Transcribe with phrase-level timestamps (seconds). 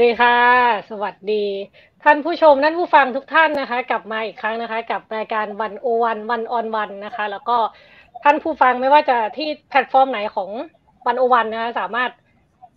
[0.00, 0.38] วัสดีค่ะ
[0.90, 1.44] สวัสดี
[2.04, 7.56] ท่านผู้ชมท่านผู้ฟังทุกท่านนะคะ กลับมาอีกครั้งนะคะ กับรายการวันโอวันวันออนวันนะคะ แล้วก็
[8.24, 10.50] ท่านผู้ฟังไม่ว่าจะที่แพลตฟอร์มไหนของ
[11.06, 12.10] วันโอวันนะคะสามารถ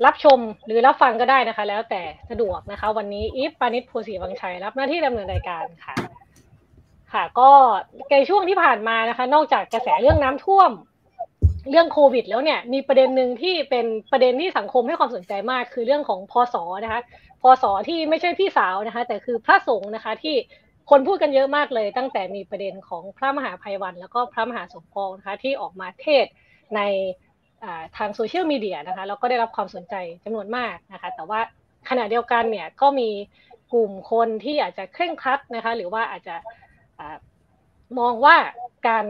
[0.06, 5.96] รับชมหรือรับฟังก็ได้นะคะ แล้วแต่สะดวกนะคะ วันนี้อีฟปานิชโพสีวังชัยรับหน้าที่ดำเนินรายการค่ะ
[7.14, 7.52] ค่ะ ก็
[8.12, 10.72] ในช่วงที่ผ่านมานะคะ นอกจากกระแสเรื่องน้ำท่วม
[11.70, 17.02] เรื่องโควิดแล้วเนี่ยมีประเด็นหนึ่งที่เป็นประเด็นที่สังคมให้ความสนใจมาก คือเรื่องของพศนะคะ
[17.42, 20.36] พศที่ไม่ใช่พี่สาวนะคะ แต่คือพระสงฆ์นะคะที่
[20.90, 26.26] คนพูดกันเยอะมากเลย ตั้งแต่มีประเด็นของพระมหาภัยวัน แล้วก็พระมหาสมปองนะคะที่ออกมาเทศ
[26.76, 26.82] ใน
[27.98, 31.40] ทางโซเชียลมีเดียนะคะแล้วก็ได้รับความสนใจจำนวนมากนะคะ แต่ว่า
[31.90, 33.10] ขณะเดียวกันเนี่ยก็มี
[33.74, 36.36] กลุ่มคนที่อาจจะเคร่งครัดนะคะ หรือว่าอาจจะ
[38.00, 38.36] มองว่า
[38.88, 39.06] การ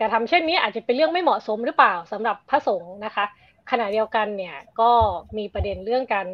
[0.00, 3.24] การทำเช่นนี้อาจจะเป็นเรื่องไม่เหมาะสมหรือเปล่าสำหรับพระสงฆ์นะคะ
[3.70, 4.90] ขณะเดียวกันเนี่ยก็
[5.38, 6.26] มีประเด็นเรื่องการ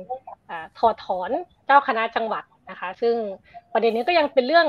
[0.79, 1.31] ถอดถอน
[1.67, 3.15] เจ้าคณะจังหวัดนะคะ ซึ่ง
[3.73, 4.67] ประเด็นนี้ก็ยังเป็นเรื่อง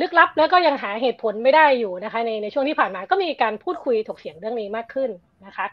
[0.00, 5.10] ลึกลับ แล้วก็ยังหาเหตุผลไม่ได้อยู่นะคะ ในในช่วงที่ผ่านมาก็มีการพูดคุยถกเถียงเรื่องนี้มากขึ้น
[5.46, 5.66] นะคะ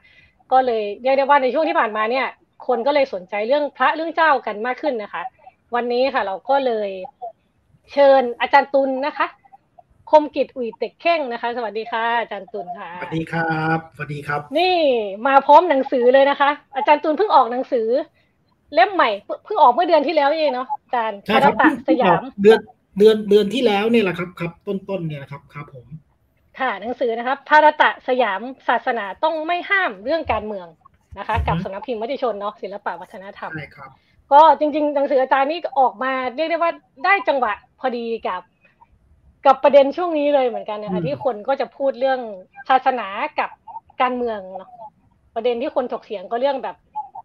[0.51, 2.27] ก็เลยเรียกได้ว่าในช่วงที่ผ่านมาเนี่ย
[2.67, 5.23] คนก็เลยสนใจเรื่องพระเรื่องเจ้ากันมากขึ้นนะคะ
[5.75, 6.89] วันนี้ค่ะเราก็เลย
[7.91, 9.27] เชิญอาจารย์ตุลนะคะ
[10.11, 14.77] คมกิจอุยเต็กเข่งนะคะ สวัสดีค่ะอาจารย์ตุลค่ะสวัสดีครับสวัสดีครับ นี่
[15.27, 17.87] มาพร้อมหนังสือเลยนะคะ อาจารย์ตุลเพิ่งออกหนังสือ
[18.73, 19.09] เล่มใหม่
[19.45, 22.59] เพิ่งออกเมื่อเดือนที่แล้วเองเนาะอาจารย์พารตะสยามเดือน
[22.97, 25.85] เดือนเดือนที่แล้วเนี่ยแหละครับครับ ต้นต้นเนี่ยครับครับผม
[26.59, 30.67] ค่ะหนังสือนะครับพารตะสยามศาสนาต้องไม่ห้ามเรื่องการเมือง
[31.17, 33.89] นะคะ กับสำนักพิมพ์มติชนเนาะศิลปวัฒนธรรมใช่ครับ
[34.31, 36.71] ก็จริงๆหนังสืออาจารย์นี่ออกมาเรียกได้ว่า
[37.05, 38.41] ได้จังหวะพอดีกับ
[39.45, 42.19] กับประเด็นช่วงนี้เลยเหมือนกันนะคะที่คนก็จะพูดเรื่อง
[42.69, 43.07] ศาสนา
[43.39, 43.49] กับ
[44.01, 44.69] การเมืองเนาะ
[45.35, 46.75] ประเด็นที่คนถกเถียงก็เรื่องแบบ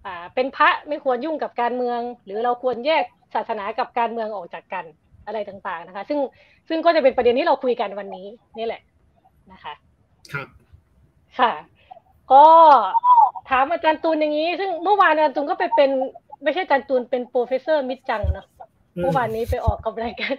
[0.06, 4.84] อ่าเป็นพระไม่ควรยุ่งกับการเมือง หรือเราควรแยกศาสนากับการเมืองออกจากกัน
[5.26, 6.18] อะไรต่างๆนะคะ ซึ่ง
[6.68, 8.26] ซึ่งก็จะเป็นประเด็นที่เราคุยกันวันนี้
[8.58, 8.82] นี่แหละ
[9.52, 9.74] นะคะ
[10.32, 10.48] ครับ
[11.38, 11.52] ค่ะ
[12.32, 12.46] ก็
[13.50, 15.90] ถามอาจารย์ตุลอย่างนี้ ซึ่งเมื่อวานอาจารย์ตุลก็ไปเป็น
[16.42, 18.46] ไม่ใช่อาจารย์ตุลเป็น professor มิดจังเนาะ
[19.00, 20.34] เมื่อวานนี้ไปออกกับรายการ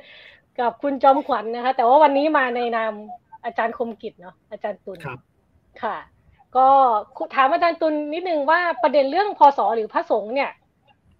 [0.59, 2.93] กับคุณจอมขวัญนะคะ แต่ว่าวันนี้มาในนาม
[3.45, 4.97] อาจารย์คมกฤชเนาะอาจารย์ตุล
[5.83, 5.97] ค่ะ
[6.57, 6.67] ก็
[7.35, 10.51] ถามอาจารย์ตุลนิดนึงว่าประเด็นเรื่องพส.หรือพระสงฆ์เนี่ย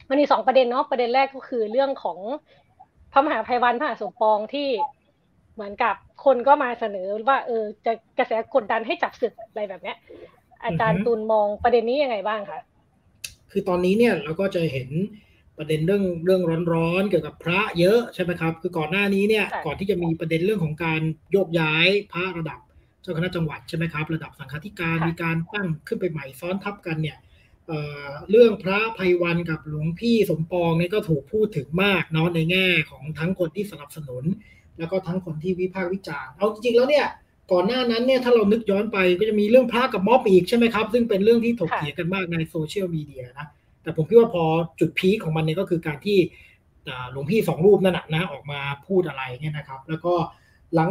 [0.10, 2.20] มันมีสองประเด็นเนาะประเด็นแรกก็คือเรื่องของ
[3.12, 4.70] พระมหาไพรวัลย์พระมหาสมปองที่
[5.54, 5.96] เหมือนกับ
[6.26, 9.98] คนก็มาเสนอว่า เออ จะกระแสกดดันให้จับศึกอะไรแบบเนี้ย
[10.66, 12.60] อาจารย์ตุลมองประเด็นนี้ยังไงบ้างคะ
[13.52, 14.90] คือตอนนี้เนี่ยเราก็จะเห็น
[15.58, 16.42] ประเด็นเรื่องเรื่อง
[16.74, 21.02] ร้อนๆเกี่ยวกับพระเยอะใช่ไหมครับ คือก่อนหน้านี้เนี่ยก่อนที่จะมีประเด็นเรื่องของการ
[21.32, 22.60] โยกย้ายพระระดับ
[23.02, 27.18] เจ้าคณะจังหวัดใช่ไหมครับ ระดับสังฆาธิการมีการตั้งขึ้นไปใหม่ซ้อนทับกันเนี่ย
[28.30, 34.24] เรื่องพระภัยวันกับหลวงพี่สมปองนี่ก็ถูกพูดถึงมากเนาะในแง่ของทั้งคนที่สนับสนุน
[34.78, 37.06] แล้วก็ทั้งคนที่วิพากษ์วิจารณ์เอาจริงๆแล้วเนี่ย
[37.52, 43.48] ก่อนหน้านั้นเนี่ยถ้าเรานึกย้อนไปก็จะมีเรื่องพระกับม็อบอีกใช่ไหมครับ ซึ่งเป็นเรื่องที่ถกเถียงกันมากในโซเชียลมีเดียนะ
[43.88, 44.44] แต่ผมคิดว่าพอ
[44.80, 46.18] จุดพีคของมันเนี่ยก็คือการที่
[47.12, 50.14] หลวงพี่สองรูปนั่นนะออกมาพูดอะไรเนี่ยนะครับ แล้วก็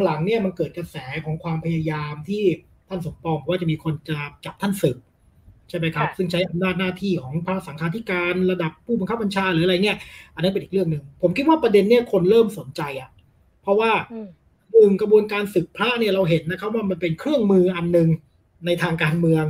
[0.05, 2.43] หลังๆเนี่ยมันเกิดกระแสของความพยายามที่
[2.89, 4.97] ท่านสมปองว่าจะมีคนจะจับท่านศึก
[5.69, 9.97] ใช่ไหมครับ ซึ่งใช้อำนาจหน้าที่ของพระสังฆาธิการระดับผู้บังคับบัญชาหรืออะไรเนี่ย
[10.35, 13.11] อันนั้นเป็นอีกเรื่องหนึ่ง ผมคิดว่าประเด็นเนี่ยคนเริ่มสนใจอะ
[13.63, 13.93] เพราะว่า
[14.73, 18.09] หนึ่งกระบวนการศึกพระเนี่ยเราเห็นนะครับ ว่ามันเป็นเครื่องมืออันหนึ่ง
[18.67, 19.45] ในทางการเมือง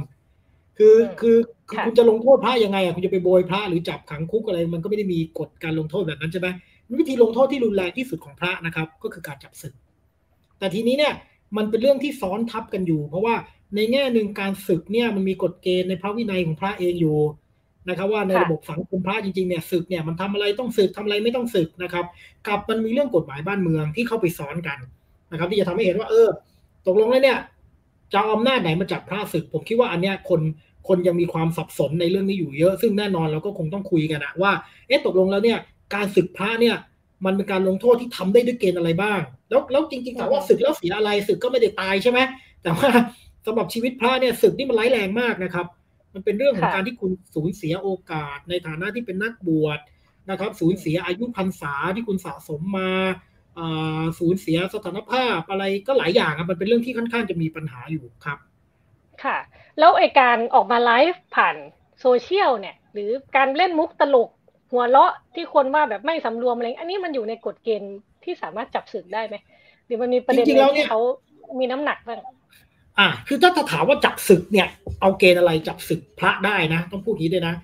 [0.79, 1.37] คือคือ
[1.69, 6.49] คือคุณจะลงโทษพระยังไงอะคุณจะไปโบยพระหรือจับขังคุกอะไร มันก็ไม่ได้มีกฎการลงโทษแบบนั้นใช่ไหม
[6.99, 9.75] วิธีลงโทษที่รุนแรงที่สุดของพระนะครับ ก็คือการจับศึก
[10.59, 11.15] แต่ทีนี้เนี่ย
[11.57, 13.35] มันเป็นเรื่องที่ซ้อนทับกันอยู่ เพราะว่า
[13.77, 17.19] ในแง่หนึ่งการศึกเนี่ยมันมีกฎเกณฑ์ในพระวินัยของพระเองอยู่
[17.89, 22.05] นะครับว่าในระบบสังคมพระจริงๆเนี่ยศึกเนี่ยมันทำอะไรต้องศึกทำอะไรไม่ต้องศึกนะครับ
[22.47, 24.79] กับมันมีเรื่องกฎหมายบ้านเมืองที่เข้าไปซ้อนกัน
[25.33, 26.29] นะครับ ที่จะทำให้เห็นว่า เออ
[26.87, 27.39] ตกลงแล้วเนี่ย
[28.13, 30.41] จะเอาอำนาจไหนมาจับพระศึก ผมคิดว่าอันเนี้ยคน
[30.89, 34.53] คนยังมีความสับสนในเรื่องนี้อยู่เยอะ ซึ่งแน่นอนเราก็คงต้องคุยกันนะว่า
[34.89, 35.59] เอ๊ะตกลงแล้วเนี่ย
[35.95, 36.77] การศึกพระเนี่ย
[37.25, 42.19] มันเป็นการลงโทษที่ทำได้ด้วยเกณฑ์อะไรบ้าง แล้วแล้วจริงๆถามว่าศึกแล้วเสียอะไรศึกก็ไม่ได้ตายใช่ไหม
[42.63, 42.89] แต่ว่า
[43.47, 45.67] สำหรับชีวิตพระเนี่ยสึกนี่มันร้ายแรงมากนะครับ
[46.15, 49.79] มันเป็นเรื่องของการที่คุณสูญเสียโอกาส ในฐานะที่เป็นนักบวช
[50.31, 52.91] นะครับ สูญเสียอายุพรรษาที่คุณสะสมมา
[54.19, 58.39] สูญเสียสถานภาพอะไรก็หลายอย่างครับมันเป็นเรื่องที่ค่อนข้างจะมีปัญหาอยู่ครับ
[59.25, 59.37] ค่ะ
[59.79, 61.57] แล้วไอ้การออกมาไลฟ์ผ่าน
[62.01, 64.31] โซเชียลเนี่ย หรือการเล่นมุกตลก
[64.73, 67.95] หัวเราะที่คนว่าแบบไม่สำรวมอะไรอันนี้มันอยู่ในกฎเกณฑ์
[68.25, 69.37] ที่สามารถจับสึกได้ไหม
[69.87, 71.01] หรือมันมีประเด็นที่เขา
[71.59, 72.19] มีน้ำหนักบ้าง
[72.99, 74.69] อ่า คือถ้าถามว่าจับศึกเนี่ย
[75.01, 77.55] เอาเกณฑ์อะไรจับศึกพระได้นะ ต้องพูดทีด้วยนะ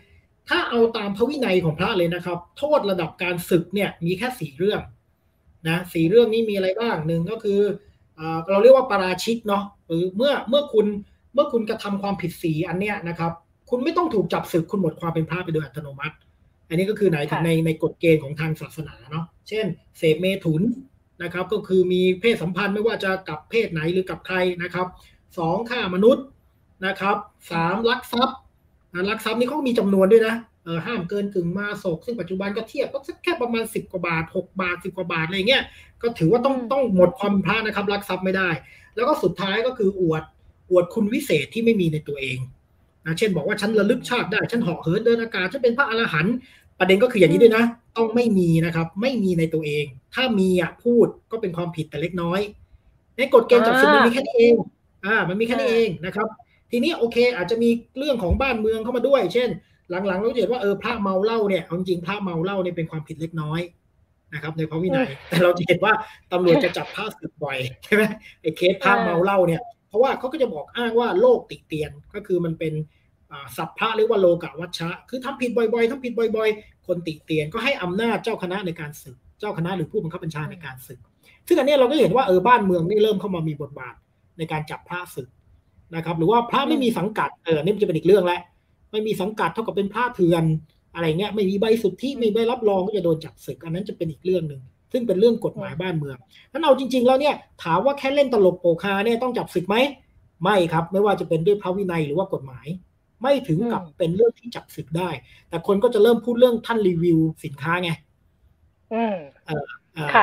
[0.49, 4.81] ถ้าเอาตามพระวินัยของพระเลยนะครับ โทษระดับการศึกเนี่ย มีแค่สี่เรื่อง
[5.69, 7.61] นะสี่เรื่องนี้มีอะไรบ้างหนึ่งก็คือ
[8.49, 10.87] เราเรียกว่าปราชิกเนาะหรือเมื่อเมื่อคุณ
[11.35, 13.33] เมื่อคุณกระทำความผิดสีอันเนี้ยนะครับ
[13.71, 16.17] คุณไม่ต้องถูกจับศึกคุณหมดความเป็นพระไปโดยอัตโนมัติ
[16.69, 19.67] อันนี้ก็คือไหนถึงในในกฎเกณฑ์ของทางศาสนาเนาะเช่น
[19.99, 20.63] เสพเมถุน
[21.23, 24.87] นะครับ ก็คือมีเพศสัมพันธ์ไม่ว่าจะกับเพศไหนหรือกับใครนะครับ
[25.39, 26.25] สองฆ่ามนุษย์
[26.87, 27.17] นะครับ
[27.53, 28.39] สามลักทรัพย์
[29.11, 30.35] ลักทรัพย์นี่เขามีจำนวนด้วยนะ
[30.65, 35.63] เออห้ามเกินกึ่งมาศกซึ่งปัจจุบันก็เทียบก็แค่ประมาณสิบกว่าบาทหกบาทสิบกว่าบาทอะไรเงี้ย
[36.03, 38.49] ก็ถือว่าต้องต้องหมดความพระนะครับ รักทรัพย์ไม่ได้
[38.95, 40.23] แล้วก็สุดท้ายก็คืออวด
[40.73, 42.39] อวดคุณวิเศษที่ไม่มีในตัวเอง
[43.07, 46.35] นะเช่นบอกว่าฉันระลึกชาติได้ฉันเหาะเหินเดินอากาศฉันเป็นพระอรหันต์
[46.79, 47.65] ประเด็นก็คืออย่างนี้ด้วยนะ
[47.97, 49.85] ต้องไม่มีนะครับ ไม่มีในตัวเอง
[50.15, 52.41] ถ้ามีอะพูดก็เป็นความผิดแต่เล็กน้อย
[53.17, 54.55] ในกฎเกณฑ์จับศึกมันมีแค่นี้เอง
[55.05, 56.27] อ่า มันมีแค่นี้เองนะครับ
[56.71, 59.49] ทีนี้โอเค อาจจะมีเรื่องของบ้านเมืองเข้ามาด้วย เช่น
[59.91, 63.61] หลังๆเราเห็นว่าเออพระเมาเหล้าเนี่ยจริงๆพระเมาเหล้าเนี่ยเป็นความผิดเล็กน้อย
[64.35, 65.93] นะครับในพระวินัยแต่เราจะเห็นว่า
[66.33, 68.03] ตำรวจจะจับพระสึกบ่อยใช่ไหม
[68.43, 72.73] ไอ้เคสพระเมาเหล้าเนี่ย เพราะว่าเขาก็จะบอกอ้างว่าโลกติเตียนก็คือมันเป็น
[73.57, 81.01] สัพพะหรือว่าโลกะวัชชะ คือทำผิดบ่อยๆทำผิดบ่อย ๆ คนติเตียนก็ให้อำนาจเจ้าคณะในการศึก เจ้าคณะหรือผู้บังคับบัญชาในการศึก
[81.47, 83.95] ซึ่งอันนี้เราก็เห็นว่าเออบ้านเมืองนี่เริ่มเข้ามามีบทบาท
[84.39, 85.29] ในการจับพระศึก
[85.97, 88.41] นะครับ หรือว่าพระไม่มีสังกัดเออนี่มันจะเป็นอีกเรื่องแล้ว
[88.93, 90.45] ไม่มีสังกัดเท่ากับเป็นพระเถื่อน
[90.95, 94.63] อะไรเงี้ยไม่มีใบสุทธิไม่มีใบรับรองก็จะโดนจับศึก อันนั้นจะเป็นอีกเรื่องหนึ่ง
[94.93, 96.17] ซึ่งเป็นเรื่องกฎหมายบ้านเมือง
[96.53, 97.35] นั้นเอาจริง ๆ แล้วเนี่ย
[97.65, 99.77] ถามว่าแค่เล่นตลกโปคาเนี่ยต้องจับศึกไหม
[100.43, 102.67] ไม่ครับ ไม่ว่าจะเป็นด้วยพระวินัยหรือว่ากฎหมาย
[103.23, 105.11] ไม่ถึงกับเป็นเรื่องที่จับศึกได้
[105.49, 107.91] แต่คนก็จะเริ่มพูดเรื่องท่านรีวิวสินค้าไง
[108.95, 109.17] อืม
[109.47, 109.67] เออ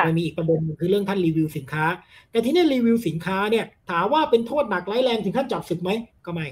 [0.06, 1.84] มันมีอีกประเด็นคือเรื่องท่านรีวิวสินค้า
[2.30, 5.90] แต่ที่นี่รีวิวสินค้าเนี่ย ถามว่าเป็นโทษหนักร้ายแรงถึงขั้นจับศึกไหม
[6.26, 6.46] ก็ไม่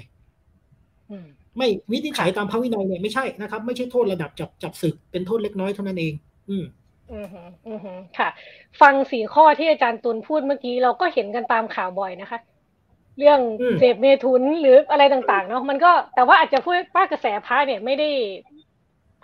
[1.57, 6.13] ไม่วินิจฉัยตามพระวินัยเนี่ยไม่ใช่นะครับ ไม่ใช่โทษระดับจับจับศึกเป็นโทษเล็กน้อยเท่านั้นเอง
[6.49, 6.63] อืม
[7.11, 7.27] อืม
[7.67, 7.79] อืม
[8.17, 8.29] ค่ะ
[8.81, 12.39] ฟังสี่ข้อที่อาจารย์ตุลพูดเมื่อกี้เราก็เห็นกันตามข่าวบ่อยนะคะ
[13.17, 13.39] เรื่อง
[13.79, 18.09] เสพเมทุนหรืออะไรต่างๆ เนาะมันก็แต่ว่าอาจจะพูดป้ากระแสพระเนี่ยไม่ได้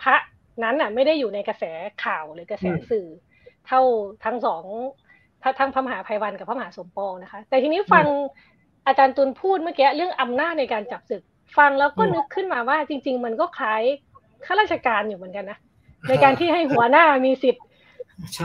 [0.02, 0.16] พระ
[0.62, 1.64] นั้นอะ ไม่ได้อยู่ในกระแส
[2.04, 3.06] ข่าวหรือกระแสสื่อ
[3.66, 3.80] เท่า
[4.24, 4.64] ทั้งสอง
[5.58, 8.06] ทั้งพระมหาภัยวันกับพระมหาสมปองนะคะ แต่ทีนี้ฟัง
[8.86, 11.22] อาจารย์ตุลพูดเมื่อกี้เรื่องอำนาจในการจับศึก
[11.58, 13.82] ฟังแล้วก็นึกขึ้นมาว่าจริง ๆ มันก็คล้าย
[14.44, 15.58] ข้าราชการอยู่เหมือนกันนะ
[16.08, 17.64] ในการที่ให้หัวหน้ามีสิทธิ์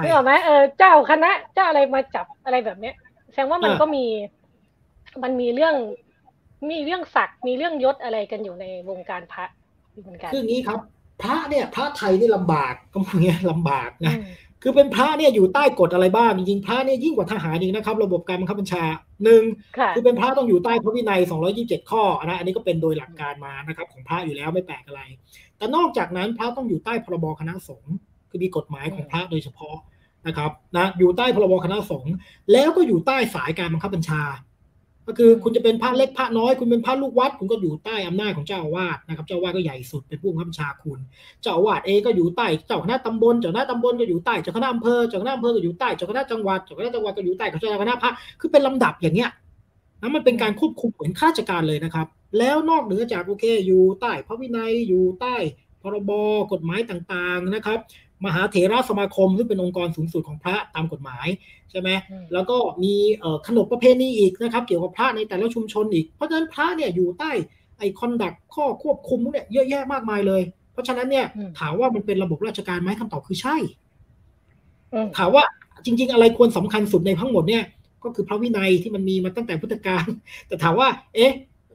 [0.02, 2.96] ไม่หรอไหมเออเจ้าคณะเจ้าอะไรมาจับอะไรแบบเนี้ย
[3.32, 4.06] แสดงว่ามันก็มี
[5.24, 5.76] มันมีเรื่อง
[6.72, 9.46] มีเรื่องศักดิ์มีเรื่องยศอะไรกันอยู่ในวงการพระ
[10.04, 10.80] เหมือนกันคืออย่างนี้ครับ
[11.22, 14.16] พระเนี่ย พระไทยนี่ลำบากก็อย่างเงี้ยลำบากนะ
[14.64, 18.84] คือเป็นพระเนี่ยอยู่ใต้กฎอะไรบ้างจริงๆพระเนี่ยยิ่งกว่าทหารอีกนะครับ ระบบการบังคับบัญชา
[19.24, 19.44] หนึ่ง
[19.96, 21.20] คือเป็นพระต้องอยู่ใต้พระวินัย
[21.56, 25.02] 227 ข้อนะอันนี้ก็เป็นโดยหลักการมานะครับ ของพระอยู่แล้วไม่แปลกอะไร
[25.58, 27.96] แต่นอกจากนั้นพระต้องอยู่ใต้พรบคณะสงฆ์
[28.32, 29.76] คือมีกฎหมายของพระโดยเฉพาะ
[30.28, 32.14] นะครับนะอยู่ใต้พรบคณะสงฆ์
[32.52, 34.24] แล้วก็อยู่ใต้สายการบังคับบัญชา
[35.08, 41.00] ก็คือคุณจะเป็นพระเล็กพระน้อย คุณเป็นพระลูกวัด คุณก็อยู่ใต้อำนาจของเจ้าอาวาสนะครับ เจ้าอาวาสก็ใหญ่สุดเป็นผู้บังคับบัญชาคุณ
[41.42, 49.30] เจ้าอาวาสเองก็อยู่ใต้เจ้าคณะตำบลเจ้าคณะตำบลก็อยู่ใต้เจ้าคณะอำเภอเจ้าคณะอำเภอก็อยู่ใต้เจ้าคณะจังหวัดเจ้าคณะจังหวัดก็อยู่ใต้เจ้าคณะพระคือเป็นลำดับอย่างเงี้ย
[50.02, 55.36] นะมันเป็นการควบคุมเหมือนข้าราชการเลยนะครับ แล้วนอกเหนือจากโอเค อยู่ใต้พระวินัยอยู่ใต้
[55.82, 56.12] พรบ
[56.52, 57.80] กฎหมายต่างๆนะครับ
[58.26, 61.28] มหาเถรสมาคมซึ่งเป็นองค์กรสูงสุดของพระตามกฎหมาย
[61.72, 61.90] ใช่ไหม
[62.34, 62.94] แล้วก็มี
[63.48, 67.32] ขนบประเพณีอีกนะครับ เกี่ยวกับพระในแต่ละชุมชนอีก เพราะฉะนั้นพระเนี่ยอยู่ใต้
[67.78, 71.26] ไอคอนดักข้อควบคุมเนี่ยเยอะแยะมากมายเลย เพราะฉะนั้นเนี่ย
[71.60, 73.58] ถามว่ามันเป็นระบบราชการไหมคำตอบคือใช่
[75.18, 75.44] ถามว่า
[75.86, 77.64] จริง ๆ อะไรควรสำคัญสุดในทั้งหมดเนี่ย
[78.04, 80.06] ก็คือพระวินัยที่มันมีมาตั้งแต่พุทธกาล
[80.48, 81.34] แต่ถามว่า เอ๊ะ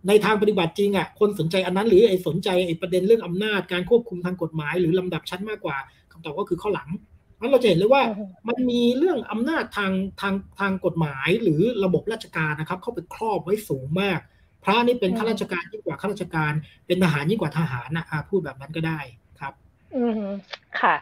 [0.08, 5.76] ในทางปฏิบัติจริงอะคนสนใจอันนั้นหรือไอ้สนใจไอ้ประเด็นเรื่องอำนาจการควบคุมทางกฎหมายหรือลำดับชั้นมากกว่า
[6.26, 6.88] คำตอบก็คือข้อหลัง
[7.40, 8.02] นั้นเราจะเห็นเลยว่า
[8.48, 14.20] มันมีเรื่องอำนาจทางทางทางกฎหมายหรือระบบราชการนะครับ เข้าไปครอบไว้สูงมาก
[14.64, 16.52] พระนี่เป็นข้าราชการยิ่งกว่าข้าราชการ
[16.86, 19.00] เป็นทหารยิ่งกว่าทหารนะพูดแบบนั้นก็ได้
[19.40, 19.52] ครับ
[19.96, 20.22] อืม
[20.80, 20.94] ค่ะ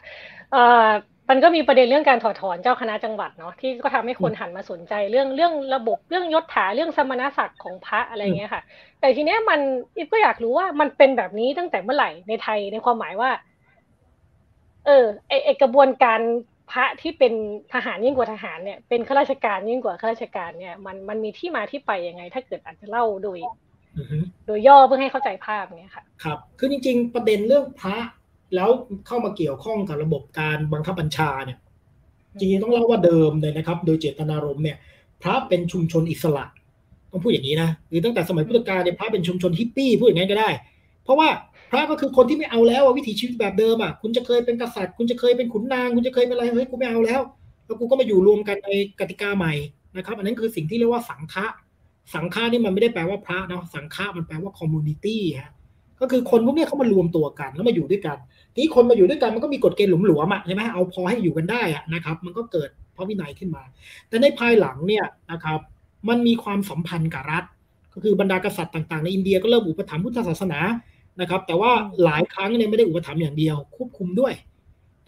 [0.53, 0.89] เอ่อ
[1.31, 8.63] มันก็มีประเด็นเรื่องการถอดถอนเจ้าคณะจังหวัดเนาะที่ก็ทำให้คนหันมาสนใจเรื่องเรื่องระบบเรื่องยศถาเรื่องสมณศักดิ์ของพระอะไรเงี้ยค่ะ
[9.01, 9.61] แต่ทีเนี้ยมัน
[9.97, 13.31] อีฟก็อยากรู้ว่ามันเป็นแบบนี้ตั้งแต่เมื่อไหร่ในไทยในความหมายว่า
[14.87, 16.21] เออไอไอกระบวนการ
[16.71, 17.33] พระที่เป็น
[17.75, 23.39] ทหารยิ่งกว่าทหารเนี่ยเป็นข้าราชการยิ่งกว่าข้าราชการเนี่ยมันมันมีที่มาที่ไปยังไง ถ้าเกิดอาจจะเล่าโดย
[24.47, 27.97] โดยย่อเพื่อให้เข้าใจภาพเนี่ยค่ะครับ คือจริง ๆ ประเด็นเรื่องพระ
[28.55, 28.69] แล้ว
[29.07, 31.59] เข้ามาเกี่ยวข้องกับระบบการบังคับบัญชาเนี่ย
[32.39, 34.77] จริงๆต้องเล่าว่าเดิมเลยนะครับ โดยเจตนารมณ์เนี่ย
[35.23, 36.45] พระเป็นชุมชนอิสระ
[37.11, 40.51] ต้องพูดอย่างนี้นะหรือตั้งแต่สมัยพุทธกาลเนี่ยพระเป็นชุมชนฮิปปี้พูดอย่างนี้ก็ได้
[41.05, 47.21] เพราะว่าพ ระก็คือคนที่ไม่เอาแล้ววิถีชีวิตแบบเดิมอะคุณจะเคยเป็นกษัตริย์ คุณจะเคยเป็นขุนนาง คุณจะเคยเป็นอะไรเฮ้ยกูไม่เอาแล้ว
[47.67, 49.55] แล้วกูก็มาอยู่รวมกันในกติกาใหม่
[49.97, 51.47] นะครับ อันนั้นคือสิ่งที่เรียกว่าสังฆะ
[52.15, 55.53] สังฆะนี่มันไม่ได้แปลว่าพระเนาะสังฆะมันแปลว่า community ฮะ
[56.01, 58.17] ก็คือคนพวกนี้เขามารวมตัวกันแล้วมาอยู่ด้วยกัน
[58.57, 63.63] ที่คนมาอยู่ด้วยกันมันก็มีกฎเกณฑ์หลวมๆอะใช่ไหมเอาพอให้อยู่กันได้อะนะครับ มันก็เกิดพระวินัยขึ้นมา
[64.09, 65.61] แต่ในภายหลังเนี่ยนะครับ
[66.09, 67.45] มันมีความสัมพันธ์กับรัฐ
[67.95, 70.59] ก็คือบรรดากษัตริย์ต่างๆ ในอินเดียก็เริ่มอุปถัมภ์พุทธศาสนา
[71.21, 71.73] นะครับ แต่ว่า
[72.05, 74.35] หลายครั้งเนี่ยไม่ได้อุปถัมภ์อย่างเดียว ควบคุมด้วย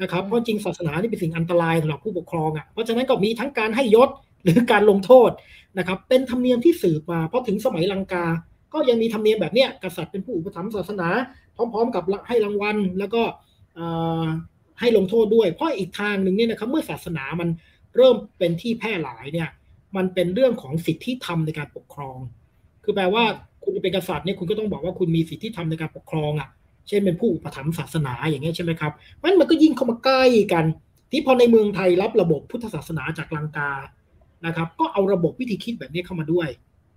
[0.03, 4.09] นะครับ เพราะจริงศาสนานี่เป็นสิ่งอันตรายสำหรับผู้ปกครองอะ เพราะฉะนั้นก็มีทั้งการให้ยศ
[4.45, 5.31] หรือการลงโทษ
[5.79, 8.27] นะครับ เป็นธรรมเนียมที่สืบมาเพราะถึงสมัยลังกา
[8.73, 11.09] ก็ยังมีธรรมเนียมแบบเนี้ยกษัตริย์เป็นผู้อุปถัมภ์ศาสนา
[11.57, 13.23] พร้อม ๆ กับให้รางวัลแล้วก็
[14.81, 17.49] ให้ลงโทษด้วย เพราะอีกทางหนึ่งเนี่ยนะครับ เมื่อศาสนามัน
[17.97, 19.49] เริ่มเป็นที่แพร่หลายเนี่ย
[19.97, 22.19] มันเป็นเรื่องของสิทธิธรรมในการปกครอง
[22.85, 23.25] คือแปลว่า
[23.67, 26.49] คุณเป็นกษัตริย์เนี่ยคุณก็ต้องบอกว่าคุณมีสิทธิธรรมในการปกครองอะ
[26.89, 30.65] เช่นเป็นผู้อุปถัมภ์ศาสนาอย่างเงี้ยใช่ไหมครับเพราะฉะนั้นมันก็ยิ่งเข้ามาใกล้กัน
[31.11, 33.71] ที่พอในเมืองไทยรับระบบพุทธศาสนาจากลังกา
[34.47, 36.49] นะครับ ก็เอาระบบวิธีคิดแบบนี้เข้ามาด้วย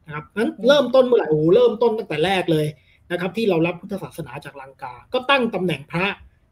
[0.05, 2.65] นะครับนั้นเริ่มต้นเมื่อไหร่โอ้เริ่มต้นตั้งแต่แรกเลย
[3.11, 6.05] นะครับ ที่เรารับพุทธศาสนาจากลังกา ก็ตั้งตำแหน่งพระ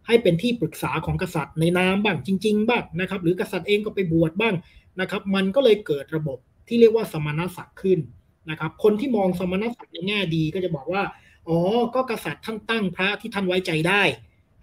[0.07, 4.55] ให้เป็นที่ปรึกษาของกษัตริย์ในนามบ้างจริง ๆ บ้างนะครับ หรือกษัตริย์เองก็ไปบวชบ้าง
[5.01, 7.99] นะครับ มันก็เลยเกิดระบบที่เรียกว่าสมณศักดิ์ขึ้น
[8.49, 11.03] นะครับ คนที่มองสมณศักดิ์ในแง่ดีก็จะบอกว่า
[11.47, 11.59] อ๋อ
[11.95, 14.03] ก็กษัตริย์ท่านตั้งพระที่ท่านไว้ใจได้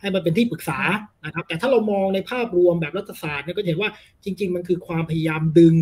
[0.00, 0.80] ให้มันเป็นที่ปรึกษา
[1.24, 3.90] นะครับ แต่ถ้าเรามองในภาพรวมแบบรัฐศาสตร์เนี่ยก็เห็นว่า
[4.24, 5.74] จริง ๆ มันคือความพยายามดึง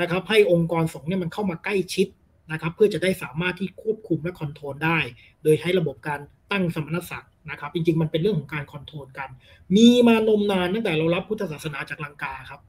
[0.00, 2.06] นะครับ ให้องค์กรสงฆ์เนี่ยมันเข้ามาใกล้ชิด
[2.52, 4.98] นะครับ เพื่อจะได้สามารถที่ควบคุมและ control ได้
[5.42, 6.20] โดยให้ระบบการ
[6.52, 9.28] ตั้งสมณศักดิ์นะครับ จริง ๆ มันเป็นเรื่องของการ control กัน
[9.76, 12.60] มีมานมนานตั้งแต่เรารับพุทธศาสนาจากลังกาครับ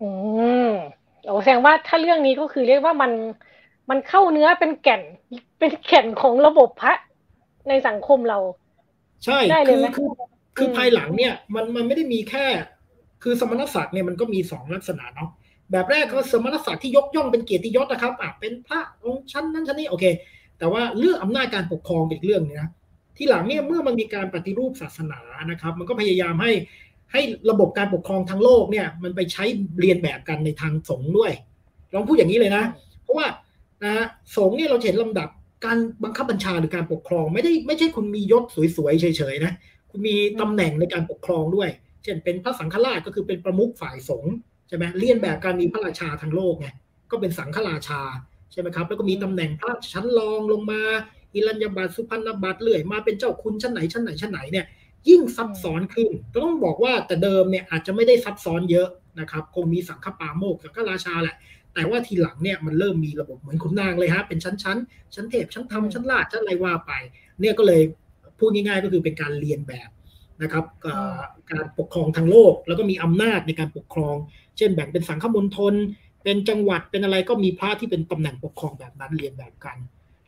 [0.00, 0.08] อื
[0.68, 0.72] ม
[1.26, 3.12] โอ้แสดงว่าถ้าเรื่องนี้ก็คือเรียกว่ามัน
[3.90, 5.02] มันเข้าเนื้อเป็นแก่น
[5.58, 6.94] เป็นแก่นของระบบพระ
[7.68, 8.38] ในสังคมเรา
[9.24, 9.38] ใช่
[9.68, 10.08] คือคือ
[10.56, 12.46] คือภายหลังเนี่ย มันมันไม่ได้มีแค่
[13.22, 15.30] คือสมณศักดิ์เนี่ยมันก็มีสองลักษณะเนาะ
[15.70, 20.04] แบบแรกก็สมณศักดิ์ที่ยกย่องเป็นเกียรติยศนะครับอะเป็นพระองค์ชั้นนั้นชั้นนี้โอเค
[20.58, 22.70] แต่ว่าเรื่องอำนาจการปกครองอีกเรื่องนึงนะ
[23.16, 26.52] ที่หลังเนี่ยเมื่อมันมีการปฏิรูปศาสนานะครับ มันก็พยายามให้
[27.12, 29.44] ให้ระบบการปกครองทั้งโลกเนี่ย มันไปใช้
[29.80, 31.32] เรียนแบบกันในทางสงฆ์ด้วย
[31.94, 32.64] ลองพูดอย่างนี้เลยนะ
[33.02, 33.26] เพราะว่า
[33.84, 34.06] นะ
[34.36, 35.28] สงฆ์เนี่ยเราเห็นลำดับ
[35.64, 38.44] การบังคับบัญชาหรือการปกครอง ไม่ได้ไม่ใช่คุณมียศ
[38.76, 39.52] สวยๆเฉยๆนะ
[39.90, 41.68] คุณมีตำแหน่งในการปกครองด้วย
[42.02, 44.34] เช่นเป็นพระสังฆราชก็คือเป็นประมุขฝ่ายสงฆ์
[44.68, 46.68] ใช่ไหมเลียนแบบการมีพระราชาทั้งโลกไง
[47.10, 48.00] ก็เป็นสังฆราชา
[48.52, 50.80] ใช่ไหมครับ แล้วก็มีตำแหน่งพระชั้นรองลงมา
[51.34, 54.66] อิรัญญบัตรสุพรรณบัตรเลื่อยมาเป็นเจ้าคุณชั้นไหนชั้นไหนชั้นไหนเนี่ย
[55.08, 58.88] ยิ่งซับซ้อนขึ้นต้องบอกว่าแต่เดิมเนี่ยอาจจะไม่ได้ซับซ้อนเยอะ
[59.20, 61.36] นะครับ คงมีสังฆปาโมกสังฆราชาแหละ
[61.76, 64.78] แต่ว่าทีหลังเนี่ยมันเริ่มมีระบบเหมือนขุนนางเลยฮะเป็นชั้นชั้น
[65.14, 66.92] ชั้นเทพชั้นธรรมชั้นราชชั้นอะไรว่าไป
[67.40, 67.82] เนี่ยก็เลย
[68.38, 69.88] พูดง่ายๆก็คือเป็นการเรียนแบบ
[70.42, 70.64] นะครับ
[71.50, 74.16] การปกครองทางโลก แล้วก็มีอำนาจในการปกครอง
[74.56, 75.74] เช่นแบ่งเป็นสังฆมณฑล
[76.24, 79.76] เป็นจังหวัดเป็นอะไรก็มีพระที่เป็นตำแหน่งปกครองแบบนั้นเรียนแบบกัน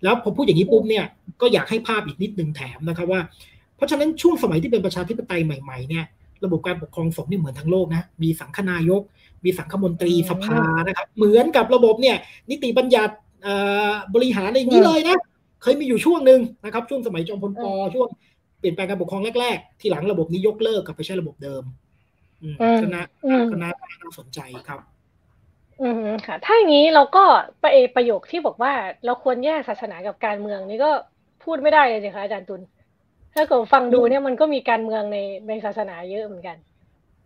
[0.02, 1.04] แล้วพอพูดอย่างนี้ปุ๊บเนี่ย
[1.40, 3.20] ก็อยากให้ภาพอีกนิดนึงแถมนะครับว่า
[3.76, 6.04] เพราะฉะนั้นช่วงสมัยที่เป็นประชาธิปไตยใหม่ๆเนี่ย
[6.44, 9.02] ระบบการปกครองสงฆ์นี่เหมือนทั้งโลกนะมีสังฆนายก
[9.44, 12.16] มีสังฆมนตรีสภานะครับ เหมือนกับระบบเนี่ย
[12.50, 13.14] นิติบัญญัติ
[14.14, 15.18] บริหารอะไรอย่างนี้เลยนะ
[15.62, 17.64] เคยมีอยู่ช่วงหนึ่งนะครับ ช่วงสมัยจอมพลป
[17.94, 18.08] ช่วง
[18.58, 21.62] เปลี่ยนแปลงการปกครองแรกๆ ที่หลังระบบนี้ยกเลิกกลับไปใช้ระบบเดิม
[22.80, 23.02] ก็น่า
[23.50, 23.70] ก็น่า
[24.18, 24.80] สนใจครับ
[25.82, 27.24] อืมค่ะ ถ้าอย่างนี้เราก็
[27.62, 28.72] ประเอประโยคที่บอกว่า
[29.04, 30.90] เราควรแยกศาสนากับการเมืองนี่ก็
[31.44, 32.60] พูดไม่ได้เลยนะคะอาจารย์ตุล
[33.34, 35.18] ถ้าเกิดฟังดูเนี่ยมันก็มีการเมืองใน
[35.48, 36.56] ในศาสนาเยอะเหมือนกัน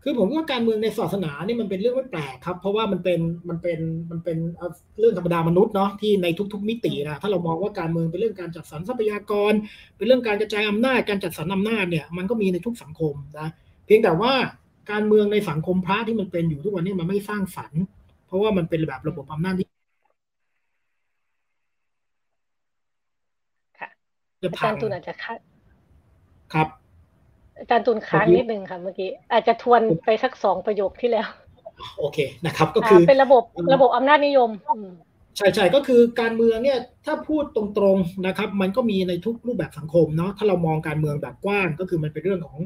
[0.03, 3.79] คือผมว่าการเมืองในศาสนานี่มันเป็นเรื่องไม่แปลกครับ เพราะว่ามันเป็นมันเป็น
[4.11, 4.39] มันเป็น
[4.99, 9.53] เรื่องธรรมดามนุษย์เนาะที่ในทุก ๆ มิตินะถ้าเรามองว่าการเมืองเป็นเรื่องการจัดสรรทรัพยากร
[9.97, 13.49] เป็นเรื่องการกระจายอำนาจการจัดสรรอำนาจเนี่ยมันก็มีในทุกสังคมนะ
[13.87, 14.33] เพียงแต่ว่า
[14.91, 17.83] การเมืองในสังคมพระที่มันเป็นอยู่ทุกวันนี้มันไม่สร้างสรรค์
[18.27, 19.67] เพราะว่ามันเป็นแบบระบบอำนาจที่
[23.81, 23.89] ค่ะ
[24.41, 25.39] อาจารย์ตุนอาจจะคาด
[26.53, 26.69] ครับ
[27.59, 31.29] อาจารย์ตุนค้างนิดนึงค่ะเมื่อกี้ อาจจะทวนไปสักสองประโยคที่แล้ว
[31.99, 33.43] โอเคนะครับ ก็คือเป็นระบบ
[33.75, 34.51] ระบบอำนาจนิยม
[35.37, 37.63] ใช่ใช่ก็คือการเมืองเนี่ยถ้าพูดตร
[37.95, 42.59] งๆนะครับ มันก็มีในทุกรูปแบบสังคมเนาะถ้าเรามองการเมืองแบบกว้าง ก็คือมันเป็นเรื่องของ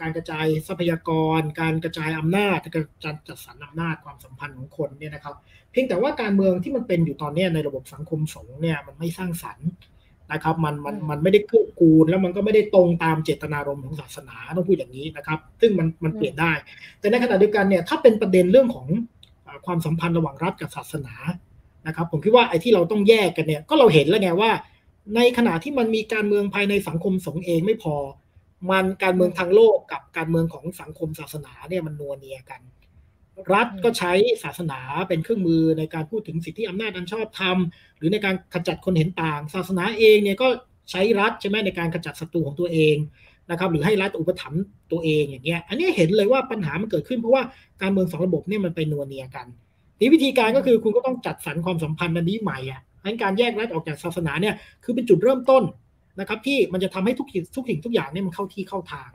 [0.00, 2.58] การกระจายทรัพยากร การกระจายอำนาจ
[3.04, 5.34] การจัดสรรอำนาจความสัมพันธ์ของคนเนี่ยนะครับ
[5.70, 9.68] เพียงแต่ว่าการเมืองที่มันเป็นอยู่ตอนนี้ในระบบสังคมสงฆ์เนี่ยมันไม่สร้างสรรค์
[10.32, 16.52] นะครับมันมันมันไม่ได้เกื้อกูลแล้วมันก็ไม่ได้ตรงตามเจตนารมณ์ของศาสนาต้องพูดอย่างนี้นะครับ ซึ่งมันมันเปลี่ยนได้
[17.00, 18.86] แต่ในขณะเดียวกันเนี่ยถ้าเป็นประเด็นเรื่องของ
[19.66, 21.14] ความสัมพันธ์ระหว่างรัฐกับศาสนา
[21.86, 24.50] นะครับ ผมคิดว่าไอ้ที่เราต้องแยกกันเนี่ยก็เราเห็นแล้วไงว่า
[25.16, 27.94] ในขณะที่มันมีการเมืองภายในสังคมสงฆ์เองไม่พอ
[28.70, 32.60] มันการเมืองทางโลกกับการเมืองของสังคมศาสนาเนี่ยมันนัวเนียกัน
[33.54, 37.56] รัฐก็ใช้ศาสนาเป็นเครื่องมือในการพูดถึงสิทธิอำนาจอันชอบธรรม
[37.98, 40.48] หรือในการขจัดคนเห็นต่าง ศาสนาเองเนี่ยก็
[40.90, 42.96] ใช้รัฐใช่ไหมในการขจัดศัตรูของตัวเอง
[43.50, 47.42] นะครับหรือให้รัฐอุปถัมภ์ตัวเองอย่างเงี้ยอันนี้เห็นเลยว่าปัญหามันเกิดขึ้นเพราะว่า
[47.82, 49.46] การเมืองสองระบบเนี่ยมันไปนัวเนียกัน
[49.98, 54.54] ทีวิธีการก็คือคุณก็ต้องจัดสรรความสัมพันธ์อันนี้ใหม่อะงั้นการแยกรัฐออกจากศาสนาเนี่ย
[54.84, 55.62] คือเป็นจุดเริ่มต้น
[56.20, 59.10] นะครับที่มันจะทำให้ทุกทุกสิ่งทุกอย่างเนี่ยมันเข้าที่เข้าทาง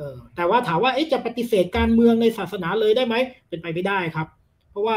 [0.00, 3.14] เออแต่ว่าถามว่าจะปฏิเสธการเมืองในศาสนาเลยได้ไหม
[3.48, 4.26] เป็นไปไม่ได้ครับ
[4.70, 4.96] เพราะว่า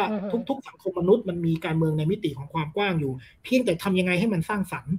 [0.50, 3.12] ทุกๆสังคมมนุษย์มันมีการเมืองในมิติของความกว้างอยู่
[3.43, 4.95] เพียงแต่ทำยังไงให้มันสร้างสรรค์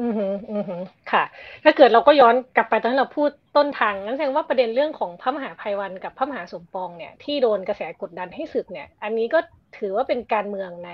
[0.00, 0.82] อือหืออือหือ
[1.12, 1.24] ค่ะ
[1.64, 9.38] ถ้าเกิดเราก็ย้อนกลับไปตอนที่เราพูดต้นทางนั้นแสดงว่าประเด็นเรื่องของพระมหาภัยวันกับพระมหาสมปองเนี่ยที่โดนกระแสกดดันให้สึกเนี่ย อันนี้ก็
[9.78, 10.92] ถือว่าเป็นการเมืองใน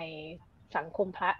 [0.76, 1.30] สังคมพระ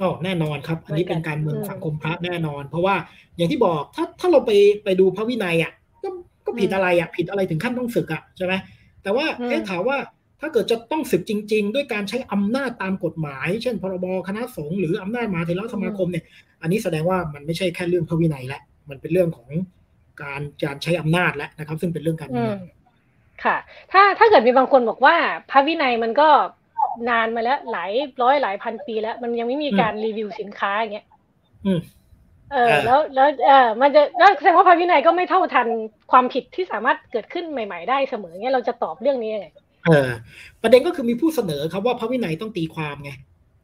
[0.00, 2.94] อ๋อแน่นอนครับ อันนี้เป็นการเมืองสังคมพระแน่นอน เพราะว่า
[3.36, 4.50] อย่างที่บอกถ้าถ้าเราไป
[4.84, 5.72] ไปดูพระวินัยอะ
[6.02, 6.08] ก็
[6.46, 8.54] ก็ผิดอะไรอะผิดอะไรถึงขั้นต้องศึกอะใช่ไหม
[9.02, 9.96] แต่ว่าเอ๊ะถามว่า
[10.40, 16.24] ถ้าเกิดจะต้องศึกจริง ๆ ด้วยการใช้อำนาจตามกฎหมาย เช่น พรบคณะสงฆ์หรืออำนาจมหาเถรสมาคมเนี่ย
[16.62, 19.48] อันนี้แสดงว่ามันไม่ใช่แค่เรื่องพระวินัยแล้วมันเป็นเรื่องของ
[20.22, 22.56] การการใช้อำนาจแล้วนะครับ ซึ่งเป็นเรื่องการเมือง
[23.44, 23.56] ค่ะ
[23.92, 25.16] ถ้าถ้าเกิดมีบางคนบอกว่า
[25.50, 26.28] พระวินัยมันก็
[27.10, 31.06] นานมาแล้วหลายร้อยหลายพันปีแล้ว มันยังไม่มีการรีวิวสินค้าอย่างเงี้ย
[32.52, 35.68] เออ แล้วแล้วเออมันจะแล้วแสดงว่าพระวินัยก็ไม่เท่าทัน
[36.12, 39.48] ความผิดที่สามารถเกิดขึ้นใหม่ ๆ ได้เสมอเงี้ยเราจะตอบเรื่องนี้ยังไง
[39.86, 40.10] เออ
[40.62, 43.10] ประเด็นก็คือมีผู้เสนอครับว่าพระวินัยต้องตีความไง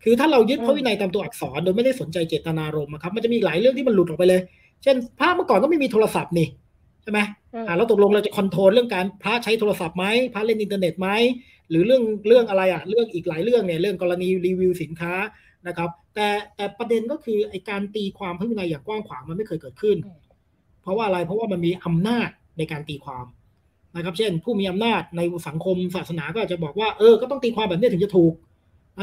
[0.03, 4.41] คือถ้าเรายึดพระวินัยตามตัวอักษรโดยไม่ได้สนใจเจตนารมณ์ครับมันจะมีหลายเรื่องที่มันหลุดออกไปเลย
[4.83, 6.47] เช่นพระเมื่อก่อนก็ไม่มีโทรศัพท์นี่
[7.03, 7.21] ใช่ไหม
[7.69, 11.09] อ่าเราตกลงเราจะ control เรื่องการพระใช้โทรศัพท์ไหมพระเล่นอินเทอร์เน็ตไหม
[11.71, 15.15] หรือเรื่องเรื่องอะไรอะเรื่องอีกหลายเรื่องเนี่ยเรื่องกรณีรีวิวสินค้า
[15.67, 19.97] นะครับ แต่แต่ประเด็นก็คือไอการตีความพระวินัยอย่างกว้างขวางมันไม่เคยเกิดขึ้น
[20.83, 23.27] เพราะว่าอะไรเพราะว่ามันมีอำนาจในการตีความ
[23.97, 28.33] นะครับ เช่น ผู้มีอำนาจในสังคมศาสนาก็อาจจะบอกว่าเออก็ต้องตีความแบบนี้ถึงจะถูก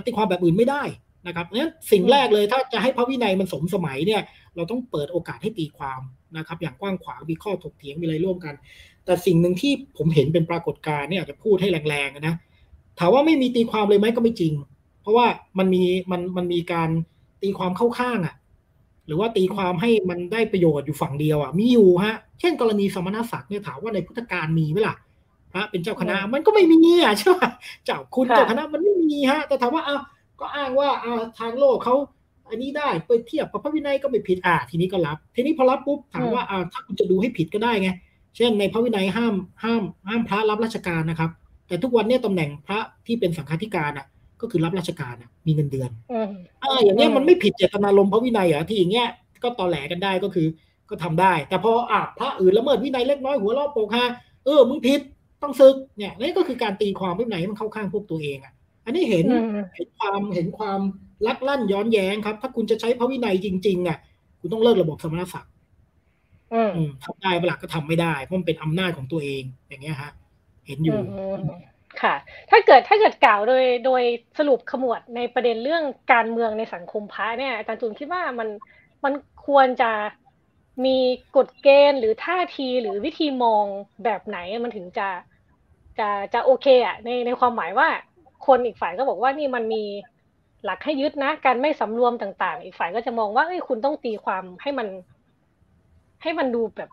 [0.06, 0.84] ตีความแบบอื่นไม่ได้
[1.28, 4.22] นะครับนั้นสิ่งแรกเลยถ้าจะให้พระวินัยมันสมสมัยเนี่ย
[4.56, 6.02] เราต้องเปิดโอกาสให้ตีความ
[6.38, 8.54] นะครับ อย่างกว้างขวางมีข้อถกเถียงมีอะไรร่วมกัน
[9.06, 12.36] แต่สิ่งหนึ่งที่ผมเห็นเป็นปรากฏการณ์เนี่ยอาจจะพูดให้แรงๆนะ
[13.00, 14.54] ถามว่าไม่มีตีความเลยไหมก็ไม่จริง
[15.02, 15.28] เพราะว่า
[15.60, 16.90] มันมีมันมันมีการ
[17.42, 18.36] ตีความเข้าข้างอะ
[19.06, 24.96] หรือว่าตีความให้มันได้ประโยชน์อยู่ฝั่งเดียวอะมีอยู่ฮะ เช่นกรณีสมณศักดิ์เนี่ยถามว่าในพุทธการมีไหมล่ะ
[25.54, 27.44] พระเป็นเจ้าคณะมันก็ไม่มีอะใช่ไหม
[27.86, 30.02] เจ้าคุณเจ้าคณะมันไม่มีฮะ แต่ถามว่าอ้าว
[30.40, 31.96] ก็อ้างว่าอ้าทางโลกเขา
[32.50, 37.90] อันนี้ได้ไปเทียบกับพระวินัยก็ไม่ผิดอ่าทีนี้ก็รับ ทีนี้พอรับปุ๊บถามว่าอ้าวถ้าคุณจะดูให้ผิดก็ได้ไง
[38.36, 41.30] เช่นในพระวินัยห้ามห้ามห้ามพระรับราชการนะครับ
[41.68, 44.06] แต่ทุกวันเนี่ยตำแหน่งพระที่เป็นสังฆาธิการอะ
[44.42, 45.90] ก็คือรับราชการอะ มีเงินเดือน
[46.64, 49.10] อ่าอย่างเงี้ยมันไม่ผิดเจตนารมณ์พระวินัยอะที่อย่างเงี้ย
[49.44, 50.48] ก็ตอแหลกันได้ก็คือ
[50.90, 54.04] ก็ทำได้ แต่พออะพระอื่นละเมิดวินัยเล็กน้อยหัวล้อโปกฮา
[54.46, 55.02] เออมึงผิด
[55.42, 58.54] ต้องซึกเนี่ยนี่ก็คือการตีความวินัยมันเข้าข้างพวกตัวเองอะ
[58.86, 59.26] อันนี้เห็น
[59.76, 60.80] เห็นความเห็นความ
[61.28, 63.98] ลักลั่นย้อนแย้งครับ ถ้าคุณจะใช้พระวินัยจริงๆอะ
[64.40, 65.54] คุณต้องเลิกระบบสมณศักดิ์
[67.04, 70.12] ทำได้เวลาก็ทำไม่ได้เพราะมันเป็นอำนาจของตัวเอง อย่างเงี้ยฮะ
[70.68, 70.98] เห็นอยู่
[72.02, 72.16] ค่ะ
[72.50, 74.04] ถ้าเกิดถ้าเกิดกล่าวโดยโดย
[74.38, 78.50] สรุปขมวดในประเด็นเรื่องการเมืองในสังคมพระเนี่ยอาจารย์จูนคิดว่ามัน
[79.04, 79.14] มัน
[79.48, 79.92] ควรจะ
[80.86, 80.98] มี
[81.38, 83.66] กฎเกณฑ์หรือท่าทีหรือวิธีมอง
[84.04, 85.10] แบบไหนมันถึงจะ
[86.00, 87.88] จะจะโอเคอะในในความหมายว่า
[88.48, 89.84] คนอีกฝ่ายก็บอกว่านี่มันมี
[90.66, 94.88] หลักให้ยึดนะ การไม่สำรวมต่าง ๆ อีกฝ่ายก็จะมองว่าเอ้ยคุณต้องตีความให้มัน
[96.24, 96.90] ให้มันดูแบบ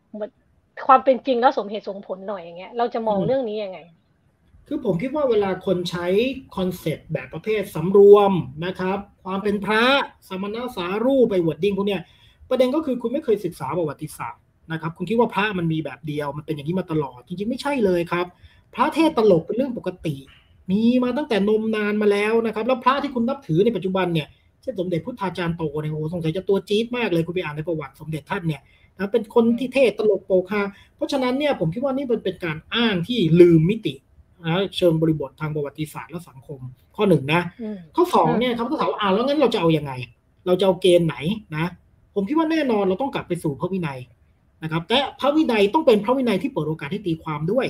[0.86, 3.78] ความเป็นจริงแล้วสมเหตุสมผลหน่อยอย่างเงี้ย เราจะมองเรื่องนี้ยังไง
[4.66, 6.06] คือผมคิดว่าเวลาคนใช้
[6.56, 8.32] concept แบบประเภทสำรวม
[8.66, 9.84] นะครับ ความเป็นพระ
[10.28, 12.02] สมณสารูป wording พวกเนี้ย
[12.48, 18.26] ประเด็นก็คือคุณไม่เคยศึกษาประวัติศาสตร์นะครับ คุณคิดว่าพระมันมีแบบเดียวมันเป็นอย่างนี้มาตลอด จริงๆไม่ใช่เลยครับ
[18.74, 20.14] พระเทศตลกเป็นเรื่องปกติ
[20.70, 24.28] มีมาตั้งแต่นมนานมาแล้วนะครับ แล้วพระที่คุณนับถือในปัจจุบันเนี่ย
[24.62, 28.62] เช่นสมเด็จพุทธาจารย์โตเนี่ยโอ้สงสัยจะตัวจี๊ดมากเลยคุณไปอ่านในประวัติสมเด็จท่านเนี่ย
[28.98, 30.62] นะเป็นคนที่เทศตลกโปกฮา
[30.96, 33.94] เพราะฉะนั้นเนี่ยผมคิดว่านี่มันเป็นการอ้างที่ลืมมิติ
[34.44, 36.60] นะเชิงบริบททางประวัติศาสตร์และสังคม
[36.96, 37.40] ข้อหนึ่งนะ
[37.96, 39.92] ข้อสองเนี่ยครับก็ถามว่าอ่าแล้วงั้นเราจะเอาอยัางไง
[40.46, 41.16] เราจะเอาเกณฑ์ไหน
[41.56, 41.66] นะ
[42.14, 43.98] ผมคิดว่าแน่นอนเราต้องกลับไปสู่พระวินัย
[44.62, 47.66] นะครับ แต่พระวินัยต้องเป็นพระวินัยที่เปิดโอกาสให้ตีความด้วย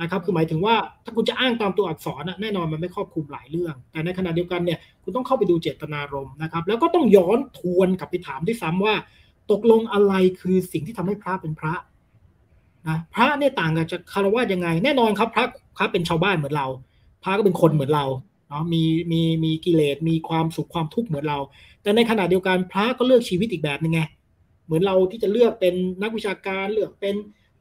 [0.00, 8.94] นะครับคือหมายถึงว่าถ้าคุณจะอ้างตามตัวอักษรแน่นอนมันไม่ครอบคลุมหลายเรื่อง แต่ในขณะเดียวกันเนี่ยคุณต้องเข้าไปดูเจตนารมณ์นะครับ แล้วก็ต้องย้อนทวนกลับไปถามด้วยซ้ำว่า
[9.50, 11.74] ตกลงอะไรคือสิ่งที่ทำให้พระเป็นพระ
[12.88, 15.44] นะพระเนี่ยต่างกับจะคารวะยังไง แน่นอนครับพระ
[15.76, 16.66] พระเป็นชาวบ้านเหมือนเรา
[17.22, 18.06] พระก็เป็นคนเหมือนเรา
[18.48, 18.82] เนาะมี
[19.12, 21.38] มีมีกิเลสมีความสุขความทุกข์เหมือนเรา
[21.82, 24.00] แต่ในขณะเดียวกันพระก็เลือกชีวิตอีกแบบนึงไง
[24.66, 27.14] เหมือนเราที่จะเลือกเป็นนักวิชาการเลือกเป็น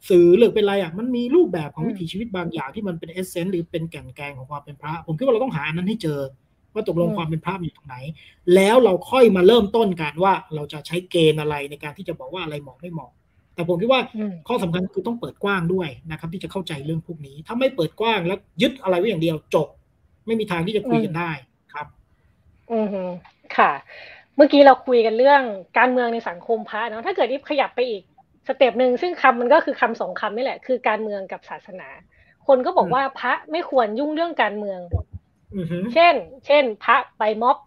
[0.10, 6.20] สื่อเลือกเป็นอะไรอะมันมีรูปแบบของวิถีชีวิตบางอย่างที่มันเป็นเอเซนต์หรือเป็นแก่นแกงของความเป็นพระ ผมคิดว่าเราต้องหาอันนั้นให้เจอ
[6.74, 7.96] ว่าตกลงความเป็นพระอยู่ตรงไหน
[8.56, 13.12] แล้วเราค่อยมาเริ่มต้นกันว่าเราจะใช้เกณฑ์อะไรในการที่จะบอกว่าอะไรเหมาะไม่เหมาะ
[13.56, 14.02] แต่ผมคิดว่า
[14.48, 19.68] ข้อสำคัญคือต้องเปิดกว้างด้วยนะครับ ที่จะเข้าใจเรื่องพวกนี้ ถ้าไม่เปิดกว้างแล้วยึดอะไรไว้อย่างเดียวจบ
[20.26, 21.32] ไม่มีทางที่จะคุยกันได้
[21.74, 21.88] ครับ
[22.72, 22.88] อืม
[23.58, 23.72] ค่ะ
[24.36, 25.42] เมื่อกี้เราคุยกันเรื่อง
[25.78, 28.04] การเมืองในสังคมพระเนาะถ้าเกิดที่ขยับไปอีก
[28.48, 31.88] step หนึ่งซึ่งคำมันก็คือคำสองคำนี่แหละ คือการเมืองกับศาสนา
[32.48, 34.80] คนก็บอกว่าพระไม่ควรยุ่งเรื่องการเมือง
[35.94, 36.14] เช่น
[36.46, 37.58] เช่น พระไปม็อบ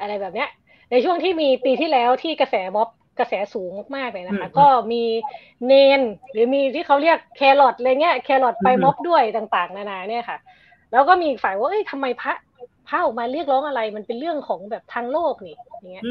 [0.00, 0.48] อะไรแบบเนี้ย
[0.90, 5.02] ในช่วงที่มีปีที่แล้วที่กระแสม็อบกระแสสูงมากเลยนะคะ ก็มี
[5.66, 6.00] เณร
[6.32, 10.38] หรือมีที่เขาเรียกแครอทอะไรเงี้ยแครอทไปม็อบด้วยต่าง ๆ นานาเนี่ยค่ะ
[10.92, 12.32] แล้วก็มีฝ่ายว่าเอ้ยทำไมพระ
[12.88, 16.04] พระออกมาเรียกร้องอะไร มันเป็นเรื่องของแบบทางโลกนี่อย่างเงี้ย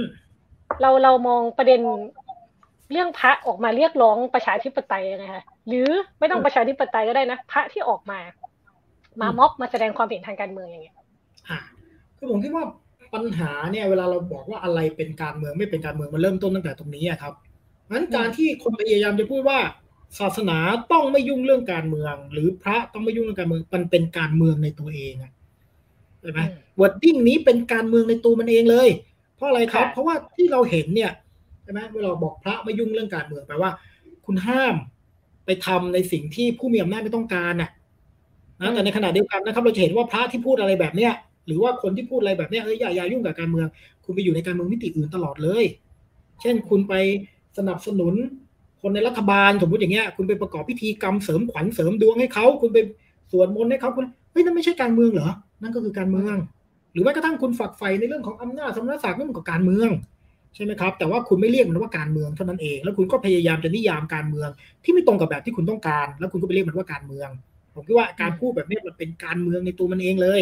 [0.82, 1.80] เราเรามองประเด็น
[2.93, 8.19] เรื่องพระออกมาเรียกร้องประชาธิปไตยนะคะหรือไม่ต้องประชาธิปไตยก็ได้นะพระที่ออกมา
[9.21, 10.95] มาม็อบมาแสดงความเห็นทางการเมืองอย่างเงี้ย
[11.49, 11.60] อ่า
[12.17, 12.65] คือผมคิดว่า
[13.13, 17.34] ปัญหาเนี่ยเวลาเราบอกว่าอะไรเป็นการเมืองไม่เป็นการเมืองมันเริ่มต้นตั้งแต่ตรงนี้ครับ
[17.91, 19.60] นั้นการที่คนพยายามจะพูดว่า
[20.19, 20.58] ศาสนา
[20.91, 25.13] ต้องไม่ยุ่งเรื่องการเมือง หรือพระต้องไม่ยุ่งเรื่องการเมืองมันเป็นการเมืองในตัวเอง
[26.21, 26.41] ใช่ไหม
[26.79, 28.89] วอร์ดิ้งนี้เป็นการเมืองในตัวมันเองเลย
[29.36, 31.12] เพราะอะไรครับ เพราะว่าที่เราเห็นเนี่ย
[31.63, 33.71] ใช่ไหมเวลาบอกพระไม่ยุ่งเรื่องการเมืองแปลว่า
[34.26, 34.76] คุณห้าม
[35.45, 37.69] ไปทำในสิ่งที่ผู้มีอำนาจไม่ต้องการน่ะ
[38.62, 41.13] นะแต่ในขณะเดียวกันนะครับ เราจะเห็นว่าพระที่พูดอะไรแบบเนี้ย
[41.47, 43.67] หรือว่าคนที่พูดอะไรแบบเนี้ยเอ้ยอย่าอย่ายุ่งกับการเมือง
[44.06, 45.63] คุณไปอยู่ในการเมืองมิติอื่นตลอดเลย
[46.41, 46.93] เช่นคุณไป
[47.58, 48.13] สนับสนุน
[48.82, 52.78] คนในรัฐบาลสมมติอย่างเงี้ย คุณไปประกอบพิธีกรรมเสริมขวัญเสริมดวงให้เขาคุณไป
[53.32, 55.30] สวดมนต์ให้เขาคุณเฮ้ยนั่นไม่ใช่การเมืองเหรอ
[55.62, 56.36] นั่นก็คือการเมือง
[56.91, 59.89] หรือแม้กระทั่งคุณฝักใฝ่ในเรื่องของอำนาจสมณศักดิ์นั่นก็การเมือง
[60.56, 64.50] ใช่ไหมครับ แต่ว่าคุณไม่เรียกมันว่าการเมืองเท่านั้นเอง แล้วคุณก็พยายามจะนิยามการเมือง
[64.84, 67.30] ที่ไม่ตรงกับแบบที่คุณต้องการ แล้วคุณก็ไปเรียกมันว่าการเมือง
[67.74, 70.42] ผมคิดว่าการพูดแบบนี้มันเป็นการเมืองในตัวมันเองเลย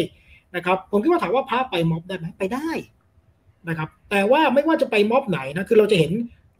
[0.56, 2.70] นะครับ ผมคิดว่าถามว่าพระไปม็อบได้ไหมไปได้
[3.68, 6.12] นะครับ แต่ว่าไม่ว่าจะไปม็อบไหนนะ คือเราจะเห็น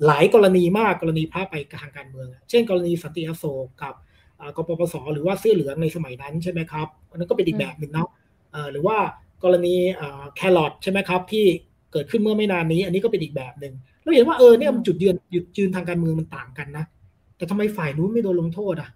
[0.07, 3.95] หลายกรณีมากกรณีพระไปทางการเมือง เช่น กรณีสันติอโศกกับ
[4.57, 8.09] กปปสหรือว่าเสื้อเหลืองในสมัยนั้นใช่ไหมครับอันนั้นก็เป็นอีกแบบหนึ่งเนาะ
[8.73, 8.97] หรือว่า
[9.45, 9.75] กรณี
[10.37, 11.47] แครอทใช่ไหมครับที่
[11.93, 16.85] เกิดขึ้นเมื่อไม่นานนี้ อันนี้ก็เป็นอีกแบบหนึ่งเราเห็นว่าเออเนี่ยมันจุดยืนจุดยืนทางการเมืองมันต่างกันนะ
[17.37, 18.91] แต่ทำไมฝ่ายนู้นไม่โดนลงโทษอะ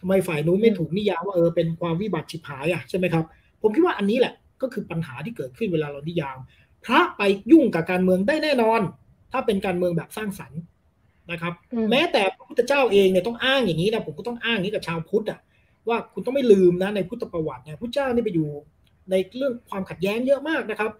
[0.00, 3.24] ทำไมฝ่ายนู้นไม่ถูกนิยามว่าเออเป็นความวิบัติฉิบหายอะใช่ไหมครับ
[3.62, 6.38] ผมคิดว่าอันนี้แหละก็คือปัญหาที่เกิดขึ้นเวลาเรานิยาม
[6.84, 8.80] พระไปยุ่งกับการเมืองได้แน่นอน
[9.32, 10.60] ถ้าเป็นการเมืองแบบสร้างสรรค์
[11.30, 11.52] นะครับ
[11.90, 15.40] แม้แต่พระพุทธเจ้าเองเนี่ยต้องอ้างอย่างนี้นะผมก็ต้องอ้างนี้กับชาวพุทธอะ
[15.88, 18.48] ว่าคุณต้องไม่ลืมนะในพุทธประวัติเนี่ยพระเจ้านี่ไปอยู่
[19.10, 20.90] ในเรื่องความขัดแย้งเยอะมากนะครับ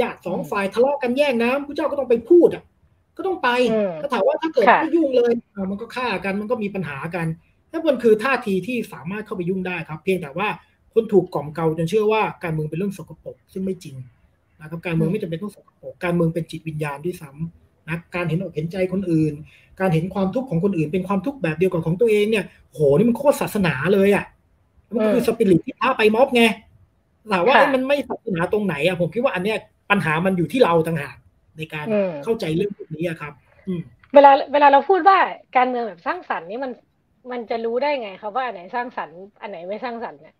[0.00, 2.64] ญาติสองฝ่ายทะเลาะกันแย่งน้ำพระเจ้าก็ต้องไปพูดอะ
[3.16, 3.48] ก็ต้องไป
[4.00, 5.32] ถ้าถามว่าถ้าเกิดไม่ยุ่งเลย
[5.70, 7.26] มันก็ฆ่ากันมันก็มีปัญหากัน
[7.72, 10.48] นั่นมันคือท่าทีที่สามารถเข้าไปยุ่งได้ครับ เพียงแต่ว่า
[10.94, 13.96] คนถูกกล่อมเกาจนเชื่อว่าการเมืองเป็นเรื่องสกปรกซึ่งไม่จริง
[14.60, 19.34] นะครับการเมืองไม่จำเป็นต้องสกปรกการเมืองเป็นจิตวิญญาณด้วยซ้ำนะการเห็นอกเห็นใจคนอื่น
[19.80, 24.24] การเห็นความทุกข์ของคนอื่น เป็นความทุกข์แบบเดียวกับของตัวเองเนี่ยโหนี่มันโคตรศาสนาเลยอะ
[24.96, 26.42] มันคือสปิริตที่พาไปม็อบไง
[27.32, 29.58] ถามว่ามันไม่ศาสนาตรงไหนอะผมคิดว่าอันเนี้ย
[29.90, 31.16] ปัญหามันอยู่ที่เราต่างหาก
[31.56, 31.86] ในการ
[32.24, 33.32] เข้าใจเรื่องพวกนี้ครับ
[34.14, 35.18] เวลาเวลาเราพูดว่า
[35.56, 36.72] การเมืองแบบสร้างสรรค์นี่มัน
[37.30, 40.34] มันจะรู้ได้ไงครับว่าอันไหนสร้างสรรค์อันไหนไม่สร้างสรรค์เนี่ย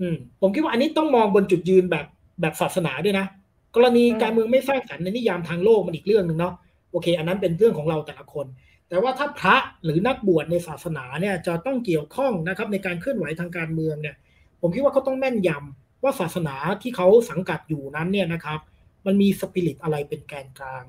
[0.00, 2.06] อืมผมคิดว่าอันนี้ต้องมองบนจุดยืนแบบ
[2.40, 3.26] แบบศาสนาด้วยนะ
[3.74, 6.54] กรณีการเมืองไม่สร้างสรรค์ในนิยามทางโลกมันอีกเรื่องหนึ่งเนาะ
[6.90, 8.46] โอเค อันนั้นเป็นเรื่องของเราแต่ละคน
[8.88, 14.16] แต่ว่าถ้าพระหรือนักบวชในศาสนาเนี่ยจะต้องเกี่ยวข้องนะครับ ในการเคลื่อนไหวทางการเมืองเนี่ย
[14.60, 18.60] ผมคิดว่าเขาต้องแม่นยำ ว่าศาสนาที่เขาสังกัดอยู่นั้นเนี่ยนะครับ
[19.06, 20.84] มันมีสปิริตอะไรเป็นแกนกลาง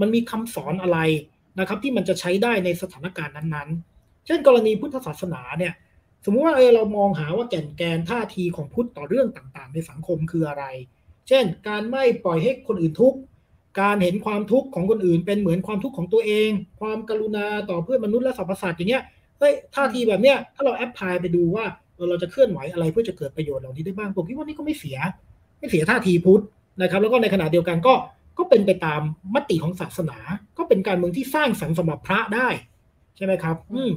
[0.00, 0.98] มันมีคำสอนอะไร
[1.58, 5.74] นะครับ ที่มันจะใช้ได้ในสถานการณ์นั้นๆ เช่น กรณีพุทธศาสนาเนี่ย
[6.24, 10.64] สมมุติว่าเออเรามองหาว่าแก่นแกนท่าทีของพุทธต่อเรื่องต่างๆ ในสังคมคืออะไร
[11.28, 13.18] เช่น การไม่ปล่อยให้คนอื่นทุกข์
[13.80, 16.50] การเห็นความทุกข์ของคนอื่นเป็นเหมือนความทุกข์ของตัวเอง
[16.80, 19.04] ความกรุณาต่อเพื่อนมนุษย์และสรรพสัตว์อย่างเงี้ย
[19.38, 21.64] เฮ้ยท่าทีแบบเนี้ยถ้าเราแอพพลายไปดูว่า
[22.10, 24.98] เราจะเคลื่อนไหวอะไรเพื่อจะเกิดประโยชน์เหล่านี้ได้บ้างผมคิดว่านี่ก็ไม่เสีย
[25.58, 26.42] ไม่เสียท่าทีพุทธ
[26.82, 27.94] นะครับ แล้วก็ในขณะเดียวกันก็
[28.38, 29.00] ก็เป็นไปตาม
[29.34, 30.18] มติของศาสนา
[30.58, 32.48] ก็เป็นการเมืองที่สร้างสรรค์สำหรับพระได้
[33.16, 33.92] ใช่ไหมครับ อืม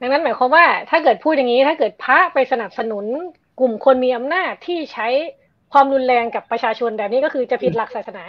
[0.00, 3.04] ดังนั้นหมายความว่า ถ้าเกิดพูดอย่างนี้ถ้าเกิดพระไปสนับสนุน
[3.60, 5.08] กลุ่มคนมีอำนาจที่ใช้
[5.72, 8.24] ความรุนแรงกับประชาชนแบบนี้ก็คือจะผิดหลักศาสนา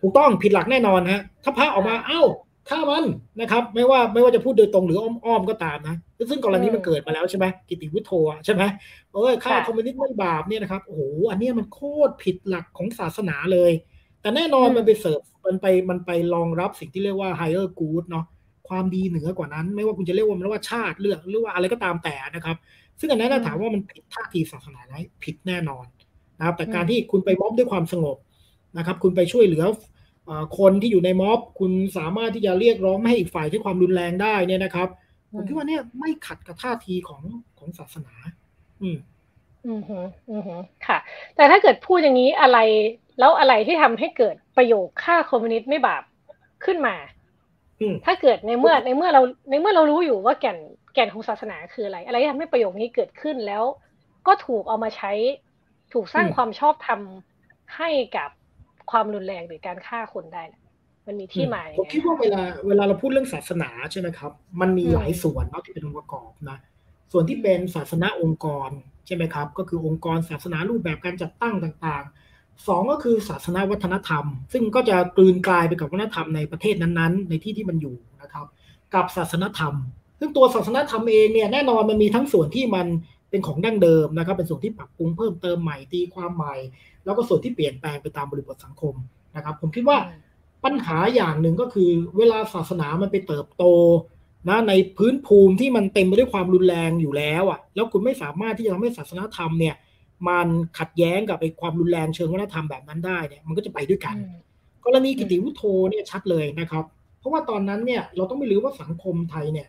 [0.00, 2.22] ถูกต้องผิดหลักแน่นอนฮะถ้าพระออกมาเอ้า
[2.68, 3.04] ฆ่ามัน
[3.40, 5.96] นะครับ ไม่ว่าไม่ว่าจะพูดโดยตรงหรืออ้อมๆก็ตามนะ
[6.30, 8.12] ซึ่งกรณีมันเกิดมาแล้วใช่ไหมกิติวุฒโธ
[8.44, 8.62] ใช่ไหม
[9.12, 13.72] เออฆ่าคอมมิวนิสต์ไม่บาปเนี่ยนะครับโอ้โหอันนี้มันโคตรผิดหลักของศาสนาเลย
[14.20, 18.24] แต่แน่นอนมันไปเสิร์ฟมันไปมันไปรองรับสิ่งที่เรียกว่า higher good เนาะ
[18.68, 22.56] ความดีเหนือกว่านั้น ไม่ว่าคุณจะเรียกว่ามันว่าชาติเลือกหรือว่าอะไรก็ตามแต่นะครับ
[23.00, 25.86] ซึ่งอันนั้นถ้าถามว่ามันผิดท่าทีศาสนาไหมผิดแน่นอน
[26.38, 28.16] นะครับ แต่การที่คุณไปม็อบด้วยความสงบ
[28.76, 29.64] นะครับ คุณไปช่วยเหลือ
[30.58, 34.88] คนที่อยู่ในม็อบคุณสามารถที่จะเรียกร้องไม่ให้อีกฝ่ายใช้ความรุนแรงได้เนี่ยนะครับ
[35.32, 37.22] ผมคิดว่าเนี่ยไม่ขัดกับท่าทีของ
[37.58, 38.14] ของศาสนา
[38.82, 38.98] อืม
[39.66, 40.98] อืมฮึอืมฮึค่ะ
[41.36, 42.58] แต่ถ้าเกิดพูดอย่างนี้อะไร
[43.18, 46.02] แล้วอะไรที่ทำให้เกิดประโยคฆ่าคอมมิวนิสต์ไม่บาป
[46.64, 46.96] ขึ้นมา
[47.80, 50.58] อืมถ้าเกิดในเมื่อในเมื่อเราในเมื่อเรารู้อยู่ว่าแก่น
[50.94, 53.64] แก่นของศาสนาคืออะไร อะไรที่ทำให้ประโยคนี้เกิดขึ้นแล้ว
[54.26, 55.12] ก็ถูกเอามาใช้
[55.92, 57.00] ถูกสร้างความชอบธรรม
[57.76, 58.30] ให้กับ
[58.90, 60.42] ความรุนแรงหรือการฆ่าคนได้
[61.06, 66.58] มันมีที่มาผมคิดว่าเวลาเวลาเราพูดเรื่องศาสนาใช่ไหมครับ มันมีหลายส่วนเนาะที่เป็นองค์ประกอบนะ
[67.12, 68.70] ส่วนที่เป็นศาสนาองค์กร
[69.06, 78.46] ใช่ไหมครับ ก็คือองค์กรศาสนารูปแบบการจัดตั้งต่างๆสองก็คือศาสนาวัฒนธรรม ซึ่งก็จะกลืนกลายไปกับวัฒนธรรมในประเทศนั้นๆ ในที่ที่มันอยู่นะครับ
[78.94, 79.74] กับศาสนธรรม
[80.18, 82.86] ซึ่งตัวศาสนธรรมเองเนี่ยแน่นอนมันมีทั้งส่วนที่มัน
[83.30, 86.54] เป็นของดั้งเดิมนะครับ เป็นส่วนที่ปรับปรุงเพิ่มเติมใหม่ตีความใหม่
[87.04, 88.94] แล้วก็ส่วนที่เปลี่ยนแปลงไปตามบริบทสังคม
[89.36, 89.98] นะครับ ผมคิดว่า
[90.64, 93.64] ปัญหาอย่างหนึ่งก็คือ เวลาศาสนามันไปเติบโต
[94.48, 99.74] นะในพื้นภูมิที่มันเต็มไปด้วยความรุนแรงอยู่แล้วอะ แล้วคุณไม่สามารถที่จะทำให้ศาสนาธรรมเนี่ย
[100.28, 104.16] มันขัดแย้งกับไอ้ความรุนแรงเชิงวัฒนธรรมแบบนั้นได้เนี่ยมันก็จะไปด้วยกัน
[104.84, 106.84] กรณีกิติวุฒโธเนี่ยชัดเลยนะครับ
[107.18, 109.68] เพราะว่าตอนนั้นเนี่ยเราต้องไม่ลืมว่าสังคมไทยเนี่ย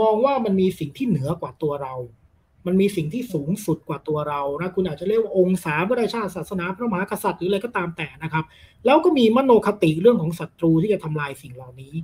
[0.00, 1.94] มองว่ามันมีสิ่งที่เหนือกว่าตัวเรา
[2.66, 8.44] มันมีสิ่งที่สูงสุดกว่าตัวเรานะคุณอาจจะเรียกว่าองค์สามพระราชาศาสนาพระมหากษัตริย์หรืออะไรก็ตามแต่นะครับ
[8.86, 11.94] แล้วก็มีมโนคติเรื่องของศัตรูที่จะทำลายสิ่งเหล่านี้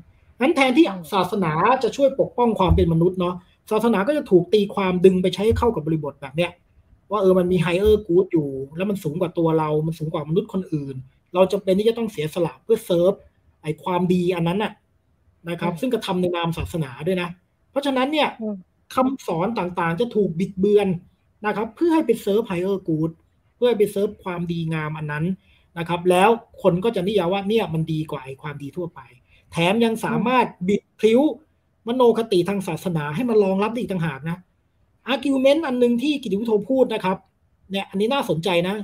[0.41, 1.53] นั้นแทนที่ศาสนา
[1.85, 3.35] จะช่วยปกป้องความเป็นมนุษย์เนาะ
[3.71, 6.51] ศาสนาก็จะถูกตีความดึงไปใช้เข้ากับบริบทแบบเนี้ย
[7.11, 10.97] ว่าเออมันมีไฮเออร์กูดอยู่ แล้วมันสูงกว่าตัวเรา มันสูงกว่ามนุษย์คนอื่น
[11.35, 13.13] เราจำเป็นที่จะต้องเสียสละเพื่อเซิร์ฟ
[13.63, 14.73] ไอ้ความดีอันนั้นน่ะ
[15.51, 17.29] นะครับ ซึ่งกระทำในนามศาสนาด้วยนะ
[17.71, 18.29] เพราะฉะนั้นเนี่ย
[18.95, 20.89] คำสอนต่างๆ จะถูกบิดเบือน
[21.47, 23.11] นะครับ เพื่อให้ไป serve higher good
[23.57, 25.25] เพื่อให้ไปเซิร์ฟความดีงามอันนั้น
[25.79, 26.29] นะครับ แล้ว
[26.63, 29.01] คนก็จะนิยามว่าเนี่ยมันดีกว่าไอ้ความดีทั่วไป
[29.53, 31.21] แถมยังสามารถบิดพลิ้ว
[31.87, 34.37] มโนคติทางศาสนาให้มันรองรับอีกต่างหากนะ
[35.07, 37.17] argument อันหนึ่งที่กิติวุฒโธพูดนะครับ
[37.71, 38.77] เนี่ยอันนี้น่าสนใจนะ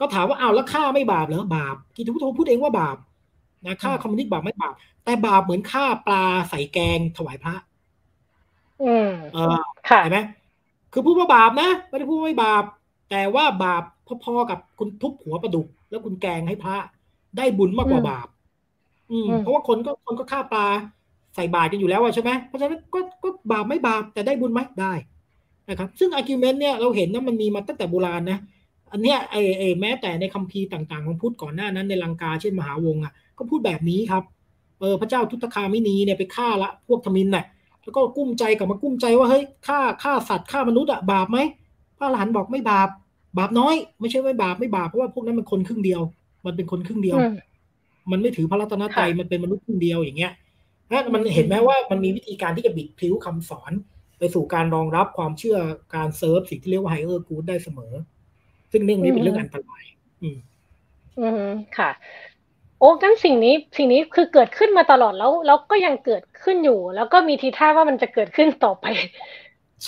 [0.00, 2.96] ก็ถามว่าเอาแล้วฆ่าไม่บาปเหรอบาป กิติวุฒโธพูดเองว่าบาป
[3.64, 7.54] นะฆ่าคอมมิวนิสต์บาปไม่บาป แต่บาปเหมือนฆ่าปลาใส่แกงถวายพระ
[8.82, 9.56] อืมเออ
[9.88, 10.18] ค่ะเห็นไหม
[10.92, 12.64] คือพูดว่าบาปนะไม่ได้พูดว่าไม่บาป
[13.10, 13.82] แต่ว่าบาป
[14.24, 16.76] พอๆกับคุณทุบหัวปลาดุก แล้วคุณแกงให้พระ
[17.36, 18.28] ได้บุญมากกว่าบาป
[19.10, 20.66] อืม เพราะว่าคนก็คนก็ฆ่าปลา
[21.34, 24.92] ใส่บาตรกันอยู่แล้วใช่ไหมเพราะฉะนั้นก็ก็บาปไม่บาปแต่ได้บุญไหมได้
[25.68, 28.38] นะครับ ซึ่ง argument เนี่ยเราเห็นนะมันมีมาตั้งแต่โบราณนะ
[28.92, 34.24] อันเนี้ยไอ้ไอ้แม้แต่ในคัมภีร์ต่างๆ ของพุทธก่อนหน้านั้นในลังกาเช่นมหาวงศ์อะ ก็พูดแบบนี้ครับ
[34.80, 37.44] เออพระเจ้าทุตคามินีเนี่ยไปฆ่าละพวกทมินน่ะ
[37.88, 41.38] แล้วก็กุ้มใจกลับมากุ้มใจว่าเฮ้ยฆ่าฆ่าสัตว์ฆ่ามนุษย์อะบาปไหม
[41.98, 42.88] พระอรหันต์บอกไม่บาป
[43.38, 46.00] บาปน้อย ไม่ใช่ไม่บาปไม่บาปเพราะว่าพวกนั้นมันคนครึ่งเดียว
[46.46, 47.18] มันเป็นคนครึ่งเดียว
[48.10, 50.32] มันไม่ถือพระรัตนตรัยมันเป็นมนุษย์ครึ่งเดียวอย่างเงี้ย
[50.90, 53.72] นะมันเห็นไหมว่ามันมีวิธีการที่จะบิดพลิ้วคำสอน
[54.18, 55.58] ไปสู่การรองรับความเชื่อ
[55.94, 57.92] การเซิร์ฟสิ่งที่เรียกว่า higher good ได้เสมอ
[58.72, 59.84] ซึ่งเรื่องนี้เป็นเรื่องอันตราย
[60.22, 60.38] อืม
[61.18, 61.90] อืมค่ะ
[62.78, 68.86] โอ้งั้นสิ่งนี้สิ่งนี้คือเกิดขึ้นมาตลอดแล้วแล้วก็ยังเกิดขึ้นอยู่ แล้วก็มีทีท่าว่ามันจะเกิดขึ้นต่อไป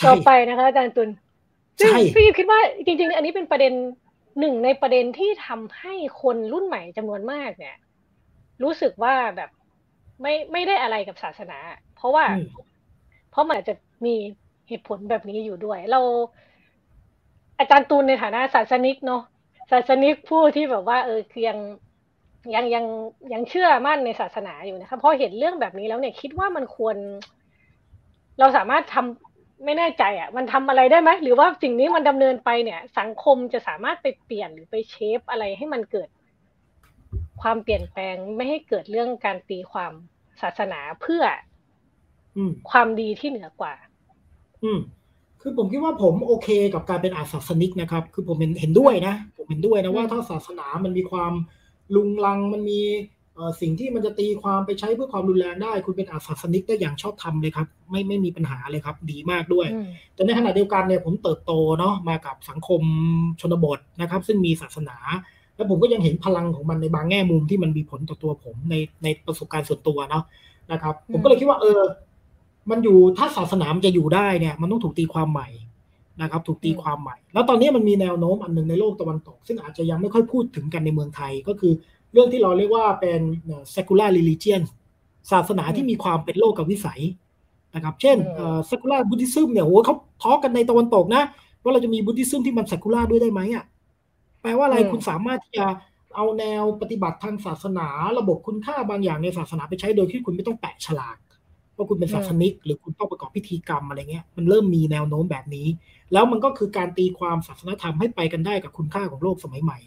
[0.07, 1.09] ต่อไปนะคะอาจารย์ตุล
[1.81, 3.73] ซึ่งพี่คิดว่าจริง ๆ อันนี้เป็นประเด็น
[4.41, 7.77] หนึ่งในประเด็นที่ทำให้คนรุ่นใหม่จำนวนมากเนี่ย
[8.63, 9.51] รู้สึกว่าแบบ
[10.23, 11.59] ไม่ไม่ได้อะไรกับศาสนา
[11.97, 12.25] เพราะว่า
[13.31, 13.75] เพราะมันอาจจะ
[14.07, 14.15] มี
[14.69, 16.01] เหตุผลแบบนี้อยู่ด้วย เรา
[17.59, 19.23] อาจารย์ตูนในฐานะศาสนิกเนาะ
[19.71, 21.59] ศาสนิกผู้ที่แบบว่า เออคือยัง
[22.55, 22.85] ยังยัง
[23.33, 26.97] ยังเชื่อมั่นในศาสนาอยู่นะคะพอเห็นเรื่องแบบนี้แล้วเนี่ยคิดว่ามันควร
[28.39, 36.09] เราสามารถทำไม่แน่ใจอะ มันทำอะไรได้ไหมหรือว่าสิ่งนี้มันดำเนินไปเนี่ย สังคมจะสามารถไปเปลี่ยนหรือไปเชฟอะไรให้มันเกิด
[37.43, 39.93] ความเปลี่ยนแปลงไม่ให้เกิดเรื่องการตีความ
[40.43, 41.23] ศาสนาเพื่อ
[42.71, 43.75] ความดีที่เหนือกว่า
[44.63, 44.79] อืม
[45.41, 51.33] คือผมคิดว่าผมโอเคกับการเป็นอาศาสนิกนะครับ คือผมเห็นเห็นด้วยนะผมเห็นด้วยนะว่าถ้าศาสนามันมีความ
[51.95, 52.81] ลุงลังมันมี
[53.61, 59.67] สิ่งที่มันจะตีความไปใช้เพื่อความรุนแรงได้ คุณเป็นอาศาสนิกได้อย่างชอบธรรมเลยครับ ไม่ไม่มีปัญหาเลยครับ ดีมากด้วย
[60.15, 62.83] แต่ในขณะเดียวกันเนี่ยผมเติบโตเนาะมากับสังคม
[63.41, 64.97] ชนบทนะครับ ซึ่งมีศาสนา
[65.57, 70.25] แล้วผมก็ยังเห็นพลังของมันในบางแง่มุมที่มันมีผลต่อตัวผมในในประสบการณ์ส่วนตัวเนาะ
[70.73, 71.81] นะครับ ผมก็เลยคิดว่าเออ
[72.71, 75.49] มันอยู่ถ้าศาสนามันจะอยู่ได้เนี่ย มันต้องถูกตีความใหม่
[76.21, 81.73] นะครับถูกตีความใหม่ แล้วตอนนี้มันมีแนวโน้มอันหนึ่งในโลกตะวันตก ซึ่งอาจจะยังไม่ค่อยพูดถึงกันในเมืองไทย ก็คือ
[82.13, 83.21] เรื่องที่เราเรียกว่าเป็น
[83.75, 84.63] secular religion
[85.31, 87.01] ศาสนาที่มีความเป็นโลกกับวิสัย
[87.75, 88.17] นะครับ เช่น
[88.71, 91.23] secular Buddhism เนี่ยโหเขาท้อกันในตะวันตกนะ
[91.63, 93.65] ว่าเราจะมีบุ d ธิซึมที่มัน secular ด้วยได้ไหมอะ
[94.43, 95.67] แปลว่าอะไรคุณสามารถที่จะ
[96.17, 97.87] เอาแนวปฏิบัติทางศาสนา
[98.19, 101.17] ระบบคุณค่าบางอย่างในศาสนาไปใช้โดยที่คุณไม่ต้องแปะฉลาก
[101.81, 105.67] ว่าคุณเป็นศาสนิก หรือคุณต้องประกอบพิธีกรรมอะไรเงี้ยมันเริ่มมีแนวโน้มแบบนี้
[106.13, 109.79] แล้วมันก็คือการตีความศาสนธรรมให้ไปกันได้กับคุณค่าของโลกสมัยใหม่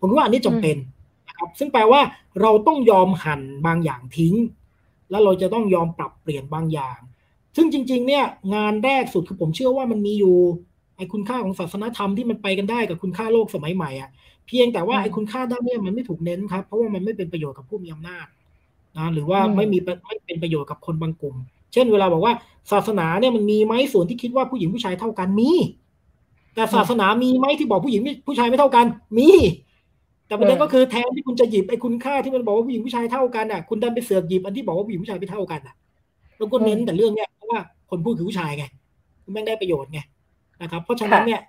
[0.00, 0.76] ผมว่าอันนี้จำเป็น
[1.28, 2.00] นะครับซึ่งแปลว่า
[2.40, 4.34] เราต้องยอมหั่นบางอย่างทิ้ง
[5.10, 6.98] แล้วเราจะต้องยอมปรับเปลี่ยนบางอย่าง
[7.56, 8.24] ซึ่งจริง ๆ เนี่ย
[8.54, 10.36] งานแรกสุดคือผมเชื่อว่ามันมีอยู่
[10.96, 14.10] ไอ้คุณค่าของศาสนธรรมที่มันไปกันได้กับคุณค่าโลกสมัยใหม่อะ
[14.46, 18.26] เพียงแต่ว่าไอ้คุณค่าด้านนี้มันไม่ถูกเน้นครับ เพราะว่ามันไม่เป็นประโยชน์กับผู้มีอำนาจ
[18.98, 21.34] นะหรือว่าไม่มีไม่เป็นประโยชน์กับคนบางกลุ่ม
[21.72, 22.34] เช่น เวลาบอกว่า
[22.72, 25.50] ศาสนาเนี่ยมันมีไหมส่วนที่คิดว่าผู้หญิงผู้ชายเท่ากันมี
[26.54, 28.86] แต่ศาสนามีไหมที่บอกผู้หญิงผู้ชายไม่เท่ากัน
[29.18, 29.30] มี
[30.26, 35.74] แต่ประเด็นก็คือแทนที่คุณจะหยิบไอ้คุณค่าที่มันบอกว่าผู้หญิงผู้ชายเท่ากันอะคุณดันไปเสือกหยิบอันที่บอกว่าผู้หญิงผู้ชายไม่เท่ากันอะ
[36.38, 37.58] แล้วก็เน้นแต่เรื่องเนี้ยเพราะว่า
[37.90, 38.64] คนพูดคือผู้ชายไง
[39.32, 40.00] แม่งได้ประโยชน์ไง
[40.62, 41.40] นะครับ เพราะฉะนั้นเนี่ย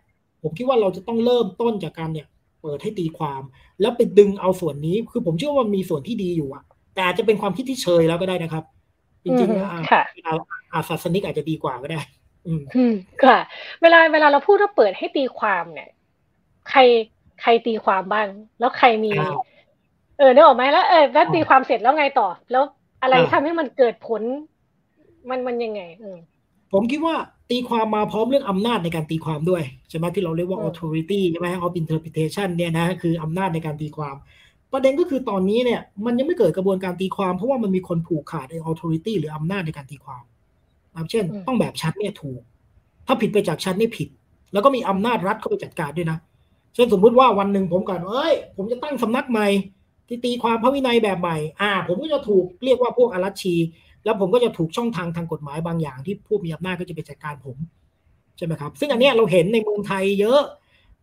[0.41, 2.27] ผมคิดว่าเราจะต้องเริ่มต้นจากการเนี่ย
[2.61, 3.41] เปิดให้ตีความ
[3.81, 8.63] แล้วไปดึงเอาส่วนนี้ คือผมเชื่อว่ามีส่วนที่ดีอยู่อะ แต่อาจจะเป็นความคิดที่เชยแล้วก็ได้นะครับ
[9.23, 9.71] จริงๆ
[10.25, 10.35] อา
[10.73, 12.01] อาศาสนิกอาจจะดีกว่าก็ได้
[12.47, 13.39] อืมค่ะ
[13.81, 15.89] เวลาเวลาเราพูดว่าเปิดให้ตีความเนี่ย
[16.69, 16.79] ใคร
[17.41, 18.27] ใครตีความบ้าง
[18.59, 19.11] แล้วใครมี
[20.17, 22.63] เออเนี่ยออกไหมแล้วเออแล้วตีความเสร็จแล้วไงต่อ แล้ว
[23.01, 24.21] อะไรทำให้มันเกิดผล
[25.29, 26.17] มันมันยังไง อืม
[26.73, 27.15] ผมคิดว่า
[27.51, 34.15] ตีความมาพร้อมเรื่องอำนาจในการตีความด้วย ใช่ไหมที่เราเรียกว่า authority ใช่ไหม of interpretation เนี่ยนะคืออำนาจในการตีความ
[34.73, 40.23] ประเด็นก็คือตอนนี้เนี่ยมันยังไม่เกิดกระบวนการตีความ เพราะว่ามันมีคนผูกขาดใน authority หรืออำนาจในการตีความ
[41.11, 42.41] เช่น ต้องแบบชัดเนี่ยถูก
[43.07, 44.09] ถ้าผิดไปจากชัดนี่ผิด
[44.53, 46.17] แล้วก็มีอำนาจรัฐเข้าไปจัดการด้วยนะ
[46.75, 49.47] เช่นสมมุติว่าวันหนึ่งผมกันเอ้ย ผมจะตั้งสำนักใหม่
[50.07, 53.55] ที่ตีความพระวินัยแบบใหม่ อ่า ผมก็จะถูกเรียกว่าพวกอรัชชี
[54.03, 57.57] แล้วผมก็จะถูกช่องทางทางกฎหมายบางอย่างที่ผู้มีอำนาจก็จะไปจัดการผม
[58.37, 60.41] ใช่ไหมครับ ซึ่งอันนี้เราเห็นในเมืองไทยเยอะ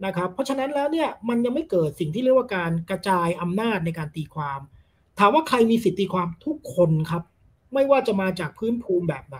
[0.04, 4.60] นะครับเพราะฉะนั้นแล้วเนี่ยมันยังไม่เกิดสิ่งที่เรียกว่าการกระจายอำนาจในการตีความ
[5.18, 7.22] ถามว่าใครมีสิทธิตีความทุกคนครับ
[7.74, 9.38] ไม่ว่าจะมาจากพื้นภูมิแบบไหน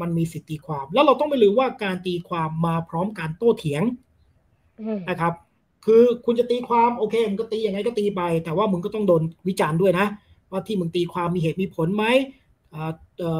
[0.00, 3.82] มันมีสิทธิตีความ แล้วเราต้องไม่ลืมว่าการตีความมาพร้อมการโต้เถียง
[5.10, 5.34] นะครับ
[5.86, 10.06] คือคุณจะตีความโอเคมึงก็ตียังไงก็ตีไป แต่ว่ามึงก็ต้องโดนวิจารณ์ด้วยนะ
[10.50, 12.04] ว่าที่มึงตีความมีเหตุมีผลไหม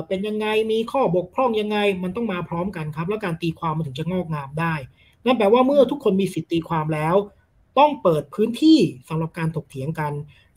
[0.09, 4.75] เป็นยังไงมีข้อบกพร่องยังไง มันต้องมาพร้อมกันครับ แล้วการตีความมันถึงจะงอกงามได้
[5.25, 7.17] นั่นแปลว่าเมื่อทุกคนมีสิทธิตีความแล้ว
[7.79, 8.79] ต้องเปิดพื้นที่
[9.09, 10.13] สำหรับการถกเถียงกัน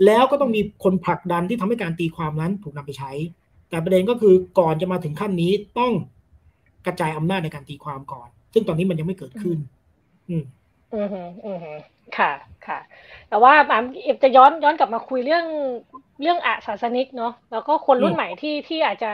[0.05, 3.11] แล้วก็ต้องมีคนผลักดันที่ทำให้การตีความนั้นถูกนำไปใช้
[3.69, 5.91] แต่ประเด็นก็คือก่อนจะมาถึงขั้นนี้ต้อง
[6.85, 9.57] กระจายอำนาจในการตีความก่อน ซึ่งตอนนี้มันยังไม่เกิดขึ้น
[10.29, 10.43] อืม
[10.93, 11.07] อืม
[11.45, 11.57] อืม
[12.17, 12.31] ค่ะ
[12.67, 12.79] ค่ะ
[13.29, 15.45] แต่ว่าอามเอฟจะย้อนย้อนกลับมาคุยเรื่อง
[16.21, 19.11] เรื่องอาศาสนิกเนาะแล้วก็คนรุ่นใหม่ที่ที่อาจจะ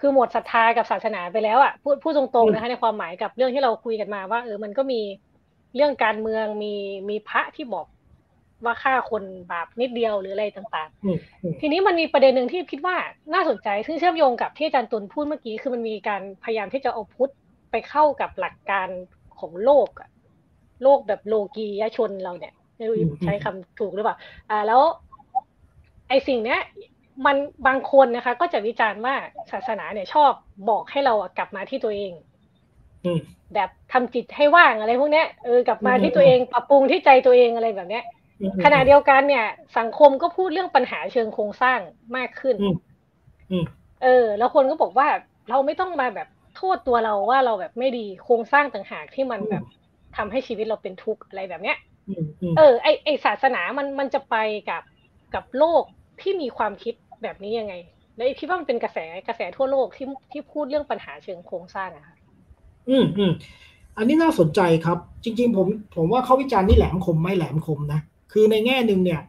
[0.00, 5.00] คือหมดศรัทธากับศาสนาไปแล้วอะพูดพูดตรงๆนะคะในความหมายกับเรื่องที่เราคุยกันมาว่า เออมันก็มี
[5.74, 6.74] เรื่องการเมืองมี
[7.08, 7.86] มีพระที่บอก
[8.64, 12.96] ว่าฆ่าคนบาปนิดเดียวหรืออะไรต่างๆ ทีนี้มันมีประเด็นหนึ่งที่คิดว่า
[13.34, 17.32] น่าสนใจซึ่งเชื่อมโยงกับที่อาจารย์ตุลพูดเมื่อกี้คือมันมีการพยายามที่จะเอาพุทธ
[17.70, 18.88] ไปเข้ากับหลักการ
[19.38, 20.08] ของโลกอะ
[20.82, 24.16] โลกแบบโลกียชนเราเนี่ยไม่รู้ใช้คำถูกหรือเปล่า
[24.50, 24.82] อ่าแล้ว
[26.08, 26.60] ไอสิ่งเนี้ย
[27.26, 29.14] มันบางคนนะคะ ก็จะวิจารณ์ว่า
[29.52, 30.32] ศาสนาเนี่ยชอบ
[30.70, 32.12] บอกให้เรากลับมาที่ตัวเอง
[33.54, 38.04] แบบทำจิตให้ว่างอะไรพวกเนี้ยเออกลับมาที่ตัวเองปรับปรุงที่ใจตัวเองอะไรแบบเนี้ย
[38.64, 39.46] ขณะเดียวกันเนี่ย
[39.78, 41.78] สังคมก็พูดเรื่องปัญหาเชิงโครงสร้าง
[42.16, 42.56] มากขึ้น
[44.02, 45.08] เออ แล้วคนก็บอกว่า
[45.50, 49.64] เราไม่ต้องมาแบบโทษตัวเราว่าเราแบบไม่ดีโครงสร้างต่างหากที่มันแบบ
[50.16, 51.76] ทำให้ชีวิตเราเป็นทุกข์อะไรแบบเนี้ย
[52.56, 54.36] เออไอไอศาสนามันมันจะไป
[54.70, 54.82] กับ
[55.34, 55.82] กับโลก
[56.20, 57.74] ที่มีความคิด แบบนี้ยังไง
[58.16, 62.16] แล้วคิดว่ามันเป็นกระแสกระแสทั่วโลกที่ที่พูดเรื่องปัญหาเชิงโครงสร้างอะค่ะ
[62.88, 63.32] อืมอืม
[63.98, 65.66] อันนี้น่าสนใจครับ จริง ๆ ผม
[65.96, 68.00] ผมว่าเขาวิจารณ์นี่แหลมคมไม่แหลมคมนะ
[68.32, 69.20] คือในแง่หนึ่งเนี่ย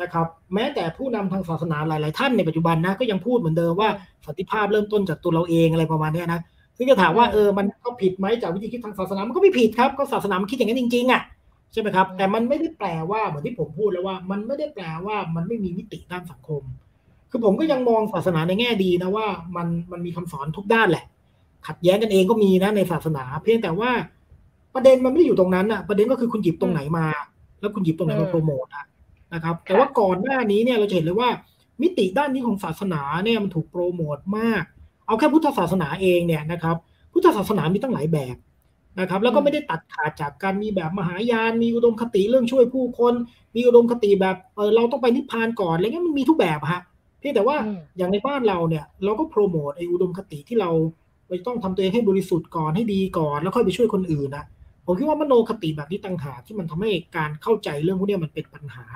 [0.00, 3.90] นะครับ แม้แต่ผู้นำทางศาสนาหลาย ๆ ท่านในปัจจุบันนะก็ยังพูดเหมือนเดิมว่า
[4.26, 6.40] สันติภาพเริ่มต้นจากตัวเราเองอะไรประมาณนี้นะ
[6.76, 11.22] ซึ่งจะถามว่าเออมันก็ผิดไหมจากวิธีคิดทางศาสนามันก็ไม่ผิดครับก็ศาสนามันคิดอย่างนั้นจริง ๆ อะ
[11.72, 16.62] ใช่ไหมครับ แต่มันไม่ได้แปลว่าเหมือนที่ผมพูดแล้วว่า มันไม่ได้แปลว่ามันไม่มีมิติด้านสังคม
[17.32, 19.26] คือผมก็ยังมองศาสนาในแง่ดีนะว่า
[19.56, 21.04] มันมันมีคำสอนทุกด้านแหละ
[21.66, 23.90] ขัดแย้งกันเองก็มีนะในศาสนา เพียงแต่ว่า
[24.74, 27.06] ประเด็นมันไม่ได้อยู่ตรงนั้นอะประเด็นก็คือคุณหยิบตรงไหนมา
[27.60, 28.86] แล้วคุณหยิบตรงไหนมาโปรโมทอะ
[29.34, 31.30] นะครับ แต่ว่าก่อนหน้านี้เนี่ยเราจะเห็นเลยว่า
[31.82, 34.62] มิติด้านนี้ของศาสนาเนี่ยมันถูกโปรโมทมาก
[35.06, 36.76] เอาแค่พุทธศาสนาเองเนี่ยนะครับ
[37.12, 38.36] พุทธศาสนามีตั้งหลายแบบ
[39.00, 43.14] นะครับ แล้วก็ไม่ได้ตัดขาดจากการมีแบบมหายาน มีอุดมคติเรื่องช่วยผู้คน
[43.56, 47.56] มีอุดมคติแบบเออเราต้องไปนิพพานก่อนอะไรเงี้ยมันมีทุกแบบฮะเพียงแต่ว่า
[47.96, 50.70] อย่างในบ้านเราเนี่ย เราก็โปรโมทไอ้อุดมคติที่เรา
[51.28, 54.44] เราต้องทำตัวเองให้บริสุทธิ์ก่อนให้ดีก่อนแล้วค่อยไปช่วยคนอื่นนะ
[54.86, 58.86] ผมคิดว่ามโนคติแบบนี้ต่างหากที่มันทำให้การเข้าใจเรื่องพวกนี้มันเป็นปัญหา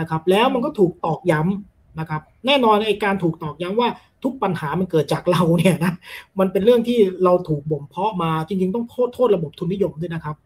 [0.00, 3.88] นะครับ แล้วมันก็ถูกตอกย้ำนะครับ แน่นอนไอ้การถูกตอกย้ำว่า
[4.24, 5.92] ทุกปัญหามันเกิดจากเราเนี่ยนะ
[6.38, 10.36] มันเป็นเรื่องที่เราถูกบ่มเพาะมาจริง ๆ ต้องโทษโทษระบบทุนนิยมด้วยนะครับ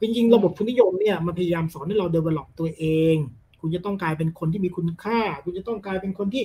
[0.00, 3.16] จริงๆระบบทุนนิยมเนี่ยมันพยายามสอนให้เรา develop ตัวเอง
[3.60, 6.44] คุณจะต้องกลายเป็นคนที่มีคุณค่า คุณจะต้องกลายเป็นคนที่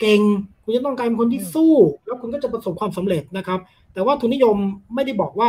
[0.00, 0.20] เก่ง
[0.62, 1.74] คุณจะต้องกลายเป็นคนที่สู้
[2.06, 3.60] แล้วคุณก็จะประสบความสำเร็จนะครับ
[3.92, 4.56] แต่ว่าทุนนิยม
[4.94, 5.48] ไม่ได้บอกว่า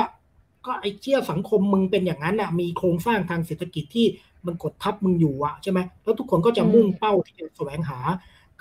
[0.65, 4.05] ก็ไอ้เชี่ยสังคมมึงเป็นอย่างนั้นน่ะมีโครงสร้างทางเศรษฐกิจที่
[4.45, 7.99] มันกดทับมึงอยู่อะใช่ไหมแล้วทุกคนก็จะมุ่งเป้าที่จะแสวงหา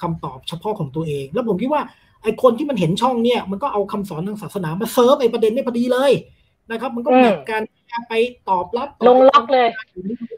[0.00, 1.82] คำตอบเฉพาะของตัวเอง แล้วผมคิดว่า
[2.22, 6.12] ไอ้คนที่มันเห็นช่องเนี่ย มันก็เอาคำสอนทางศาสนามาเซิร์ฟไอ้ประเด็นนี้พอดีเลย
[6.70, 7.62] นะครับ มันก็แบบการ
[8.08, 8.14] ไป
[8.48, 9.68] ตอบรับลงล็อกเลย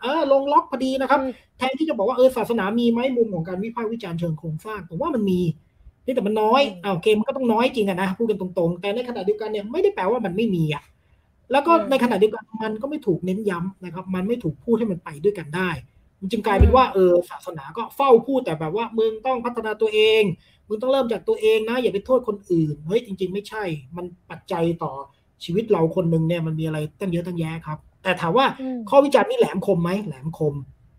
[0.03, 1.20] เออลงล็อกพอดีนะครับ
[1.59, 5.40] แทนที่จะบอกว่าเออศาสนามีไหมมุมของการวิพากษ์วิจารณ์เชิงโครงสร้างผมว่ามันมี
[6.07, 10.82] นี่แต่มันน้อยอ้าวเกมมันก็ต้องน้อยจริงอะนะพูดกันตรงๆ แต่ในขณะเดียวกันเนี่ยไม่ได้แปลว่ามันไม่มีอะ
[11.53, 15.70] แล้วก็ในขณะเดียวกันมันก็ไม่ถูกเน้นย้ำนะครับ มันไม่ถูกพูดให้มันไปด้วยกันได้
[16.20, 20.22] มันจึงกลายเป็นว่าเออศาสนาก็เฝ้าพูดแต่แบบว่ามึงต้องพัฒนาตัวเอง
[20.68, 23.64] มึงต้องเริ่มจากตัวเองนะ อย่าไปโทษคนอื่นเฮ้ยจริง ๆ ไม่ใช่
[23.96, 24.92] มันปัจจัยต่อ
[25.45, 28.47] ชีวิตเราคนหนึ่งเนี่ยมันมีอะไรตั้งเยอะตั้งแยะครับ แต่ถามว่า
[28.90, 30.55] ข้อวิจารณ์นี่แหลมคมไหมแหลมคม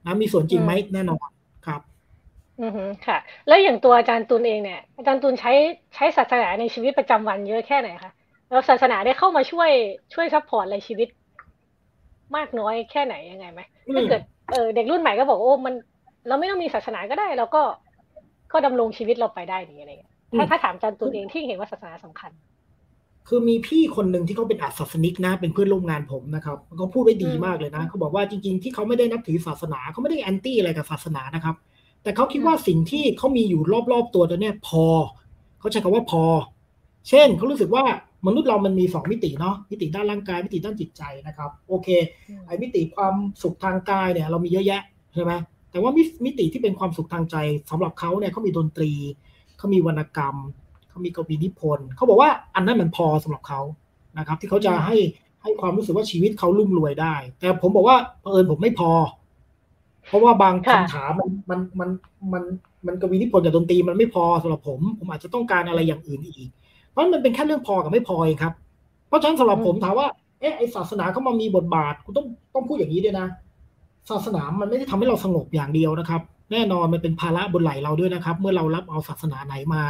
[0.05, 1.27] นะมีส่วนจริงไหมแน่นอน
[1.67, 1.81] ครับ
[2.61, 2.71] อือ
[3.07, 3.17] ค่ะ
[3.47, 5.51] แล้วอย่างตัวอาจารย์ตุลเองเนี่ย อาจารย์ตุลใช้
[5.95, 8.11] ใช้ศาสนาในชีวิตประจำวันเยอะแค่ไหนคะ
[8.49, 9.69] แล้วศาสนาได้เข้ามาช่วย
[10.13, 11.07] ช่วย support ในชีวิต
[12.35, 13.61] มากน้อยแค่ไหนยังไงไหม
[13.95, 14.21] ถ้าเกิด
[14.51, 15.73] เออเด็กรุ่นใหม่ก็บอกโอ้มัน
[16.27, 17.61] เราไม่ต้องมีศาสนาก็ได้เราก็
[18.51, 22.31] ก็ดำรงชีวิตเราไปได้นี่อะไรเงี้ยถ้าถ้าถามอาจารย์ตุลเองที่เห็นว่าศาสนาสำคัญ
[23.27, 31.55] คือมีพี่คนหนึ่งที่เขาเป็นอัศสนิกนะ เป็นเพื่อนร่วมงานผมนะครับเขาพูดไว้ดีมากเลยนะเขาบอกว่าจริง ๆ ที่เขาไม่ได้นับถือศาสนาเขาไม่ได้แอนตี้อะไรกับศาสนานะครับ
[32.03, 33.61] แต่เขาคิดว่าสิ่งที่เขามีอยู่
[33.91, 34.85] รอบๆตัวตัวเนี้ยพอ
[35.59, 36.23] เขาใช้คำว่าพอ
[37.09, 37.83] เช่นเขารู้สึกว่า
[38.27, 41.87] มนุษย์เรามันมีสองมิติเนาะมิติด้านร่างกายมิติด้านจิตใจนะครับ โอเค
[42.47, 44.81] ไอ้มิติความสุขทางกายเนี่ย เรามีเยอะแยะ
[45.13, 45.31] ใช่ไหม
[45.71, 45.91] แต่ว่า
[46.25, 47.35] มิติที่เป็นความสุขทางใจ
[47.69, 48.91] สำหรับเขาเนี่ยเขามีดนตรี
[49.57, 53.61] เขามีวรรณกรรมเขามีกวีนิพนธ์เขาบอกว่าอันนั้นมันพอสำหรับเขา
[54.17, 54.97] นะครับ ที่เขาจะให้
[55.43, 58.91] ให้ความรู้สึกว่าชีวิตเขารุ่มรวยได้ แต่ผมบอกว่าเผอิญผมไม่พอ
[60.07, 61.89] เพราะว่าบางคำถามมันมันมัน
[62.33, 62.43] มัน
[62.87, 66.49] มันกวีนิพนธ์กับดนตรีมันไม่พอสำหรับผม ผมอาจจะต้องการอะไรอย่างอื่นอีก
[66.89, 68.53] เพราะมันเป็นแค่เรื่องพอกับไม่พอเองครับ
[69.07, 70.07] เพราะฉะนั้นสำหรับผมถามว่า
[70.39, 73.27] เอ๊ะไอศาสนาเขามามีบทบาทคุณต้องต้องพูดอย่างนี้ด้วยนะ
[74.09, 76.21] ศาสนามันไม่ได้ทำให้เราสงบอย่างเดียวนะครับ
[76.51, 79.83] แน่นอนมันเป็นภาระบนไหลเราด้วยนะครับ เมื่อเรารับเอาศาสนาไหนมา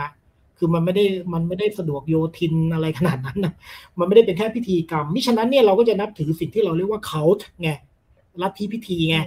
[0.57, 3.53] คือมันไม่ได้มันไม่ได้สะดวกโยทินอะไรขนาดนั้นนะ
[3.99, 7.23] มันไม่ได้เป็นแค่พิธีกรรมมิฉะนั้นเนี่ยเราก็จะนับถือสิ่งที่เราเรียกว่าเขา
[7.61, 7.69] ไง
[8.41, 9.17] ลัทธิพิธีไง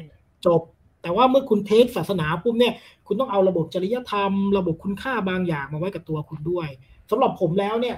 [0.47, 0.61] จบ
[1.03, 2.75] แต่ว่าเมื่อคุณเทคศาสนาปุ๊บเนี่ย
[3.07, 6.69] คุณต้องเอาระบบจริยธรรม ระบบคุณค่าบางอย่างมาไว้กับตัวคุณด้วย
[7.11, 7.97] สำหรับผมแล้วเนี่ย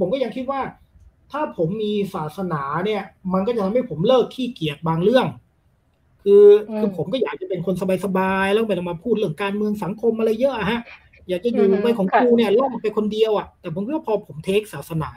[0.00, 0.60] ผมก็ยังคิดว่า
[1.32, 3.02] ถ้าผมมีศาสนาเนี่ย
[3.32, 5.26] มันก็จะทำให้ผมเลิกขี้เกียจบางเรื่อง
[6.22, 7.74] คือคือผมก็อยากจะเป็นคน
[8.04, 10.80] สบายๆแล้วไปมาพูดเรื่องการเมืองสังคมอะไรเยอะฮะ
[11.30, 15.10] อยากจะอยู่ไปของกูเนี่ยล่องไปคนเดียวอะแต่ผมก็พอผมเทคศาสนา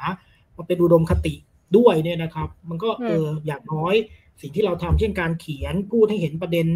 [0.57, 1.34] มาเป็นอุดมคติ
[1.78, 3.95] ด้วยเนี่ยนะครับ มันก็เอออย่างน้อย
[4.41, 6.68] สิ่งที่เราทำเช่นการเขียนพูดให้เห็นประเด็น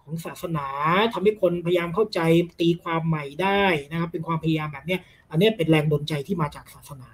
[0.00, 0.66] ของศาสนา
[1.12, 2.20] ทำให้คนพยายามเข้าใจ
[2.60, 7.08] ตีความใหม่ได้นะครับ เป็นความพยายามแบบเนี้ย อันนี้เป็นแรงดลใจที่มาจากศาสนา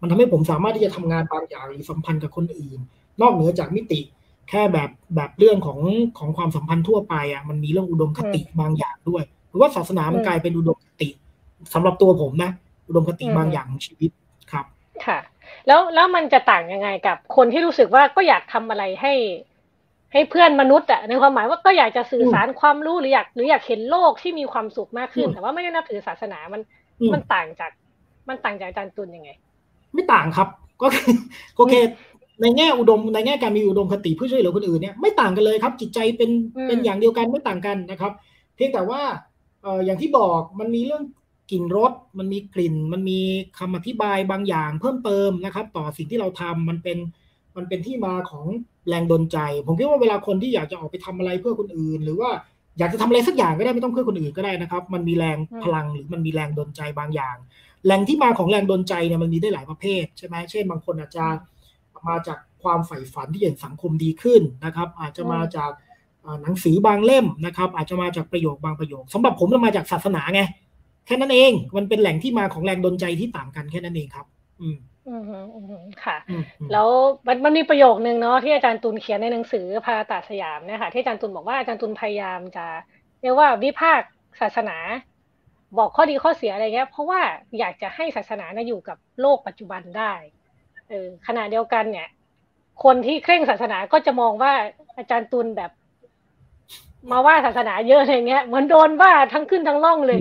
[0.00, 2.78] มันทำให้ผมสามารถที่จะทำงานบางอย่างหรือสัมพันธ์กับคนอื่น
[3.20, 4.00] นอกเหนือจากมิติ
[4.48, 5.80] แค่แบบแบบเรื่องของ
[6.18, 11.08] ของความสัมพันธ์ทั่วไปอะมันมีเรื่องอุดมคติบางอย่างด้วย หรือว่าศาสนามันกลายเป็นอุดมคติ
[11.74, 12.50] สำหรับตัวผมนะ
[12.88, 14.10] อุดมคติบางอย่างของชีวิต
[14.52, 14.64] ครับ
[15.06, 15.18] ค่ะ
[15.66, 19.14] แล้วแล้วมันจะต่างยังไงกับ คนที่รู้สึกว่าก็อยากทำอะไรให้
[20.12, 26.62] ให้เพื่อนมนุษย์อะในความหมายว่าก็อยากจะสื่อสารความรู้หรืออยากหรืออยากเห็นโลกที่มีความสุขมากขึ้น แต่ว่าไม่ได้นับถือศาสนามัน
[27.12, 27.70] มันต่างจาก
[28.28, 29.30] มันต่างจากอาจารย์ตุลยังไง
[29.94, 30.48] ไม่ต่างครับ
[30.80, 30.86] ก็
[31.56, 31.74] โอเค
[32.40, 36.30] ในแง่อุดมในแง่การมีอุดมคติเพื่อช่วยเหลือคนอื่นเนี่ยไม่ต่างกันเลยครับ จิตใจเป็น
[36.66, 38.12] เป็นอย่างเดียวกันไม่ต่างกันนะครับ
[38.54, 41.02] เพียงแต่ว่าเอย่างที่บอกมันมีเรื่อง
[41.50, 43.20] กลิ่นรสมันมีกลิ่น มันมี
[43.58, 46.98] คำอธิบายบางอย่างเพิ่มเติมนะครับ ต่อสิ่งที่เราทำมันเป็น
[47.56, 48.46] มันเป็นที่มาของ
[48.88, 52.30] แรงดลใจ ผมคิดว่าเวลาคนที่อยากจะออกไปทำอะไรเพื่อคนอื่น หรือว่า
[52.78, 57.36] อยากจะทำอะไรสักอย่างก็ได้ไม่ต้องเพื่อคนอื่นก็ได้นะครับ มันมีแรงพลังหรือมันมีแรงดลใจบางอย่าง
[57.84, 61.26] แหล่งที่มาของแรงดลใจเนี่ยมันมีได้หลายประเภทใช่ไหมเช่น บางคนอาจจะ
[62.08, 65.70] มาจากความใฝ่ฝันที่เห็นสังคมดีขึ้นนะครับ อาจจะมาจาก
[66.42, 70.40] หนังสือบางเล่มนะครับ อาจจะมาจากประโยคบางประโยคสำหรับผมมันมาจากศาสนาไง
[71.06, 74.26] แค่นั้นเองมันเป็นแหล่งที่มาของแรงดลใจที่ต่างกันแค่นั้นเองครับ
[74.60, 74.76] อืม
[75.08, 75.22] อืม
[75.54, 76.16] อืมค่ะ
[76.72, 76.88] แล้ว
[77.26, 82.66] มันมันมีประโยคนึงเนาะที่อาจารย์ตุลเขียนในหนังสือพาตาสยามเนี่ยค่ะที่อาจารย์ตุลบอกว่าอาจารย์ตุลพยายามจะ
[83.22, 84.08] เรียกว่าวิพากษ์
[84.40, 84.76] ศาสนา
[85.78, 87.20] บอกข้อดีข้อเสียอะไรเงี้ยเพราะว่า
[87.58, 90.12] อยากจะให้ศาสนานะอยู่กับโลกปัจจุบันได้
[90.88, 92.08] เออขณะเดียวกันเนี่ย
[92.84, 94.52] คนที่เคร่งศาสนาก็จะมองว่า
[94.98, 95.70] อาจารย์ตุลแบบ
[97.10, 100.20] มาว่าศาสนาเยอะอะไรเงี้ยเหมือนโดนว่าทั้งขึ้นทั้งล่องเลย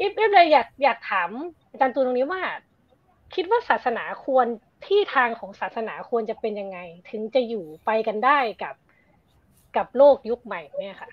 [0.00, 1.30] อิฟอิฟเลยอยากอยากถาม
[1.70, 2.42] อาจารย์ตุลตรงนี้ว่า
[3.34, 4.46] คิดว่าศาสนาควร
[4.86, 6.78] ที่ทางของศาสนาควรจะเป็นยังไง
[7.10, 8.74] ถึงจะอยู่ไปกันได้กับ
[9.76, 11.10] กับโลกยุคใหม่เนี่ยค่ะ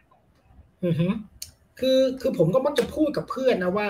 [0.86, 1.08] อือฮึ
[1.80, 3.88] คือคือผมก็มักจะพูดกับเพื่อนนะว่า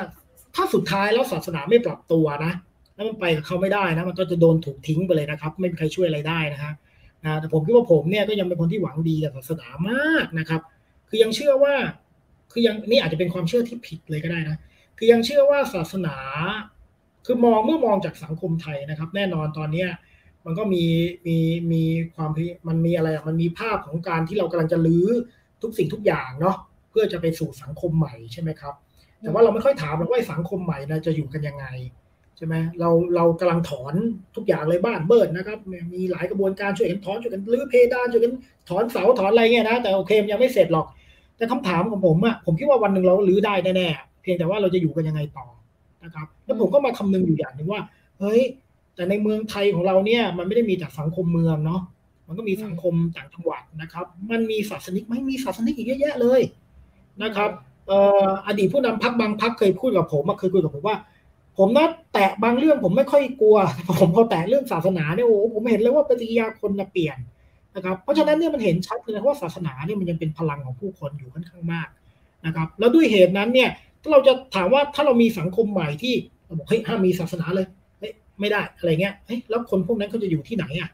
[0.55, 2.53] ถ้าสุดท้ายแล้วศาสนาไม่ปรับตัวนะ
[2.95, 6.73] แล้วมันไปกับเขาไม่ได้นะ มันก็จะโดนถูกทิ้งไปเลยนะครับ ไม่มีใครช่วยอะไรได้นะฮะ
[7.25, 10.61] นะแต่ผมคิดว่าผมเนี่ยก็ยังเป็นคนที่หวังดีกับศาสนามากนะครับ
[11.09, 11.75] คือยังเชื่อว่า
[12.51, 14.57] คือยังนี่อาจจะเป็นความเชื่อที่ผิดเลยก็ได้นะ
[14.97, 16.15] คือยังเชื่อว่าศาสนา
[17.25, 19.89] คือมองเมื่อมองจากสังคมไทยนะครับ แน่นอนตอนเนี้ย
[20.45, 20.83] มันก็มี
[21.27, 21.37] มี
[21.71, 21.83] มี
[22.15, 22.31] ความ
[22.67, 25.07] มันมีอะไรมันมีภาพของการที่เรากำลังจะลื้อ
[25.61, 26.55] ทุกสิ่งทุกอย่างเนาะ
[26.89, 28.73] เพื่อจะไปสู่สังคมใหม่ใช่ไหมครับ
[29.21, 31.65] แต่ว่าเราไม่ค่อยถามหรอกว่าสังคมใหม่นะจะอยู่กันยังไง
[32.39, 33.93] ใช่ไหมเราเรากำลังถอน
[34.35, 35.59] ทุกอย่างเลยบ้านเบิร์ดนะครับ
[35.93, 38.33] มีหลายกระบวนการช่วยกันถอนช่วยกันรื้อเพดานช่วยกัน
[38.69, 40.87] ถอนเสาถอนอะไรเงี้ยนะแต่โอเคมันยังไม่เสร็จหรอก
[41.37, 45.45] แต่คำถามของผมอะผมคิดว่าวันหนึ่งเรารื้อได้แน่ๆเพียงแต่ว่าเราจะอยู่กันยังไงต่อ
[46.03, 47.81] นะครับ แล้วผมก็มาคำนึงอยู่อย่างหนึ่งว่า
[48.19, 48.41] เฮ้ย
[48.95, 51.81] แต่ในเมืองไทยของเราเนี่ยมันไม่ได้มีแต่สังคมเมืองเนาะ
[52.27, 56.41] มันก็มีสังคมต่างจังหวัดนะครับ มันมีศาสนิกไม่มีศาสนิกอีกเยอะแยะเลย
[57.23, 57.49] นะครับ
[57.87, 60.97] เอ่ออดีตผู้นำพักบางพักเคยพูดกับผมมาเคยคุยกับผมว่า
[61.59, 63.57] ผมนะแตะบางเรื่องผมไม่ค่อยกลัว
[63.99, 67.17] ผมพอแตะเรื่องศาสนาเนี่ยโอ้ผมเห็นเลยว่าปฏิกิริยาคนนะเปลี่ยน
[67.75, 71.87] นะครับ เพราะฉะนั้นเนี่ยมันเห็นชัดเลยว่าศาสนาเนี่ยมันยังเป็นพลังของผู้คนอยู่ค่อนข้างมาก
[72.45, 73.69] นะครับ แล้วด้วยเหตุนั้นเนี่ย
[74.01, 76.13] ถ้าเราจะถามว่าถ้าเรามีสังคมใหม่ที่
[76.45, 77.67] เราบอกเฮ้ยห้ามมีศาสนาเลย
[77.99, 80.89] เฮ้ยไม่ได้อะไรเงี้ยเฮ้ยแล้วคนพวกนั้นเขาจะอยู่ที่ไหนอะ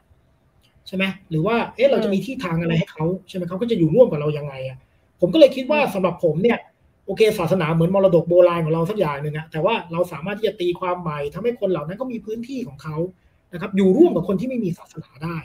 [0.87, 4.77] ใช่ไหมหรือว่าเอ๊ะเราจะมีที่ทางอะไรให้เขาใช่ไหมเขาก็จะอยู่ร่วมกับเรายังไงอะ
[5.21, 6.57] ผมก็เลยคิดว่าสำหรับผมเนี่ย
[7.05, 12.95] โอเค ศาสนาเหมือนมรดกโบราณของเราสักอย่างหนึ่งอะแต่ว่าเราสามารถที่จะตีความใหม่ทำให้คนเหล่านั้นก็มีพื้นที่ของเขา
[13.53, 15.37] นะครับ อยู่ร่วมกับคนที่ไม่มีศาสนาได้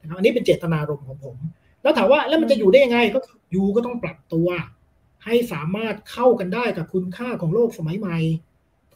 [0.00, 1.36] นะครับอันนี้เป็นเจตนารมณ์ของผม
[1.82, 3.18] แล้วถามว่าแล้วมันจะอยู่ได้ยังไงก็
[3.52, 4.48] อยู่ก็ต้องปรับตัว
[5.24, 8.18] ให้สามารถเข้ากันได้กับคุณค่าของโลกสมัยใหม่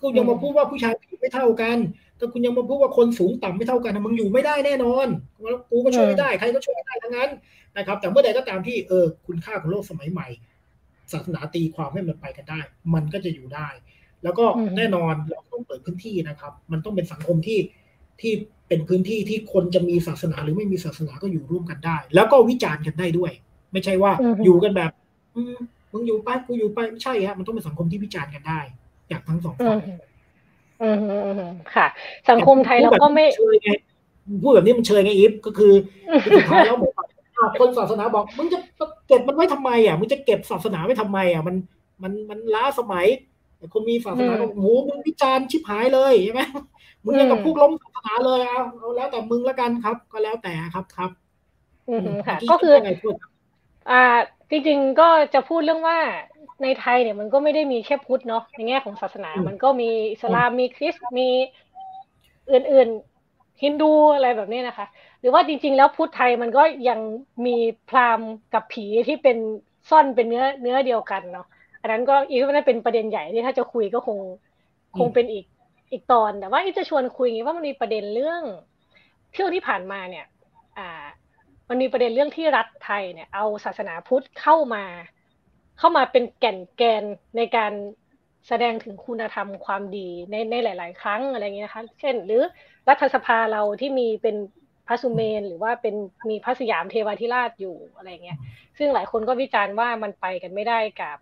[0.00, 1.78] คุณยังมาพูดว่าผู้ชายผู้หญิงไม่เท่ากัน
[2.18, 5.06] ถ้าคุณยังมาพูดว่าคนสูงต่ำไม่เท่ากันมึงอยู่ไม่ได้แน่นอน
[5.70, 7.30] กูก็ช่วยไม่ได้ใครก็ช่วยไม่ได้ทั้งนั้น
[7.76, 10.28] นะครับ แต่เมื่อใดก็ตามที่เออคุณค่าของโลกสมัยใหม่
[11.12, 12.60] ศาสนาตีความให้มันไปกันได้
[12.94, 13.68] มันก็จะอยู่ได้
[14.22, 14.44] แล้วก็
[14.76, 17.58] แน่นอนเราต้องเปิดพื้นที่นะครับ มันต้องเป็นสังคมที่
[18.20, 18.32] ที่
[18.68, 23.32] เป็นพื้นที่ที่คนจะมีศาสนาหรือไม่มีศาสนาก็อยู่ร่วมกันได้ แล้วก็วิจารณ์กันได้ด้วย
[23.72, 24.12] ไม่ใช่ว่า
[24.44, 24.90] อยู่กันแบบ
[25.92, 28.60] มึงอยู่ไปกูอยู่ไปไม่ใช่ฮะมันต้องเป็นสังคมที่วิจารณ์กันได้
[29.10, 29.80] จากทั้งสองฝ่าย
[30.82, 30.90] อื
[31.40, 31.42] ม
[31.74, 31.86] ค่ะ
[32.30, 33.26] สังคมไทยเราก็ไม่
[34.42, 35.72] พูดแบบนี้มันเชยไงอีฟก็คือ
[36.36, 36.92] สุดท้ายแล้วบอก
[37.60, 38.58] คนศาสนาบอกมึงจะ
[39.08, 41.56] เก็บมันไว้ทำไมอะมึงจะเก็บศาสนาไว้ทำไมอะมัน
[42.02, 43.06] มันมันล้าสมัย
[43.58, 46.42] แต่คนมีศาสนาบอกโอ้โหมึงวิจารณ์ชิบหายเลยใช่ไหม
[47.04, 51.10] มึงยังกับพวกล้มศาสนาเลยเอาเอาแล้วแต่มึงแล้วกันครับ ก็แล้วแต่ครับครับ
[51.88, 52.74] อืมค่ะ ก็คือ
[53.90, 54.02] อ่า
[54.50, 55.98] จริงๆก็จะพูดเรื่องว่า
[56.62, 61.28] ในไทยเนี่ยมันก็ไม่ได้มีแค่พุทธเนาะในแง่ของศาสนา มันก็มีอิสลามมีคริสต์มี
[62.52, 67.00] อื่นๆฮินดูอะไรแบบนี้นะคะห รือว่าจริง ๆ แล้วพุทธไทยมันก็ยัง
[67.46, 67.56] มี
[67.88, 69.38] พราหมณ์กับผีที่เป็น
[69.90, 71.46] ซ่อนเป็นเนื้อเนื้อเดียวกันเนาะ
[71.80, 74.18] อันนั้นก็อีกว่าเป็นประเด็นใหญ่ที่ถ้าจะคุยก็คง
[74.98, 75.44] คงเป็นอีก
[75.92, 78.42] อีกตอนแต่ว่าอีจะชวนคุยว่ามันมีประเด็นเรื่อง
[79.32, 80.26] เที่ยวที่ผ่านมาเนี่ย
[80.78, 81.04] อ่า
[81.68, 84.84] มันมีประเด็นเรื่องที่รัฐไทยเนี่ย เอาศาสนาพุทธเข้ามา
[85.78, 87.04] เข้ามาเป็นแก่นแกน
[87.36, 87.72] ในการ
[88.48, 92.42] แสดงถึงคุณธรรมความดีในในหลาย ๆ ครั้งอะไรอย่างเงี้ยนะคะ เช่น หรือ
[92.88, 94.36] รัฐสภาเราที่มีเป็น
[94.86, 95.94] พระสุเมนหรือว่าเป็น
[96.28, 98.38] มีพระสยามเทวาธิราชอยู่อะไรเงี้ย
[98.78, 101.18] ซึ่งหลายคนก็วิจารณ์ว่ามันไปกันไม่ได้กับ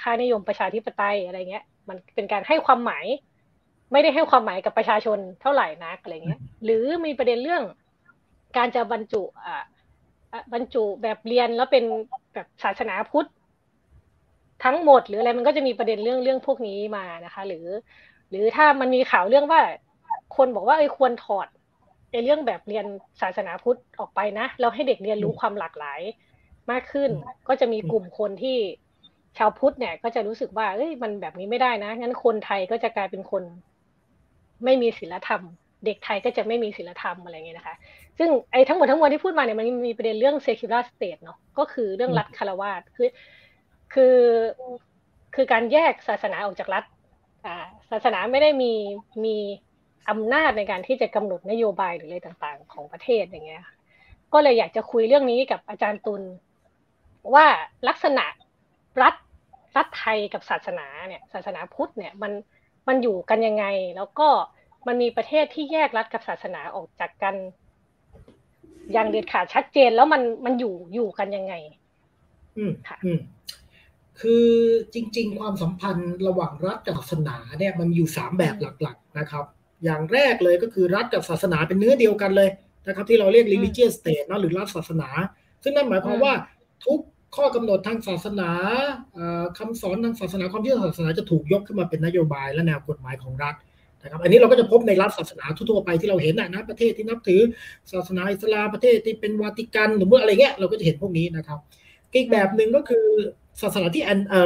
[0.00, 3.06] ค่านิยมประชาธิปไตยอะไรเงี้ย มันเป็นการให้ความหมาย
[3.92, 7.62] ไม่ได้ให้ความหมายกับประชาชนเท่าไหร่นักอะไรเงี้ย หรือมีประเด็นเรื่อง
[8.56, 9.64] การจะบรรจุอ่า
[10.52, 11.84] บรรจุแบบเรียนแล้วเป็น
[12.34, 13.28] แบบศาสนาพุทธ
[14.64, 17.66] ทั้งหมด หรืออะไรมันก็จะมีประเด็นเรื่องเรื่องพวกนี้มานะคะ หรือ
[18.30, 19.60] หรือถ้ามันมีข่าวเรื่องว่า
[20.36, 21.48] คนบอกว่าไอ้ควรถอด
[22.12, 22.86] ในเรื่องแบบเรียน
[23.20, 26.00] ศาสนาพุทธออกไปนะแล้วให้เด็กเรียนรู้ความหลากหลาย
[26.70, 27.10] มากขึ้น
[27.48, 28.56] ก็จะมีกลุ่มคนที่
[29.38, 33.42] ชาวพุทธเนี่ย ก็จะรู้สึกว่าเอ้ยมันแบบนี้ไม่ได้นะงั้นคนไทยก็จะกลายเป็นคน
[34.64, 35.42] ไม่มีศีลธรรม
[35.84, 37.76] เด็กไทยก็จะไม่มีศีลธรรมอะไรเงี้ยนะคะ
[38.18, 43.08] ซึ่งไอ้ทั้งหมดทั้งมวลที่พูดมาเนี่ยมันมีประเด็นเรื่อง secular state เนาะก็คือเรื่องรัฐคารวาสคือ
[43.92, 44.16] คือ
[45.34, 46.84] คือการแยกศาสนาออกจากรัฐ
[47.46, 47.56] อ่า
[47.90, 48.72] ศาสนาไม่ได้มี
[49.24, 49.36] มี
[50.08, 53.64] อำนาจในการที่จะกำหนดนโยบายหรืออะไรต่างๆ ของประเทศอย่างเงี้ย
[54.32, 56.22] ก็เลยอยากจะคุยเรื่องนี้กับอาจารย์ตุล
[57.34, 57.46] ว่า
[57.88, 58.24] ลักษณะ
[59.02, 59.14] รัฐ
[59.76, 62.32] รัฐไทยกับศาสนาเนี่ยศาสนาพุทธเนี่ยมัน
[62.88, 63.64] มันอยู่กันยังไง
[63.96, 64.28] แล้วก็
[64.86, 67.34] มันมีประเทศที่แยกรัฐกับศาสนาออกจากกัน
[68.92, 71.54] อย่างเด็ดขาดชัดเจนแล้วมันมันอยู่อยู่กันยังไง
[72.58, 72.72] อืม
[73.04, 73.20] อืม
[74.20, 74.46] คือ
[74.94, 79.44] จริง ๆ ความสัมพันธ์ระหว่างรัฐกับศาสนาเนี่ยมันอยู่สามแบบหลัก ๆ นะครับ
[79.84, 82.50] อย่างแรกเลยก็คือรัฐกับศาสนาเป็นเนื้อเดียวกันเลย
[82.86, 85.08] นะครับ ที่เราเรียก religious state นะหรือรัฐศาสนา
[85.62, 86.32] ซึ่งนั่นหมายความว่า
[86.86, 87.00] ทุก
[87.36, 88.50] ข้อกำหนดทางศาสนา
[89.58, 93.54] คำสอนทางศาสนาความเชื่อศาสนาจะถูกยกขึ้นมาเป็นนโยบายและแนวกฎหมายของรัฐ
[94.02, 97.40] นะครับอันนี้เราก็จะพบในรัฐศาสนาทั่วไปที่เราเห็นนะประเทศที่นับถือ
[97.92, 101.58] ศาสนาอิสลามประเทศที่เป็นวาติกันหรือว่าอะไรเงี้ยเราก็จะเห็นพวกนี้นะครับ
[102.14, 103.06] อีกแบบหนึ่งก็คือ
[103.62, 104.02] ศาสนาที่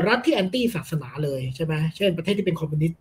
[0.08, 2.98] รัฐที่ anti ศาสนาเลยใช่ไหมเช่นประเทศที่เป็นคอมมิวนิสต์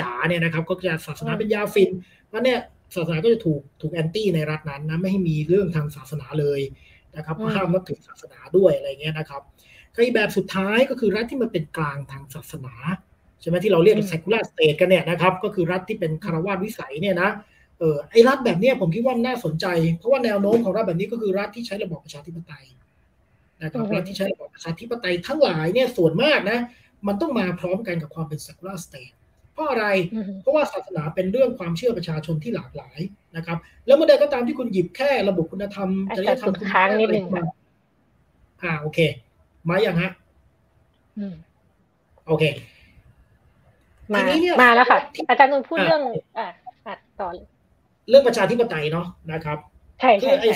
[0.00, 1.90] จ๋าๆเนี่ยนะครับ ก็จะศาสนาเป็นยาฝิ่น
[2.28, 2.58] เพราะเนี่ย
[2.94, 6.60] ศาสนาก็จะถูกถูก anti ในรัฐนั้นนะไม่ให้มีเรื่องทางศาสนาเลย
[7.16, 9.42] นะครับห้ามนับถือศาสนาด้วยอะไรเงี้ยนะครับ
[9.94, 12.74] ก็อีกแบบสุดท้ายก็คือรัฐที่มันเป็นกลางทางศาสนา
[13.40, 17.30] ใช่ไหมที่เราเรียก secular state กันเนี่ยนะครับ ก็คือรัฐที่เป็นฆราวาสวิสัยเนี่ยนะ
[17.78, 19.66] เออไอ้รัฐแบบนี้ผมคิดว่าน่าสนใจ
[19.98, 22.64] เพราะว่าแนวโน้มของรัฐแบบนี้ก็คือรัฐที่ใช้ระบอบประชาธิปไตย
[23.62, 26.58] นะครับรัฐที่ใช้ระบอบประชาธิปไตยทั้งหลายเนี่ยส่วนมากนะ
[27.06, 29.14] มันต้องมาพร้อมกันกับความเป็น secular state
[29.54, 29.86] เพราะอะไร
[30.42, 32.98] เพราะว่าศาสนาเป็นเรื่องความเชื่อประชาชนที่หลากหลาย
[33.36, 37.26] นะครับ แล้วเมื่อใดก็ตามที่คุณหยิบแค่ระบบคุณธรรมจริยธรรมคุณค้างนิดนึง
[38.62, 38.98] อ่าโอเค
[39.68, 40.10] มาอย่างฮะ
[42.26, 42.44] โอเค
[44.12, 44.20] มา
[44.62, 46.02] มาแล้วค่ะ อาจารย์นุ่นพูดเรื่อง
[46.38, 46.46] อ่า
[46.86, 47.28] อ่าต่อ
[48.08, 49.58] เรื่องประชาธิปไตยเนาะนะครับ
[50.00, 50.50] ใช่ใช่ไอ้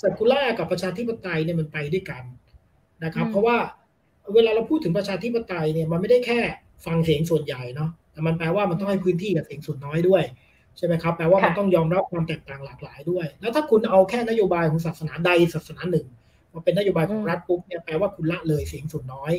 [0.00, 2.22] สักุล่ากับประชาธิปไตยเนี่ยมันไปด้วยกัน
[3.04, 3.56] นะครับ เพราะว่า
[4.34, 6.40] เวลาเราพูดถึงประชาธิปไตยเนี่ยมันไม่ได้แค่
[6.86, 10.22] ฟังเสียงส่วนใหญ่เนาะ แต่มันแปลว่ามันต้องให้พื้นที่กับเสียงส่วนน้อยด้วย
[10.76, 16.06] ใช่ไหมครับแปลว่ามันต้องยอมรับความแตกต่างหลากหลายด้วย แล้วถ้าคุณเอาแค่นโยบายของศาสนาใดศาสนาหนึ่ง
[16.52, 19.32] มาเป็นนโยบายของรัฐปุ๊บเนี่ยแปลว่าคุณละเลยเสียงส่วนน้อย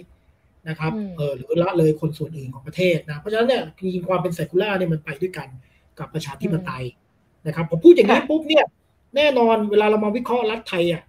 [0.69, 5.47] นะครับเออหรือละเลยคนส่วนอื่นของประเทศนะเพราะฉะนั้นเนี่ยจริงๆความเป็นเซกุล่าเนี่ยมันไปด้วยกัน
[5.99, 6.85] กับประชาธิปไตย
[7.47, 8.65] นะครับผมพูดอย่างนี้ปุ๊บเนี่ย
[9.15, 11.03] แน่นอนเวลาเรามาวิเคราะห์รัฐไทยอะ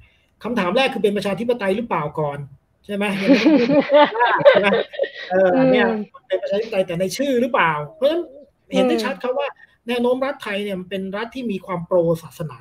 [0.44, 2.38] คำถามแรกคือเป็นประชาธิปไตยหรือเปล่าก่อน
[2.88, 3.06] ใช่ไหม
[5.30, 5.86] เออเนี่ย
[6.26, 8.22] เป็นประชาธิปไตยแต่ในชื่อหรือเปล่า เพราะฉะนั้น
[8.74, 9.48] เห็นได้ชัดครับว่า
[9.88, 12.60] แนวโน้มรัฐไทยเนี่ยเป็นรัฐที่มีความโปรศาสนา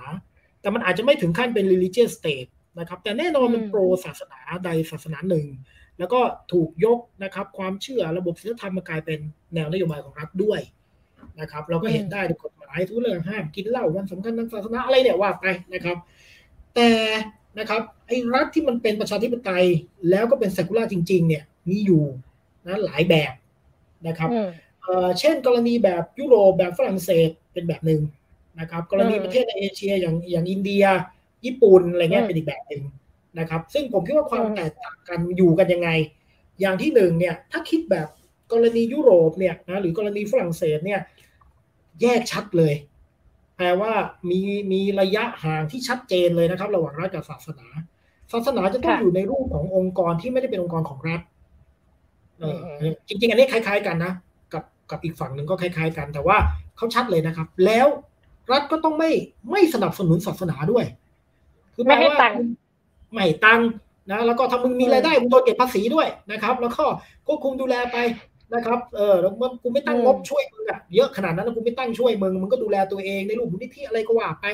[0.62, 2.50] แต่มันอาจจะไม่ถึงขั้นเป็น religious state
[2.80, 5.46] นะครับ แต่แน่นอนมันโปรศาสนาใดศาสนาหนึ่ง
[6.00, 6.20] แล้วก็
[6.52, 9.20] ถูกยกนะครับ ความเชื่อระบบศีลธรรมมากลายเป็น
[9.54, 10.60] แนวนโยบายของรัฐด้วย
[11.40, 15.98] นะครับ เราก็เห็นได้ในกฎหมายทุกเรื่องห้ามกินเหล้าวันสำคัญทางศาสนาอะไรเนี่ยว่าไปนะครับ
[16.76, 16.90] แต่
[17.60, 19.66] นะครับไอ้รัฐที่มันเป็นประชาธิปไตย
[20.10, 22.04] แล้วก็เป็นเซกุล่าจริง ๆ เนี่ยมีอยู่
[22.68, 23.34] นะหลายแบบ
[24.08, 24.30] นะครับ
[25.20, 28.02] เช่นกรณีแบบยุโรปแบบฝรั่งเศสเป็นแบบหนึ่ง
[28.60, 30.84] นะครับ กรณีประเทศในเอเชียอย่างอย่างอินเดีย
[31.46, 32.84] ญี่ปุ่นอะไรเงี้ยเป็นอีกแบบหนึ่ง
[33.40, 35.90] นะครับ ซึ่งผมคิดว่าความแตกต่างกันอยู่กันยังไง
[36.60, 38.08] อย่างที่หนึ่งเนี่ย ถ้าคิดแบบ
[38.52, 41.02] กรณียุโรปเนี่ยนะหรือกรณีฝรั่งเศสเนี่ย
[42.02, 42.74] แยกชัดเลย
[43.58, 43.92] แปลว่า
[44.30, 44.40] มี
[44.72, 47.68] มีระยะห่างที่ชัดเจนเลยนะครับ ระหว่างรัฐกับศาสนา
[48.32, 51.22] ศาสนาจะต้องอยู่ในรูปขององค์กรที่ไม่ได้เป็นองค์กรของรัฐ
[52.40, 52.44] เอ
[52.90, 54.14] อจริงๆ อันนี้คล้ายๆ กันนะ
[54.54, 56.38] กับกับอีกฝั่งหนึ่งก็คล้ายๆ กันแต่ว่า
[56.78, 57.88] เขาชัดเลยนะครับ แล้ว
[58.52, 59.12] รัฐก็ต้องไม่
[59.52, 60.86] ไม่สนับสนุนศาสนาด้วย
[61.76, 62.34] คือไม่ให้ตัง
[63.14, 63.62] ไม่ตัง
[64.12, 66.84] นะแล้วก็ถ้ามึงมีรายได้มึงโดนเก็บภาษีด้วยนะครับ แล้วก็
[67.28, 67.98] ควบคุมดูแลไป
[68.54, 74.46] นะครับเออแล้วมันกูไม่ตั้งงบช่วยมึงอะเยอะขนาดนั้นแล้วกูไม่ตั้งช่วยมึงมึงก็ดูแลตัวเองในรูปมูลนิธิอะไรก็ว่าไป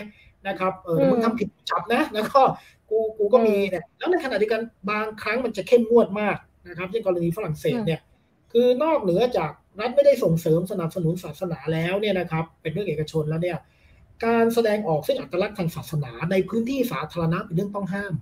[0.47, 2.41] นะครับเออมึงทำผิดจับนะ แล้วก็
[2.89, 6.37] กูกูก็มีเนี่ยแล้วในขณะเดียวกันบางครั้งมันจะเข้มงวดมาก
[6.67, 8.01] นะครับเช่นกรณีฝรั่งเศสเนี่ย
[8.51, 13.57] คือนอกเหนือจากรัฐไม่ได้ส่งเสริมสนับสนุนศาสนาแล้วเนี่ยนะครับ เป็นเรื่องเอกชนแล้วเนี่ย
[14.25, 18.13] การแสดงออกซึ่งอัตลักษณ์ทางศาสนาในพื้นที่สาธารณะเป็นเรื่องต้องห้าม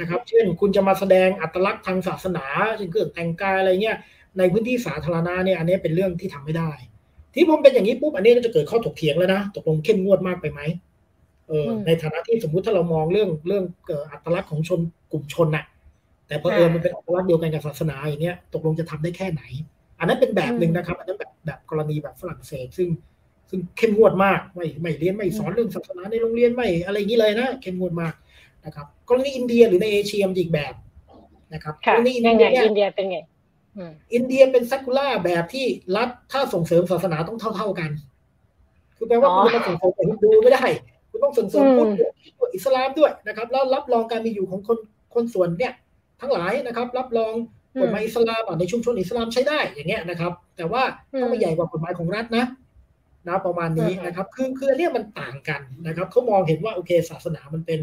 [0.00, 2.44] นะครับ เช่นคุณจะมาแสดงอัตลักษณ์ทางศาสนา
[2.76, 3.96] เช่นเครื่องแต่งกายอะไรเงี้ย
[4.38, 6.70] ในพื้นที่สาธารณะเนี่ยอันนี้เป็นเรื่องที่ทำไม่ได้
[7.34, 10.60] ที่ผมเป็นอย่างนี้ปุ๊บอันนี้จะเกิดข้อถกเถียงแล้วนะตกลงเข้มงวดมากไปไหม
[11.48, 14.80] เออในฐานะที่สมมุติถ้าเรามองเรื่องเรื่องเกิดอัตลักษณ์ของชน
[15.12, 15.64] กลุ่มชนน่ะ
[16.26, 19.42] แต่พอเออมันเป็นอัตลักษณ์เดียวกันกับศาสนาอย่างเงี้ยตกลงจะทำได้แค่ไหน
[19.98, 22.88] อันนั้นเป็นแบบหนึ่งนะครับ อันนั้นแบบแบบกรณีแบบฝรั่งเศสซึ่ง
[23.50, 28.14] ซึ่งเข้มงวดมากไม่ไม่เรียนไม่สอนเรื่องศาสนาในโรงเรียนไม่อะไรอย่างนี้เลยนะเข้มงวดมาก
[28.64, 30.74] นะครับ กรณีอินเดียหรือในเอเชียมันอีกแบบ
[31.54, 33.18] นะครับกรณีอินเดียอินเดียเป็นไง
[34.14, 37.90] อินเดียเป็นซักุล่าแบบที่รัฐถ้าส่งเสริมศาสนาต้องเท่าเท่ากัน
[38.96, 40.64] คือแปลว่าคุณมาส่งเสริมฮินดูไม่ได้
[41.10, 42.12] คุณต้องส่งเสริมพุทธด้วย
[42.54, 44.78] อิสลามด้วยนะครับ แล้วรับรองการมีอยู่ของคน
[45.14, 45.72] คนส่วนเนี่ย
[46.20, 47.34] ทั้งหลายนะครับ รับรอง
[47.80, 50.82] กฎหมายอิสลามในชุมชนอิสลามใช้ได้อย่างเงี้ยนะครับ แต่ว่า
[51.20, 52.44] ต้องไม่ใหญ่กว่ากฎหมายของรัฐนะ
[53.28, 57.80] นะประมาณนี้นะครับ คือคืออันนี้มันต่างกันนะครับเขามองเห็นว่าโอเคศาสนามันเป็น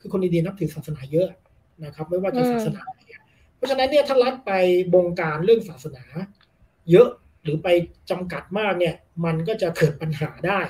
[0.00, 1.28] คือคนอินเดียนับถือศาสนาเยอะ
[1.84, 3.00] นะครับ ไม่ว่าจะศาสนาอะไร
[3.56, 4.52] เพราะฉะนั้นเนี่ยถ้ารัฐไป
[4.94, 6.04] บงการเรื่องศาสนา
[6.90, 7.08] เยอะ
[7.42, 7.68] หรือไป
[8.10, 8.94] จำกัดมากเนี่ย
[9.24, 10.60] มันก็จะเกิดปัญหาได้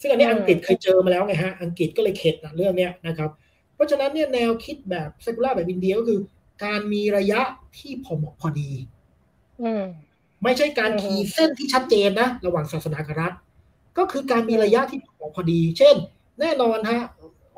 [0.00, 3.30] ซึ่งอันนี้อังกฤษเคยเจอมาแล้วไงฮะอังกฤษก็เลยเข็ดนะเรื่องเนี้ยนะครับ
[3.74, 6.20] เพราะฉะนั้นเนี่ยแนวคิดแบบเซกุล่าแบบอินเดียก็คือ
[6.64, 7.40] การมีระยะ
[7.78, 8.70] ที่พอเหมาะพอดี
[10.42, 13.32] ไม่ใช่การขีดเส้นที่ชัดเจนนะ ระหว่างศาสนากับรัฐ
[13.98, 15.96] ก็คือการมีระยะที่พอพอดี เช่น
[16.40, 17.00] แน่นอนฮะ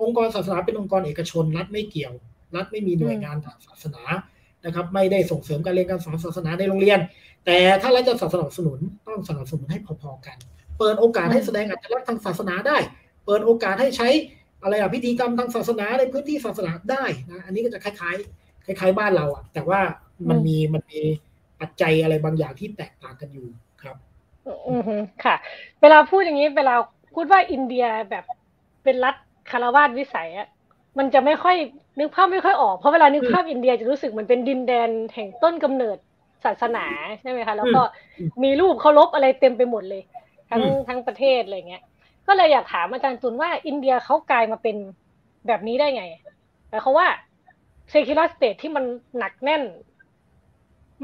[0.03, 2.15] องค์กรศาสนาเป็นองค์กรเอกชน รัฐไม่เกี่ยว
[2.57, 4.03] รัฐไม่มีหน่วยงานทางศาสนา
[4.65, 6.99] นะครับ ไม่ได้ส่งเสริมการเรียนการสอนศาสนาในโรงเรียน
[7.47, 10.37] แต่ถ้ารัฐจะสนับสนุนต้องสนับสนุนให้พอๆกัน
[10.79, 12.77] เปิดโอกาสให้แสดงอัตลักษณ์ทางศาสนาได้
[13.27, 14.09] เปิดโอกาสให้ใช้
[14.63, 19.81] อะไรอะพิธีกรรมทางศาสนาในพื้นที่ศาสนาได้นะอันนี้ก็จะคล้ายๆ คล้าย ๆ บ้านเราอะแต่ว่า
[20.29, 21.01] มันมีมันมี
[21.61, 23.47] ปัจจัยอะไรบางอย่างที่แตกต่างกันอยู่
[23.83, 23.97] ครับ
[24.47, 24.83] อือ
[25.25, 25.35] ค่ะ
[25.81, 26.75] เวลาพูดอย่างนี้เวลา
[27.15, 28.25] พูดว่าอินเดียแบบ
[28.85, 29.17] เป็นรัฐ
[29.51, 30.49] คารวาสวิสัยอะ
[30.99, 31.57] มันจะไม่ค่อย
[31.99, 35.97] นึกภาพไม่ค่อยออกเพราะเวลานึกภาพอินเดียจะรู้สึกมันเป็นดินแดนแห่งต้นกำเนิด
[36.45, 36.87] ศาสนา
[37.21, 37.83] ใช่ไหมคะแล้วก็
[38.43, 40.03] มีรูปเคารพอะไรเต็มไปหมดเลย
[40.51, 41.83] ทั้งทั้งประเทศอะไรเงี้ย
[42.27, 44.77] ก็เลยอยากถามอาจารย์ตุลว่าอินเดียเขากลายมาเป็น
[45.47, 46.05] แบบนี้ได้ไง
[46.69, 47.09] หมายความว่า
[47.91, 48.85] เซคิลาสเตทที่มัน
[49.19, 49.63] หนักแน่น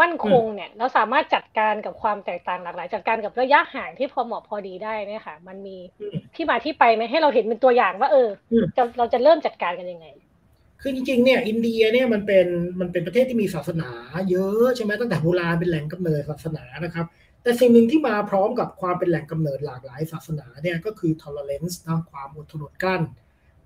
[0.01, 5.77] มั่นคงเนี่ยเราสามารถจัดการกับความแตกต่างหลากหลายจัดการกับระยะห่างที่พอเหมาะพอดีได้เนี่ยค่ะ มันมี
[6.35, 8.29] ที่มาที่ไปไหมให้เราเห็นเป็นตัวอย่างว่าเออ
[8.77, 10.07] จะเราจะเริ่มจัดการกันยังไง
[10.83, 12.47] คือจริงๆเนี่ยอินเดียเนี่ยมันเป็น
[12.81, 13.91] มันเป็นประเทศที่มีศาสนา
[14.31, 17.07] เยอะใช่ไหมตั้งแต่โบราณเป็นแหล่งกำเนิดศาสนานะครับ
[17.43, 23.03] แต่สิ่งหนึ่งที่มาพร้อมกับความเป็นแหล่งกำเนิดหลากหลายศาสนาเนี่ยก็คือ tolerance นะความอดทนอดกลั้น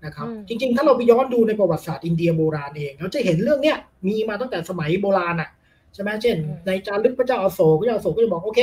[0.05, 3.77] นะครับจริงๆ ถ้าเราไปย้อนดูในประวัติศาสตร์อินเดียโบราณเอง เราจะเห็นเรื่องเนี้ย
[4.07, 5.49] มีมาตั้งแต่สมัยโบราณอะ
[5.95, 8.61] ใช่ไหมเช่น ในจารึกพระเจ้าอโศกพระเจ้าอโศกก็จะบอกโอเค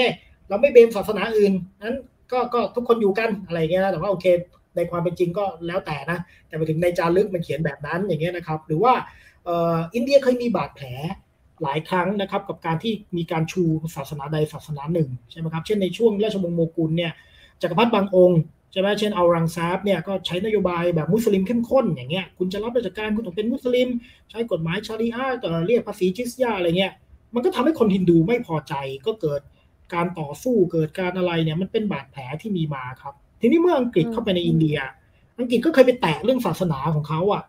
[0.48, 1.52] เราไม่เบมศาสนาอื่น
[1.82, 1.96] นั้น
[2.32, 4.26] ก็ก็ทุกคนอยู่กันอะไรเงี้ยนะแต่ว่าโอเค
[4.76, 6.18] ในความเป็นจริงก็แล้วแต่นะ
[6.48, 8.92] แต่ไปถึงในจารึกมันเขียนแบบนั้นอย่างเงี้ยนะครับ หรือว่า
[9.94, 10.86] อินเดียเคยมีบาดแผล
[11.62, 13.62] หลายครั้งนะครับกับการที่มีการชู
[13.96, 17.12] ศาสนาใดศาสนาหนึ่งใช่ไหมครับเช่นในช่วงราชวงศ์โมกุลเนี่ย
[17.62, 18.40] จักรพรรดิบางองค์
[18.72, 23.88] ใช่ไหมเช่นเอารังซาบเนี่ยก็ใช้นโยบายแบบมุสลิมเข้มข้นอย่างเงี้ยคุณจะรับราชการคุณต้องเป็นมุสลิม
[24.30, 26.92] ใช้กฎหมายชารีอะห์เรียกภาษีจิสยาอะไรเงี้ย
[27.34, 28.74] มันก็ทำให้คนฮินดูไม่พอใจ
[29.06, 29.40] ก็เกิด
[29.94, 34.78] การต่อสู้เกิดการอะไรเนี่ยมันเป็นบาดแผลที่มีมาครับ ทีนี้เมื่ออังกฤษเข้าไปในอินเดีย
[35.38, 37.42] อังกฤษก็เคยไปแตะเรื่องศาสนาของเขาอะ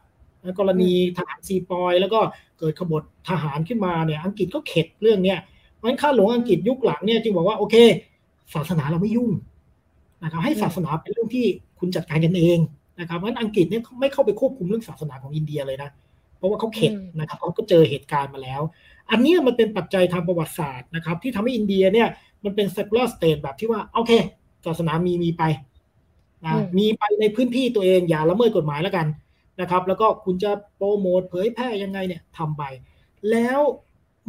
[0.60, 2.20] กรณีทหารซีปอย แล้วก็
[2.60, 5.40] เกิดขบฏทหารขึ้นมาเนี่ย อังกฤษก็เข็ดเรื่องเนี้ย
[5.82, 7.76] มันข้าหลวงอังกฤษยุคหลังเนี่ยจึงบอกว่าโอเค
[8.56, 9.32] ศาสนาเราไม่ยุ่ง
[10.24, 11.46] นะครับให้ศาสนาเป็นเรื่องที่
[11.80, 12.60] คุณจัดการกันเอง
[13.00, 15.90] นะครับเพราะอังกฤษเนี่ยไม่เข้าไปควบคุมเรื่องศาสนาของอินเดียเลยนะ
[16.38, 18.62] เพราะว่าเขาเข็ดนะครับเขาก็เจอเหตุการณ์มาแล้ว
[19.12, 22.08] อันนี้มันเป็นปัจจัยทางประวัติศาสตร์นะครับ ที่ทำให้อินเดียเนี่ย
[22.43, 24.12] มันเป็น secular state แบบที่ว่า โอเค
[24.66, 25.43] ศาสนามีมีไป
[26.45, 29.08] นะมีไปในพื้นที่ตัวเองอย่าละเมิดกฎหมายแล้วกัน
[29.62, 32.64] นะครับ แล้วก็คุณจะโปรโมทเผยแพร่ยังไงเนี่ยทำไป
[33.32, 33.60] แล้ว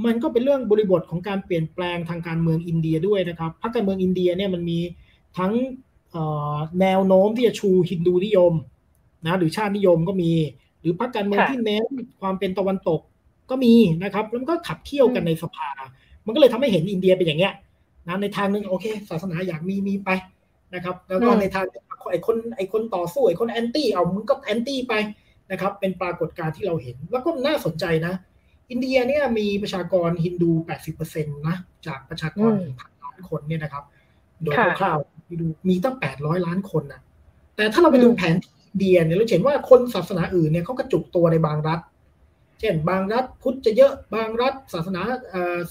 [0.05, 4.79] มันก็เป็นเรื่องบริบทของการเปลี่ยนแปลงทางการเมืองอินเดียด้วยนะครับพรรคการเมืองอินเดียเนี่ยมันมี
[5.39, 5.53] ทั้ง
[6.81, 8.53] แนวโน้มที่จะชูฮินดูนิยม
[9.27, 10.33] นะหรือชาตินิยมก็มี
[10.81, 11.85] หรือพรรคการเมืองที่เน้น
[12.21, 13.01] ความเป็นตะวันตก
[13.51, 13.75] ก็มี
[14.05, 15.69] นะครับแล้วก็ขับเคี่ยวกันในสภา
[16.27, 17.53] มันก็เลยทำให้เห็นอินเดียเป็นอย่างเงี้ย
[18.09, 20.11] นะในทางหนึ่งโอเค ศาสนาอยากมีมีไป
[20.75, 21.65] นะครับแล้วก็ในทาง
[22.11, 24.95] ไอ้คนไอ้คนต่อสู้ไอ้คน anti เอามึงก็ anti ไป
[25.51, 28.15] นะครับ เป็นปรากฏการณ์ที่เราเห็น แล้วก็น่าสนใจนะ
[28.71, 30.51] อินเดียเนี่ยมีประชากรฮินดู
[30.93, 33.85] 80%นะจากประชากรพันล้านคนเนี่ยนะครับ
[34.43, 37.01] โดยคร่าวๆดูมีตั้ง 800 ล้านคนนะ
[37.57, 41.81] แต่ถ้าเราไปดูแผนอินเดียเนี่ยเราเห็นว่าคนศาสนาอื่นเนี่ยเขากระจุกตัวในบางรัฐ
[42.61, 45.03] เช่นบางรัฐพุทธจะเยอะ บางรัฐศาสนา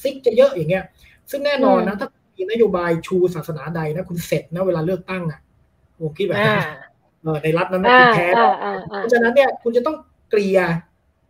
[0.02, 0.86] ซิกจะเยอะอย่างเงี้ย
[1.32, 2.08] ซึ่งแน่นอนนะถ้า
[2.38, 5.40] มีนโยบายชูศาสนาใดนะคุณเสร็จนะเวลาเลือกตั้งอะ
[6.00, 6.60] ผมคิดแบบนั้น
[7.44, 9.98] ในรัฐนั้นคุณแพ้เพราะฉะนั้นเนี่ยคุณจะต้อง
[10.30, 10.60] เกลี่ย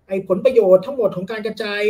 [0.07, 1.81] ไอ้ผลประโยชน์ทั้งหมดของการกระจาย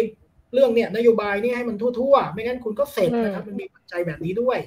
[0.53, 4.57] เรื่องเนี่ยนโยบายนี่ให้มันทั่วๆ ไม่งั้นคุณก็เสร็จนะครับมันมีปัจจัยแบบนี้ด้วย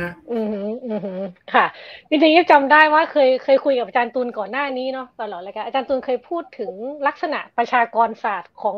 [0.00, 0.46] ฮะอืม
[0.86, 1.20] อืม
[1.54, 1.66] ค่ะ
[2.08, 6.72] จริงๆจำได้ว่าเคยเคยคุยกับอาจารย์ตูนก่อนหน้านี้เนาะตลอดเลยกันอาจารย์ตูนเคยพูดถึง
[7.06, 8.76] ลักษณะประชากรศาสตร์ของ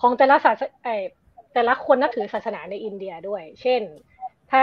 [0.00, 0.88] ของแต่ละศาสตร์ไอ
[1.54, 3.82] แต่ละคนนับถือศาสนาในอินเดียด้วย เช่น
[4.52, 4.62] ถ้า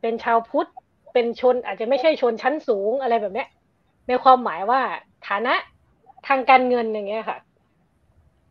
[0.00, 0.68] เป็นชาวพุทธ
[1.12, 3.48] เป็นชนอาจจะไม่ใช่ชนชั้นสูงอะไรแบบเนี้ย
[4.08, 4.80] ในความหมายว่า
[5.28, 5.54] ฐานะ
[6.26, 7.38] ทางการเงินอย่างเงี้ยค่ะ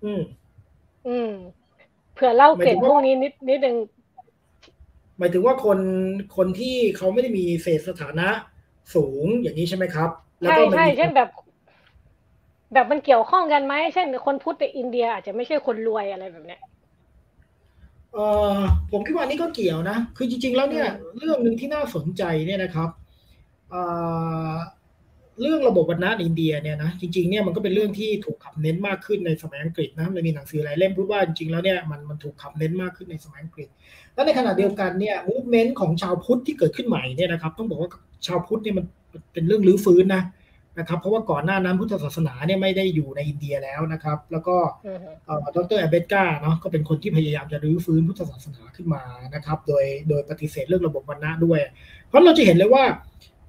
[0.03, 0.21] อืม
[1.07, 1.31] อืม
[2.13, 4.02] เผื่อเล่าเกร็ดพวกนี้นิดนิดนึงห
[5.23, 5.79] มายถึงว่าคน
[6.37, 8.27] คนที่เขาไม่ได้มีเศษสถานะ
[8.95, 10.09] สูงอย่างนี้ใช่ไหมครับ
[10.41, 11.29] แล้วใช่ก็มันใช่มีเช่นแบบ
[12.73, 16.61] แบบมันเกี่ยวข้องกันไหมเช่น คนพุทธในอินเดียอาจจะไม่ใช่คนรวยอะไรแบบเนี้ย
[18.13, 18.17] เอ
[18.55, 18.57] อ
[18.91, 22.89] ผมคิดว่าอันนี้ก็เกี่ยวนะ คือจริง ๆ แล้วเนี่ยอืมเรื่องหนึ่งที่น่าสนใจเนี่ยนะครับ
[23.69, 23.81] เอ่
[24.51, 24.53] อ
[25.41, 33.67] เรื่องระบบวรรณะในอินเดียเนี่ยนะจริงๆเนี่ยมันก็เป็นเรื่องที่ถูกขับเน้นมากขึ้นในสมัยอังกฤษนะมันมีหนังสือหลายเล่มพูดว่าจริงๆแล้วเนี่ยมันมันถูกขับเน้นมากขึ้นในสมัยอังกฤษ
[34.13, 37.89] และในขณะเดียวกันเนี่ย movement ของชาวพุทธที่เกิดขึ้นใหม่เนี่ยนะครับต้องบอกว่า
[38.27, 38.85] ชาวพุทธเนี่ยมัน
[39.33, 40.23] เป็นเรื่องรื้อฟื้นนะ
[40.79, 44.55] นะครับเพราะว่าก่อนหน้านั้นพุทธศาสนาเนี่ยไม่ได้อยู่ในอินเดียแล้วนะครับ แล้วก็
[44.85, 49.01] อืมเอ่อดร.อัมเบดการ์เนาะก็เป็นคนที่พยายามจะรื้อฟื้นพุทธศาสนาขึ้นมา
[49.35, 51.59] นะครับ โดยโดยปฏิเสธเรื่องระบบวรรณะด้วย
[52.07, 52.83] เพราะเราจะเห็นเลยว่า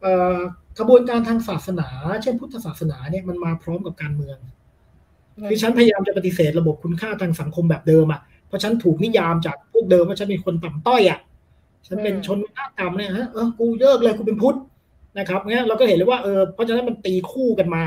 [0.03, 0.39] เอ่อ
[0.79, 1.89] กระบวนการทางศาสนา
[2.23, 4.39] เช่นพุทธศาสนาเนี่ยมันมาพร้อมกับการเมือง
[5.49, 11.21] คือฉันพยายามจะปฏิเสธระบบคุณค่าทางสังคมแบบเดิมอะเพราะฉันถูกนิยามจากพวกเดิมว่าฉันเป็นคนต่ำต้อยอะ
[11.87, 14.57] ฉันเป็นอืมชนชาติต่ำเนี่ยฮะเออกูเลิกเลยกูเป็นพุทธ
[15.19, 17.85] นะครับเนี่ยเราก็เห็นเลยว่าเออเพราะฉะนั้นมันตีคู่กันมา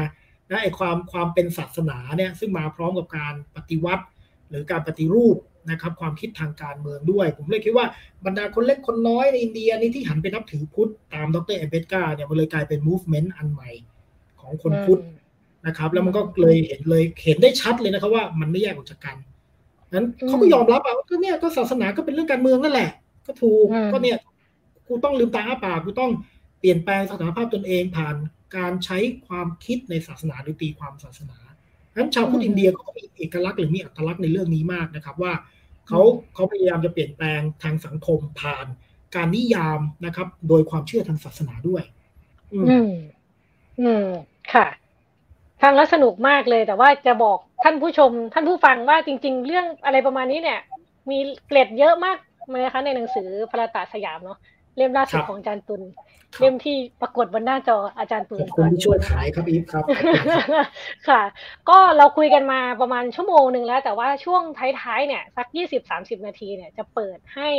[0.49, 4.03] นะไอความความเป็นศาสนาเนี่ยซึ่งมาพร้อมกับการปฏิวัติ
[4.49, 5.37] หรือการปฏิรูป
[5.69, 7.85] นะครับความคิดทางการเมืองด้วย ผมเลยคิดว่า
[8.25, 13.69] บรรดาคนเล็กคนน้อยในอินเดียนี่ที่หันไปนับถือพุทธตามดรเอเบตกาเนี่ยมันเลยกลายเป็น movement อันใหม่
[14.41, 15.01] ของคนพุทธ
[15.67, 19.15] นะครับแล้วมันก็เลยเห็นเลยเห็นได้ชัดเลยนะครับว่ามันไม่แยกออกจากกัน
[19.93, 22.89] นั้นอืมเขาก็ยอมรับอะว่าก็เนี่ยก็ศาสนาก็เป็นเรื่องการเมืองนั่นแหละ
[23.27, 24.17] ก็ถูกอืมก็เนี่ย
[24.87, 26.11] กูต้องลืมตาอ้าปากกูต้อง
[26.59, 28.15] เปลี่ยนแปลงสถานภาพตนเองผ่าน
[28.57, 28.97] การใช้
[29.27, 31.37] ความคิดในศาสนาหรือตีความศาสนา
[31.97, 35.33] นั้นชาวพุทธอินเดียก็มีเอกลักษณ์หรือมีอัตลักษณ์ในเรื่องนี้มากนะครับว่า
[35.87, 36.01] เขา
[36.33, 38.65] เขาพยายามจะเปลี่ยนแปลงทางสังคมผ่าน
[39.15, 41.83] การนิยามนะครับ โดยความเชื่อทางศาสนาด้วย
[42.53, 42.91] อืมอืม
[43.79, 44.05] อืม
[44.53, 44.67] ค่ะ
[45.61, 50.59] ฟังแล้วสนุกมากเลย แต่ว่าจะบอกท่านผู้ชม ท่านผู้ฟังว่าจริง ๆ เรื่องอะไรประมาณนี้เนี่ย
[51.09, 51.17] มี
[51.47, 52.17] เกร็ดเยอะมาก
[52.49, 54.37] เลยนะคะในหนังสือพระตาสยามเนาะ
[54.75, 59.85] เล่มล่าสุดครับของอาจารย์ตุลครับเล่มที่ปรากฏบนหน้าจออาจารย์ตุขลอบคุณที่ช่วยขายครับอีฟครับ
[61.07, 61.21] ค่ะ
[61.69, 67.49] ก็เราคุยกันมาประมาณชั่วโมงหนึ่งแล้ว แต่ว่าช่วงท้ายๆเนี่ย สักยี่สิบสามสิบนาทีเนี่ยจะเปิดให้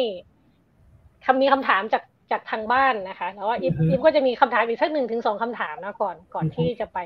[1.25, 6.99] คำมีคำถามจากจากทางบ้านนะคะ แล้วว่าอีฟอือฮึอีฟก็จะมีคำถามอีกสักหนึ่งถึงสองคำถามนะก่อนก่อนอือฮึที่จะไป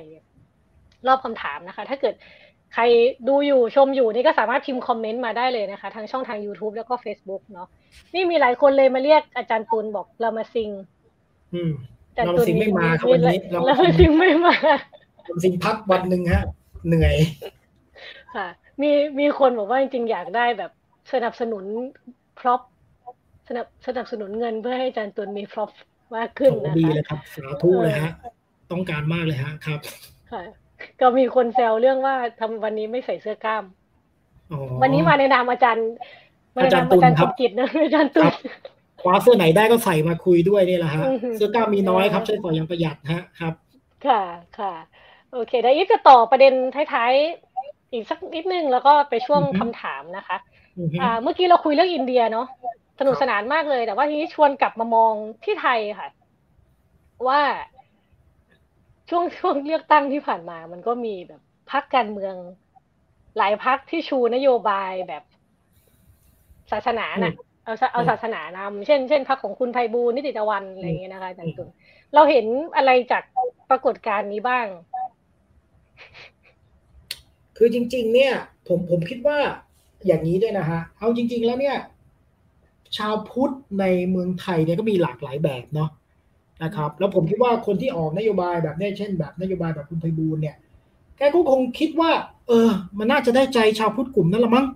[1.06, 2.14] รอบคำถามนะคะ ถ้าเกิด
[2.74, 2.82] ใคร
[3.28, 7.68] ดูอยู่ชมอยู่นี่ก็สามารถพิมพ์คอมเมนต์มาได้เลยนะคะทางช่องทาง YouTube แล้วก็ Facebook เนาะ
[8.14, 11.01] นี่มีหลายคนเลยมาเรียกอาจารย์ตุลบอกเรามาซิงอืมอาจารย์
[12.14, 14.54] เราตุลซิงไม่มาครับวันนี้เราเรามาซิงไม่มา
[15.26, 16.42] ผมสิงพักวันหนึ่งฮะ
[16.86, 17.16] เหนื่อย
[18.34, 18.46] ค่ะ
[18.80, 18.90] มี
[19.20, 20.70] มีคนบอกว่าจริงๆอยากได้แบบ
[21.12, 21.64] สนับสนุน
[22.38, 22.60] prop
[23.48, 25.70] สนับสนับสนุนเงินเพื่อให้อาจารย์ตุลมี prop
[26.16, 28.12] มากขึ้นโอ้นะดีค่ะเลยครับสาธุเลยฮะ
[28.72, 29.80] ต้องการมากเลยฮะครับ
[30.32, 30.42] ค่ะ
[31.00, 33.64] ก็มีคนแซวเรื่องว่าทำไมวันนี้ไม่ใส่เสื้อกล้าม
[34.52, 35.86] อ๋อวันนี้มาในนามอาจารย์
[36.54, 38.34] มาในนามอาจารย์สมจิตนะอาจารย์ตุคลรับ
[39.02, 43.54] คว้าเสื้อไหนได้ก็ใส่มาคุยด้วยนี่แหละฮะอือฮึเสื้อกล้ามมีน้อยครับใช้สอยอย่างประหยัดฮะครับ
[44.06, 44.22] ค่ะ
[44.58, 44.72] ค่ะ
[45.32, 50.36] โอเคเดี๋ยวอีฟจะต่อประเด็นท้ายๆอีกสักนิดนึงแล้วก็ไปช่วงอือฮึคำถามนะคะ
[50.78, 52.46] อือฮึอ่าเมื่อกี้เราคุยเรื่องอินเดียเนาะ
[52.98, 56.08] สนุกสนานมากเลย แต่ว่าทีนี้ชวนกลับมามองที่ไทยค่ะ
[57.28, 57.40] ว่า
[59.10, 61.40] ช่วงช่วงเลือกตั้งที่ผ่านมา มันก็มีแบบ
[61.70, 62.34] พักการเมือง
[63.38, 65.22] หลายพักที่ชูนโยบายแบบ
[66.70, 67.34] ศาสนาน่ะ
[67.64, 71.68] เอาศาเอาอืมศาสนานำเช่น เช่นพักของคุณไพบูลย์นิติตะวันอะไรอย่างเงี้ยนะคะอาจารย์ตุล
[72.14, 72.46] เราเห็น
[72.76, 73.22] อะไรจาก
[73.70, 74.66] ปรากฏการณ์นี้บ้าง
[77.56, 78.32] คือจริง ๆ เนี่ย
[78.68, 79.38] ผมผมคิดว่า
[80.06, 81.76] อย่างนี้ด้วยนะฮะเอาจริง ๆ แล้วเนี่ย
[82.96, 85.90] ชาวพุทธในเมืองไทยเนี่ยก็มีหลากหลายแบบเนาะ
[86.64, 90.56] นะครับ แล้วผมคิดว่าคนที่ออกนโยบายแบบเนี้ยเช่น แบบนโยบายแบบคุณไพบูลย์เนี่ย
[91.16, 92.10] แกก็คงคิดว่า
[92.48, 94.66] เออ มันน่าจะได้ใจชาวพุทธกลุ่มนั้นละมั้ง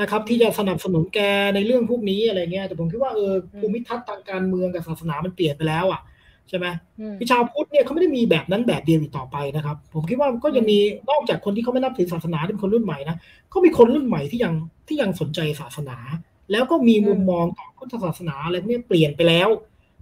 [0.00, 1.18] นะครับ ที่จะสนับสนุนแก
[1.54, 6.00] ในเรื่องพวกนี้อะไรเงี้ยแต่ผมคิดว่าเออภูมิทัศน์ทางการเมืองกับศาสนามันเปลี่ยนไปแล้วอะ
[6.48, 6.66] ใช่ไหม
[7.00, 10.78] อืมคือชาวพุทธเนี่ยเขาไม่ได้มีแบบนั้นแบบเดียวอีกต่อไปนะครับ ผมคิดว่าก็ยังมี
[11.10, 13.16] นอกจากคนที่เขาไม่นับถือศาสนาที่เป็นคนรุ่นใหม่นะ
[13.52, 14.54] ก็มีคนรุ่นใหม่ที่ยัง
[14.88, 15.98] ที่ยังสนใจศาสนา
[16.52, 19.48] แล้วก็มีมุมมองต่อพุทธศาสนาอะไรพวกนี้เปลี่ยนไปแล้ว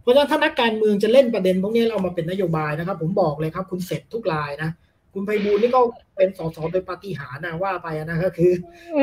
[0.00, 4.70] เพราะฉะนั้นถ้านักการเมืองจะเล่นประเด็นพวกนี้เรามาเป็นนโยบายนะครับ ผมบอกเลยครับ คุณเสร็จทุกรายนะ
[5.14, 5.80] คุณไพบูลย์นี่ก็
[6.16, 8.52] เป็นสสโดยปาฏิหาริย์นะว่าไปนะก็คือ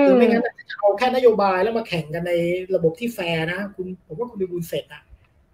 [0.05, 2.33] คือไม่งั้นจะเอาแค่นโยบายแล้วมาแข่งกันใน
[2.75, 5.03] ระบบที่แฟร์นะคุณผมว่าคุณไปบุญเสร็จอะ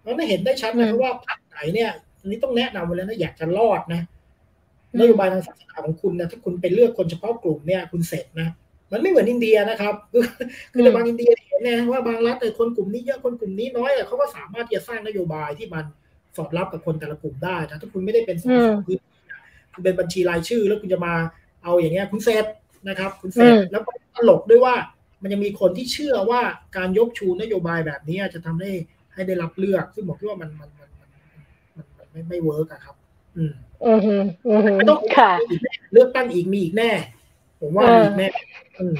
[0.04, 1.90] มันไม่เห็นได้ชัดนะว่าพรรคไหนเนี่ย
[2.20, 4.00] อันนี้ต้องแนะนำไว้แล้วนะอยากจะรอดนะ
[5.00, 8.48] นโยบายทางศาสนาของคุณนะถ้าคุณไปเลือกคนเฉพาะกลุ่มเนี่ยคุณเสร็จนะ
[8.92, 10.24] มันไม่เหมือนอินเดียนะครับคือ
[10.72, 15.84] คือในบางอินเดียเห็นนะว่าบางรัฐแต่คนกลุ่มนี้เยอะคนกลุ่มนี้น้อยอะเขาก็สามารถที่จะสร้างนโยบายที่มัน
[16.36, 19.13] สอดรับกับคนแต่ละกลุ่มได้แต่ถ้าคุณไม่ได้เป็นสสพื้นที่อะ
[19.74, 21.14] คุณเป็นบัญชีรายชื่อ แล้วคุณจะมา
[21.62, 22.44] เอาอย่างเงี้ยคุณเสร็จ
[22.88, 24.74] นะครับ คุณเสร็จอืมแล้วก็ตลกด้วยว่า
[25.22, 26.40] มันยังมีคนที่เชื่อว่า
[26.76, 28.72] การยกชูนโยบายแบบนี้จะทำให้
[29.12, 31.08] ให้ได้รับเลือก ซึ่งผมคิดว่ามันมันมันมัน
[31.76, 32.94] มันมันไม่ไม่ work อะครับ
[33.36, 33.52] อืม
[33.86, 34.14] อือฮึ
[34.50, 36.90] อือฮึไม่ต้องค่ะมีอีกแน่เลือกตั้งอีกมีอีกแน่
[37.60, 38.28] ผมว่ามีอีกแน่
[38.78, 38.94] อืม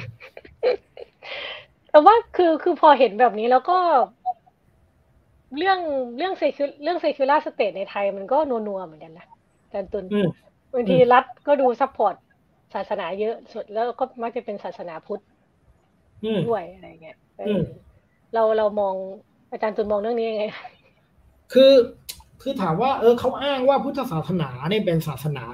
[1.89, 3.77] แต่ว่าคือคือพอเห็นแบบนี้แล้วก็
[5.57, 5.79] เรื่อง
[6.17, 9.25] เรื่องเซคิเรื่องเซคิ u ล่าสเตทในไทยมันก็นัวๆเหมือนกันนะ
[9.61, 10.27] อาจารย์ตุลอืม
[10.75, 12.15] บางทีรัฐก็ดู support
[12.73, 15.21] ศาสนาเยอะสุดแล้วก็มักจะเป็นศาสนาพุทธ
[16.23, 17.63] อืมด้วยอะไรเงี้ยเอออม
[18.33, 18.95] เราเรามอง
[19.51, 20.45] อาจารย์ตุลมองเรื่องนี้ยังไง
[21.53, 21.73] คือ
[22.41, 25.45] คือถามว่า เออเขาอ้างว่าพุทธศาสนาเนี่ยเป็นศาสนา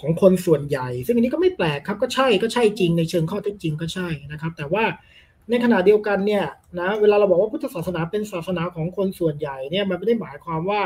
[0.00, 4.84] ของคนส่วนใหญ่ ซึ่งอันนี้ก็ไม่แปลกครับก็ใช่ก็ใช่จริงในเชิงข้อเท็จจริงก็ใช่นะครับ แต่ว่า
[5.50, 6.44] ในขณะเดียวกันเนี่ย
[6.80, 10.80] นะเวลาเราบอกว่าพุทธศาสนาเป็นศาสนาของคนส่วนใหญ่เนี่ยมันไม่ได้หมายความว่า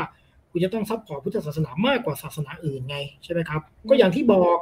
[0.51, 4.57] คุณจะต้อง support พุทธศาสนามากกว่าศาสนาอื่นไงใช่ไหมครับ ก็อย่างที่บอก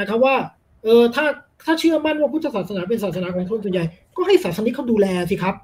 [0.00, 0.36] นะครับว่า
[0.84, 1.24] เออถ้า
[1.64, 3.84] ถ้าเชื่อมั่นว่าพุทธศาสนาเป็นศาสนาของคนส่วนใหญ่
[4.16, 5.54] ก็ให้ศาสนิกเขาดูแลสิครับ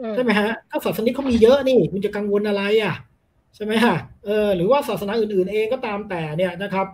[0.00, 2.94] อืมใช่ไหมฮะถ้าศาสนิกเขามีเยอะนี่คุณจะกังวลอะไรอะ
[3.56, 6.86] ใช่ไหมฮะเออหรือว่าศาสนาอื่นๆเองก็ตามแต่เนี่ยนะครับ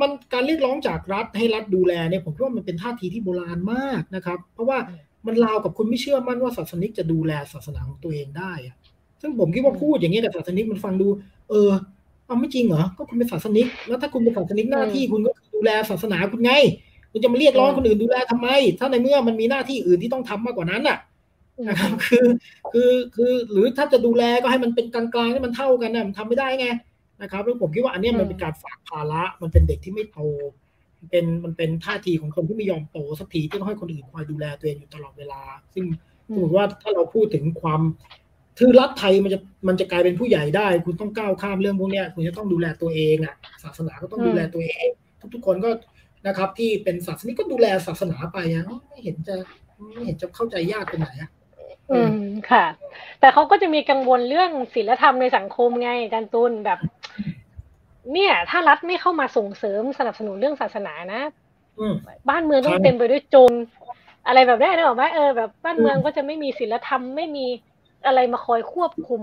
[0.00, 4.78] มันการเรียกร้องจากรัฐให้รัฐดูแลเนี่ยผมคิดว่ามันเป็นท่าทีที่โบราณมากนะครับ เพราะว่า
[5.26, 8.76] มันราวกับคุณไม่เชื่อมั่นว่าศาสนิกจะดูแลศาสนาของตัวเองได้อะ
[9.24, 11.06] ซึ่งผมคิดว่าพูดอย่างนี้กับศาสนิกมันฟังดู
[11.50, 11.70] เออ
[12.26, 16.52] เอาไม่จริงเหรอ ก็คุณเป็นศาสนิก แล้วถ้าคุณเป็นศาสนิกหน้าที่คุณก็คือดูแลศาสนาคุณไง
[17.10, 18.48] คุณจะมาเรียกร้องคนอื่นดูแลทำไม
[18.78, 20.98] ถ้าในเมื่อมันมีหน้าที่อื่นที่ต้องทำมากกว่านั้นน่ะ
[21.68, 22.26] นะครับคือ
[22.72, 26.66] คือคือหรือถ้าจะดูแลก็ให้มันเป็นกลางๆให้มันเท่ากันนะมันทำไม่ได้ไง
[27.22, 30.20] นะครับแล้วผมคิดว่าอันเนี้ยมันเป็นการฝากภาระมันเป็นเด็กที่ไม่โต
[30.98, 35.40] มันเป็นมันเป็นท่าทีของคนที่ไม่ยอมโตสักทีที่ต้องให้คนอื่นคอยดูแลตัวเองอยู่ตลอดเวลา
[35.74, 35.84] ซึ่ง
[36.34, 37.80] สมมติว่าถ้าเราพูดถึงความ
[38.58, 43.34] คือรัฐไทยมันจะมันจะกลายเป็นผู้ใหญ่ได้ คุณต้องก้าวข้ามเรื่องพวกเนี้ยคุณจะต้องดูแลตัวเองอะ
[43.64, 44.88] ศาสนาก็ต้องดูแลตัวเอง
[45.34, 45.70] ทุกๆคนก็
[46.26, 49.36] นะครับ ที่เป็นศาสนิกก็ดูแลศาสนาไปอะไม่เห็นจะ
[49.92, 51.30] ไม่เห็นจะเข้าใจยากตรงไหนอะ
[51.90, 52.16] อืม
[52.50, 52.64] ค่ะ
[53.20, 56.78] แต่เขาก็จะมีกังวลเรื่องศีลธรรมในสังคมไงอาจารย์ตุลแบบ
[58.12, 61.22] เนี่ย ถ้ารัฐไม่เข้ามาส่งเสริมสนับสนุนเรื่องศาสนานะ
[61.78, 61.94] อืม
[62.28, 63.52] บ้านเมืองต้องครับเต็มไปด้วยโจร
[64.26, 67.46] อะไรแบบนี้ได้หรอกไหมเออแบบบ้านเมืองก็จะไม่มีศีลธรรมไม่มี
[68.06, 69.22] อะไรมาคอยควบคุม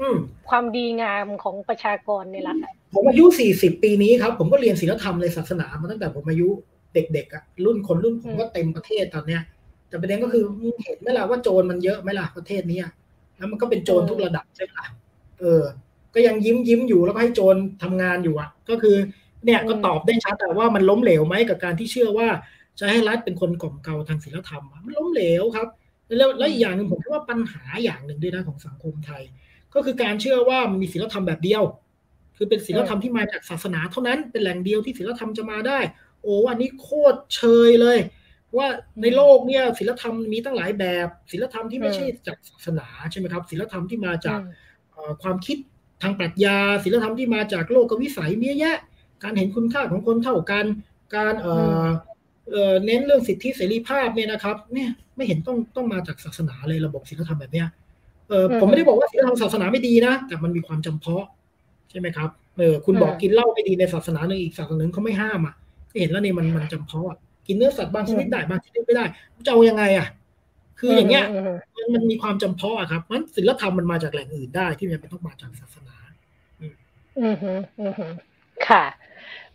[0.00, 0.16] อืม
[0.48, 3.24] ความดีงามของประชากรในรัฐอะผมอายุ
[3.54, 6.48] 40ปีนี้ครับ ผมก็เรียนศีลธรรมในศาสนามาตั้งแต่ผมอายุ
[6.94, 9.42] เด็กๆอะรุ่นคนรุ่นผมก็เต็มประเทศตอนเนี้ย
[9.88, 12.86] แต่ประเด็นก็คือมึงเห็นไหมล่ะว่าโจรมันเยอะไหมล่ะประเทศเนี้ย
[13.36, 14.86] แล้วมันก็เป็นโจรทุกระดับใช่ไหมล่ะ
[15.38, 15.62] เออ
[16.14, 18.96] ก็ยังยิ้มยิ้มอยู่แล้วก็ให้โจรทำงานอยู่อะ ก็คือ
[19.44, 22.28] เนี่ยก็ตอบได้ชัดแต่ว่ามันล้มเหลวไหมกับการที่เชื่อว่า
[22.78, 25.68] จะให้รัฐเป็นคนกล่อมเกลาทางศีลธรรมอะมันล้มเหลวครับ
[26.16, 29.22] แล้วแล้วอีกอย่างหนึ่งผมคิดว่าปัญหาอย่างหนึ่งด้วยนะของสังคมไทย
[29.74, 31.62] ก็คือการเชื่อว่ามันมีศีลธรรมแบบเดียว
[32.36, 35.78] คือเป็นศีลธรรมที่มาจากศาสนาเท่านั้นเป็นแหล่งเดียวที่ศีลธรรมจะมาได้
[36.22, 37.98] โอ้อันนี้โคตรเชยเลย
[38.56, 38.66] ว่า
[39.02, 44.40] ในโลกเนี่ยศีลธรรมมีตั้งหลายแบบศีลธรรมที่ไม่ใช่จากศาสนาใช่ไหมครับศีลธรรมที่มาจาก
[44.90, 45.56] เอ่อความคิด
[46.02, 48.76] ทางปรัชญาศีลธรรมที่มาจากโลกวิสัยมีเยอะแยะ
[49.22, 50.64] การเห็นคุณค่าของคนเท่ากัน
[51.16, 51.84] การเอ่อ
[52.50, 57.68] เอ่อเน้นเรื่องสิทธิเสรีภาพเนี่ยนะครับเนี่ยไม่เห็นต้องต้องมาจากศาสนาเลยระบบศีลธรรมแบบเนี้ย
[58.28, 61.24] เออผมไม่ได้บอกว่าศีลธรรมศาสนาไม่ดีนะ แต่มันมีความจำเพาะ
[61.90, 62.28] ใช่ไหมครับ
[62.58, 65.54] เออคุณบอกกินเหล้าไม่ดีในศาสนาหนึ่งอีกศาสนาหนึ่งเขาไม่ห้ามอะ
[65.98, 69.04] เห็นแล้วนี่มันมันจำเพาะอะกินเนื้อสัตว์บางชนิดได้บางชนิดไม่ได้
[69.46, 70.08] จะเอายังไงอะ
[70.80, 71.24] คืออย่างเงี้ย
[71.76, 75.96] มันมันมีความจำเพาะอะครับมันศีลธรรมมันมาจากแหล่งอื่นได้ที่มันไม่ต้องมาจากศาสนา
[76.60, 78.06] อืมฮึอืมฮึ
[78.68, 78.84] ค่ะ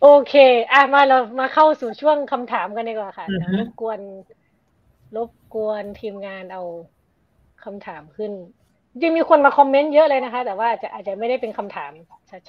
[0.00, 0.34] โอเค
[0.72, 4.00] อะมาเรามาเข้าสู่ช่วงคำถามกันดีกว่าค่ะอือฮึรบกวน
[5.16, 6.62] รบกวนทีมงานเอา
[7.64, 8.32] คำถามขึ้น
[9.00, 11.92] จริงมีคนมาคอมเมนต์เยอะเลยนะคะ แต่ว่าอาจจะอาจจะไม่ได้เป็นคำถาม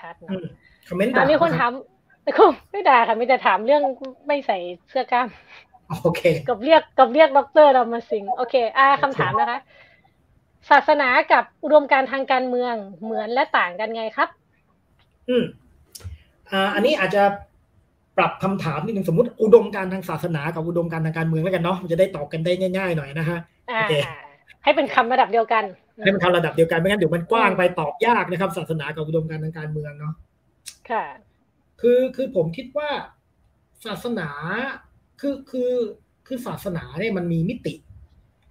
[0.01, 0.45] ชัดๆอืเนาะม
[0.87, 1.71] คอมเมนต์อะด่ามีคนนะถารับม
[2.23, 3.81] แต่ก็ไม่ด่าค่ะมีแต่ถามเรื่อง
[4.27, 4.57] ไม่ใส่
[4.89, 5.27] เสื้อกล้าม
[6.03, 9.59] โอเค กับเรียกกับเรียกด็อกเตอร์เรามาสิงโอเค อ่าคำถามนะคะ
[10.69, 14.29] ศาสนากับอุดมการณ์ทางการเมืองเหมือนและต่างกันไงครับ
[15.29, 15.43] อืม
[16.53, 17.23] อ่าอันนี้อาจจะ
[18.17, 23.39] ปรับคำถามนิดนึงสมมติอุดมการณ์ทางศาสนากับอุดมการณ์ทางการเมืองแล้วกันเนาะมันจะได้ตอบกันได้ง่าย ๆ หน่อยนะฮะ
[23.71, 23.93] อ่าโอเค
[24.63, 25.63] ให้เป็นคำระดับเดียวกัน
[26.03, 30.13] ให้มันทำระดับเดียวกันไม่งั้นเดี๋ยวมันกว้างไปตอบยากนะครับ ศาสนากับอุดมการณ์ทางการเมืองเนาะ
[30.89, 31.05] ค่ะ
[31.81, 32.89] คือคือผมคิดว่า
[33.85, 34.29] ศาสนา
[35.21, 35.73] คือคือ
[36.27, 37.75] คือศาสนาเนี่ยมันมีมิติ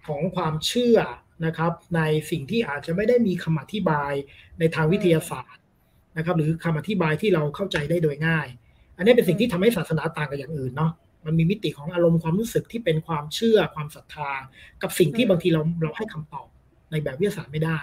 [0.07, 0.97] ของความเชื่อ
[1.45, 4.13] นะครับ ในสิ่งที่อาจจะไม่ได้มีคำอธิบาย
[4.59, 5.62] ในทางวิทยาศาสตร์
[6.17, 8.47] นะครับหรือคำอธิบายที่เราเข้าใจได้โดยง่าย
[8.97, 10.91] อันนี้เป็นสิ่งที่ทำให้ศาสนาต่างกับอย่างอื่นเนาะ
[11.25, 14.31] มันมีมิติของอารมณ์ความรู้สึกที่เป็นความเชื่อความศรัทธา
[14.81, 16.47] กับสิ่งที่อืมบางทีเราเราให้คำตอบ
[16.91, 17.79] ในแบบวิทยาศาสตร์ไม่ได้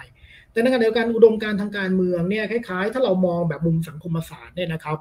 [0.51, 4.97] แต่ในขณะเดียวกันอุดมการณ์ทางการเมืองเนี่ยคล้ายๆ ถ้าเรามองแบบมุมสังคมศาสตร์เนี่ยนะครับ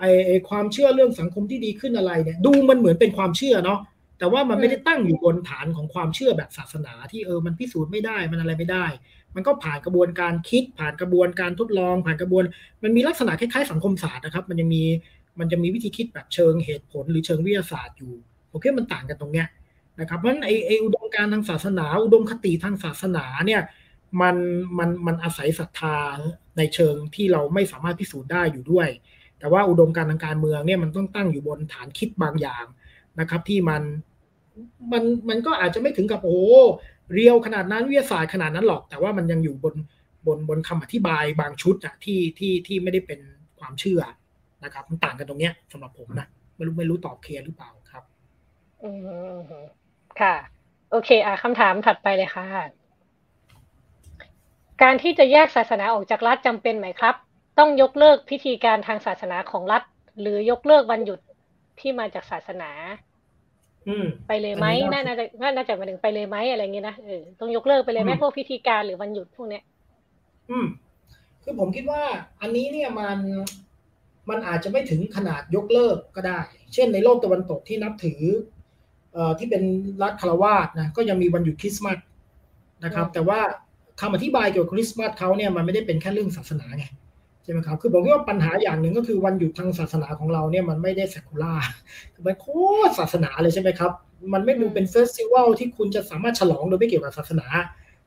[0.00, 3.80] ไอไอความเชื่อเรื่องสังคมที่ดีขึ้นอะไรเนี่ยดูมันเหมือนเป็นความเชื่อเนาะ
[4.18, 8.86] แต่ว่ามันไม่ได้ตั้งอยู่บนฐานของความเชื่อแบบศาสนาที่เออมันพิสูจน์ไม่ได้มันอะไรไม่ได้
[9.38, 12.44] มันก็ผ่านกระบวนการคิด ผ่านกระบวนการทดลอง ผ่านกระบวน
[12.82, 14.82] มันมีลักษณะคล้ายๆสังคมศาสตร์นะครับ มันยังมี
[15.38, 18.12] มันจะมีวิธีคิดแบบเชิงเหตุผลหรือเชิงวิทยาศาสตร์อยู่
[18.50, 19.46] ผมคิดมันต่างกันตรงเนี้ย
[20.00, 23.62] นะครับเพราะฉะนั้นไอไออุดมการทางศาสนา อุดมคติทางศาสนาเนี่ย
[24.20, 24.36] มัน
[24.78, 25.96] มันมันอาศัยศรัทธา
[26.58, 28.88] ในเชิงที่เราไม่สามารถพิสูจน์ได้อยู่ด้วย
[29.38, 32.64] แต่ว่าอุดมการทางการเมืองเนี่ยมันต้องตั้งอยู่บนฐานคิดบางอย่าง
[33.20, 33.82] นะครับ ที่มัน
[34.92, 36.40] มันมันก็อาจจะไม่ถึงกับโอ้
[37.12, 39.74] เรียวขนาดนั้นวิทยาศาสตร์ขนาดนั้นหรอก แต่ว่ามันยังอยู่บน
[40.26, 43.20] บนบนคำอธิบายบางชุดอะที่ที่ที่ไม่ได้เป็น
[43.60, 44.00] ความเชื่อ
[44.64, 48.04] นะครับ มันต่างกันตรงเนี้ยสำหรับผมนะไม่รู้ไม่รู้ตอบเคลียร์หรือเปล่าครับ
[48.82, 48.90] อื
[49.36, 49.38] ม
[50.20, 50.34] ค่ะ
[50.90, 52.46] โอเค อะคำถามถัดไปเลยค่ะ
[54.82, 57.14] การที่จะแยกศาสนาออกจากรัฐจำเป็นไหมครับ
[57.58, 59.82] ต้องยกเลิกพิธีการทางศาสนาของรัฐ
[60.20, 61.20] หรือยกเลิกวันหยุด
[61.80, 62.70] ที่มาจากศาสนา
[64.28, 65.24] ไปเลยไหมน่าจะ
[65.56, 69.62] น่าจะหมายถึงไปเลยไหมอะไรเงี้ยนะเออต้องยกเลิกไปเลยไหมพวกพิธีการหรือวันหยุดพวกเนี้ย
[70.50, 70.66] อืม
[71.42, 72.02] คือผมคิดว่า
[72.40, 73.18] อันนี้เนี่ยมัน
[74.28, 76.40] มันอาจจะไม่ถึงขนาดยกเลิกก็ได้
[76.74, 78.20] เช่นในโลกตะวันตกที่นับถือ
[79.12, 79.62] เอ่อที่เป็น
[80.02, 81.98] รัฐคารวาสนะก็ยังมีวันหยุดคริสต์มาส
[82.84, 83.40] นะครับ แต่ว่า
[84.00, 91.54] คำอธิบายเกี่ยวกับคริสต์มาสเขาเนี่ยมันไม่ได้เป็นแค่เรื่องศาสนาไงใช่ไหมครับ คือผมคิดว่าปัญหาอย่างหนึ่งก็คือวันหยุดทางศาสนาของเราเนี่ยมันไม่ได้เซคูล่า
[92.26, 92.46] มันโค
[92.88, 93.90] ตรศาสนาเลยใช่ไหมครับ
[94.32, 97.46] มันไม่ดูเป็นเฟสติวัลที่คุณจะสามารถฉลองโดยไม่เกี่ยวกับศาสนา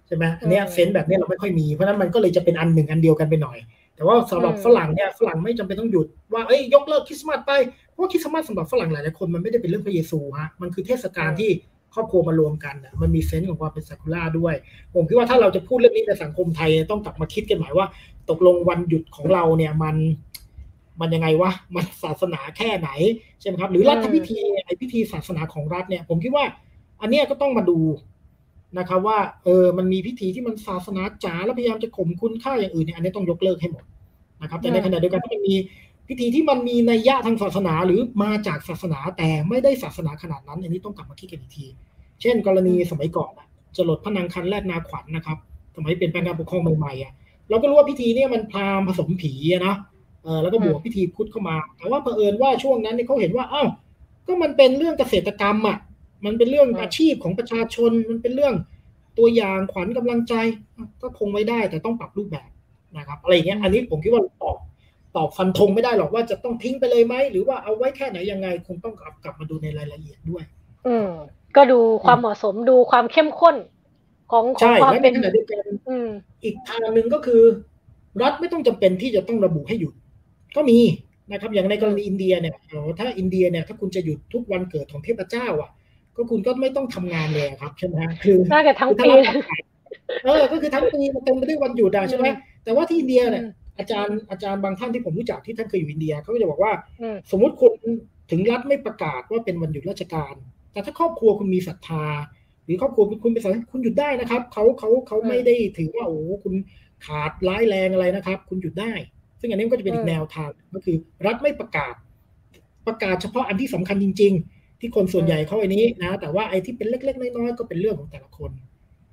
[0.08, 3.58] ใช่ไหมอันเนี้ยเซนส์แบบนี้เราไม่ค่อยมี เพราะนั้นมันก็เลยจะเป็นอันหนึ่งอันเดียวกันไปหน่อย
[3.96, 7.52] แต่ว่าสำหรับฝรั่งเนี่ยฝรั่งไม่จำเป็นต้องหยุดว่าเอ้ยยกเลิกคริสต์มาสไป
[7.92, 11.50] เพราะคริสต์มาสสำหรับฝรั่งหลายๆคนมันไม่ได้เป็นเรื่องพระเยซูฮะ มันคือเทศกาลที่
[11.94, 14.56] ครอบครัวมารวมกันอะมันมีเซนส์ของความเป็นซากุล่าด้วย
[14.94, 17.88] ผมคิดว่าถ้าเราจะพูดเรื่องนี้ในสังคมไทยต้องกลับมาคิดกันใหม่ว่า
[18.30, 19.96] ตกลงวันหยุดของเราเนี่ยมัน
[21.02, 22.90] มันยังไงวะ มันศาสนาแค่ไหน
[23.40, 26.46] ใช่ไหมครับ หรือรัฐพิธีไอพิธีศาสนาของรัฐเนี่ย ผมคิดว่า
[27.02, 27.80] อันเนี้ยก็ต้องมาดู
[28.78, 33.84] นะครับ ว่าเออมันมีพิธีที่มันศาสนาจ๋าแล้วพยายามจะข่มคุณค่าอย่างอื่นเนี่ยอันนี้ต้องยกเลิกให้หมด
[34.42, 35.56] นะครับ แต่ในขณะเดียวกันถ้ามันมี
[36.08, 41.66] พิธีที่มันมีนัยยะทางศาสนาหรือมาจากศาสนาแต่ไม่ได้ศาสนาขนาดนั้น อันนี้ต้องกลับมาคิดกันอีกที
[42.22, 43.32] เช่น กรณีสมัยก่อน
[43.76, 45.38] จะหลดพระนางคันแรกนาขวัญนะครับ
[45.76, 47.14] สมัยเป็นแปลงการปกครองใหม่ๆอะ
[47.50, 49.34] เราก็รู้ว่าพิธีเนี่ยมันพราหมณ์ผสมผี
[49.68, 49.74] นะ
[50.24, 53.70] เออแล้วก็บวกพิธีพุทธเข้ามา แต่ว่าเผอิญว่าช่วงนั้นเนี่ยเขาเห็นว่าอ้าว
[54.28, 55.78] ก็มันเป็นเรื่องเกษตรกรรมอะ
[56.26, 58.56] มันเป็นเรื่องอาชีพของประชาชนมันเป็นเรื่อง
[59.18, 60.34] ตัวอย่างขวัญกำลังใจ
[61.02, 62.50] ก็คงไม่ได้แต่ต้องปรับรูปแบบ
[62.98, 64.58] นะครับ อะไรเงี้ยอันนี้ผมคิดว่าตอบ
[65.16, 70.44] ตอบฟันธงไม่ได้หรอกว่าจะต้องทิ้งไปเลยไหม หรือว่าเอาไว้แค่ไหนยังไง คงต้องกลับกลับมาดูในรายละเอียดด้วย
[70.88, 71.10] อืม
[71.56, 73.56] ก็ดูความเหมาะสมดูความเข้มข้น
[74.32, 76.10] ของขอใช่งความและในเป็นขณะเดียวกันอืม
[76.44, 77.42] อีกทางหนึ่งก็คือ
[78.22, 79.94] รัฐไม่ต้องจำเป็นที่จะต้องระบุให้หยุด
[80.56, 80.80] ก็มี
[81.32, 85.70] นะครับ อย่างในกรณีอินเดียเนี่ยเอ่อถ้าอินเดียเนี่ยถ้าคุณจะหยุดทุกวันเกิดของเทพเจ้า อะ
[86.16, 89.62] ก็คุณก็ไม่ต้องทำงานเลยครับใช่ไหมฮะคือน่าจะทั้งคือปีถ้ารัฐประกาศ
[90.24, 92.28] เออ ก็คือทั้งปีมันเต็มไปด้วยวันหยุดอะใช่ไหม
[92.64, 93.44] แต่ว่าที่อินเดียเนี่ย
[93.78, 97.72] อืมอาจารย์อาจารย์บางท่านที่ผมรู้จักที่ท่านเคยอยู่อินเดียเขาก็จะบอกว่าอืมสมมุติคุณ
[98.32, 100.34] ถึงรัฐไม่ประกาศว่าเป็นวันหยุดราชการ
[100.72, 102.06] แต่ถ้าครอบครัวคุณมีศรัทธา
[102.66, 106.54] หรือครอบครัวคุณเป็นศรัทธาคุณหยุดได้นะครับเขาเขาเขาไม่ได้ถือว่าโอ้โหคุณ
[107.06, 108.94] ขาดร้ายแรงอะไรนะครับ คุณหยุดได้
[109.40, 111.94] ซึ่งอันนี้ก็จะเป็นอีกแนวทางก็คือ รัฐไม่ประกาศ
[112.88, 118.52] ประกาศเฉพาะอันที่สำคัญจริง ๆ ที่คนส่วนใหญ่เขาไอ้นี้นะ แต่ว่าไอ้ที่เป็นเล็ก ๆ น้อยๆก็เป็นเรื่องของแต่ละคน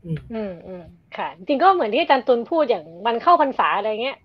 [0.04, 0.84] อืมอืมอืม
[1.16, 4.16] ค่ะ จริงก็เหมือนที่อาจารย์ตุลพูดอย่างวันเข้าพรรษาอะไรเงี้ย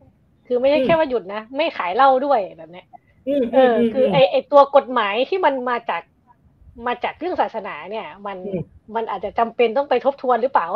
[0.46, 2.86] คือไม่ใช่อืมแค่ว่าหยุดนะ ไม่ขายเหล้าด้วยแบบเนี้ย
[3.28, 3.60] อืมเออ
[3.92, 6.02] คือไอไอตัวกฎหมายที่มันมาจาก
[6.88, 8.64] มาจากเรื่องศาสนาเนี่ย มันอืม
[8.96, 10.68] มันอาจจะจำเป็นต้องไปทบทวนหรือเปล่า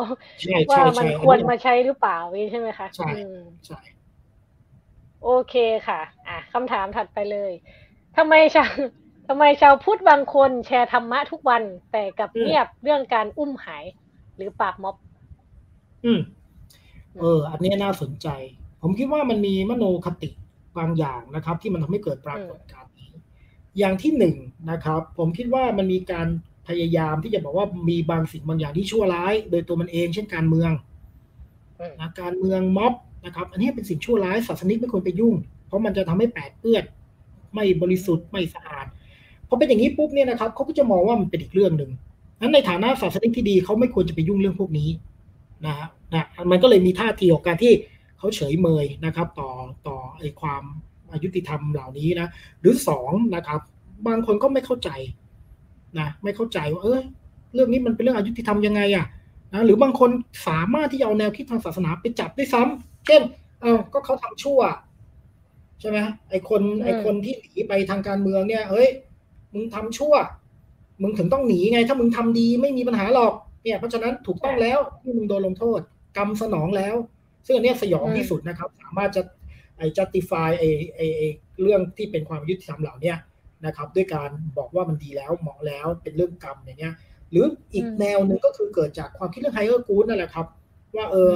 [0.41, 2.14] ใช่ว่าใช่มันใช่ควรอันนี้มาใช้หรือเปล่า
[2.52, 3.34] ใช่ไหมคะใช่อืม
[3.65, 3.77] ใช่
[5.23, 5.53] โอเค
[5.88, 7.52] ค่ะ อะคำถามถัดไปเลย
[8.18, 8.72] ทำไมชาว
[9.27, 13.85] ทำไมชาวพุทธบางคนแชร์ธรรมะทุกวัน แต่กลับเงียบเรื่องการอุ้มหาย
[14.35, 14.95] หรือปราบม็อบ
[16.06, 16.19] อืม
[17.19, 18.27] เออ อันนี้น่าสนใจ
[18.82, 20.30] ผมคิดว่ามันมีมโนคติ
[20.78, 23.12] บางอย่างนะครับ ที่มันทำให้เกิดปรากฏการณ์นี้
[23.78, 24.36] อย่างที่หนึ่ง
[24.72, 26.28] นะครับ ผมคิดว่ามันมีการ
[26.68, 30.72] พยายามที่จะบอกว่ามีบางสิ่งบางอย่างที่ชั่วร้าย โดยตัวมันเองเช่นการเมือง
[31.80, 32.94] อืมนะการเมืองม็อบ
[33.26, 35.36] นะครับ อันนี้เป็นสิ่งชั่วร้ายศาสนิกไม่ควรไปยุ่ง
[35.68, 36.84] เพราะมันจะทำให้แปดเปื้อน
[37.54, 38.86] ไม่บริสุทธิ์ไม่สะอาด
[39.48, 41.91] พอเป็นอย่างนี้ปุ๊บเนี่ยนะครับเขาก็จะมองว่ามันเป็นอีกเรื่องหนึ่ง
[42.41, 44.90] นั้นในฐานะศาสนิกที่ดีเขาไม่ควรจะไปยุ่งเรื่องพวกนี้
[45.66, 47.74] นะฮะนะมันก็เลยมีท่าทีของการที่
[48.18, 49.49] เขาเฉยเมยนะครับต่อ
[49.88, 50.64] ต่อไอ้ความ
[51.11, 52.27] อายุติธรรมเหล่านี้นะ
[52.61, 53.60] หรือสองนะครับ
[54.07, 54.89] บางคนก็ไม่เข้าใจ
[55.99, 57.02] นะไม่เข้าใจว่าเออ
[57.53, 59.06] เรื่องนี้มันเป็นเรื่องอายุติธรรมยังไงอะ
[59.53, 60.10] นะหรือบางคน
[60.48, 63.22] สามารถที่จะเอาแนวคิดทางศาสนาไปจับได้วยซ้ำเช่น
[63.61, 64.60] เอาก็เขาทำชั่ว
[65.80, 65.98] ใช่ไหม
[66.30, 68.88] ไอคนไอคนที่หนีไปทางการเมืองเนี่ยเฮ้ย
[69.53, 70.14] มึงทำชั่ว
[71.02, 73.34] มึงถึงต้องหนีไง ถ้ามึงทำดีไม่มีปัญหาหรอก
[73.64, 75.80] เนี่ยเพราะฉะนั้นถูกต้องแล้วที่มึงโดนลงโทษ
[76.18, 76.95] กรรมสนองแล้ว
[77.48, 79.22] ซึ่งอันนี้สยองที่สุดนะครับ สามารถจะ
[79.78, 81.28] ไอ้ justify ไอ้ไอ้ไอ้
[81.61, 83.14] เรื่องที่เป็นความยุติธรรมเหล่านี้
[83.65, 86.95] นะครับ ด้วยการบอกว่ามันดีแล้วเหมาะแล้วเป็นเรื่องกรรมอย่างเงี้ย
[87.32, 90.45] หรืออีกแนวหนึ่งก็คือเกิดจากความคิดเรื่องไฮเออร์กูดนั่นแหละครับ
[90.95, 91.34] ว่าเออ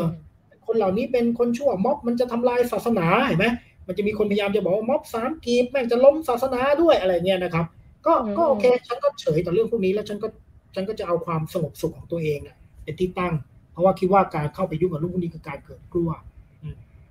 [0.65, 3.47] คนเหล่านี้เป็นคนชั่วม็อบมันจะทำลายศาสนาเห็นไหม
[3.87, 7.65] มันจะมีคนพยายามจะบอกว่าม็อบสามกีบแม่งจะล้มศาสนาด้วยอะไรเงี้ยนะครับ
[8.05, 10.27] ก็ก็โอเค ฉันก็เฉยต่อเรื่องพวกนี้แล้วฉันก็
[10.75, 12.39] ฉันก็จะเอาความสงบสุขของตัวเอง
[12.83, 13.33] เป็นที่ตั้ง
[13.71, 16.09] เพราะว่าคิดว่าการเข้าไปยุ่งกับเรื่องพวกนี้คือการเกิดกลัว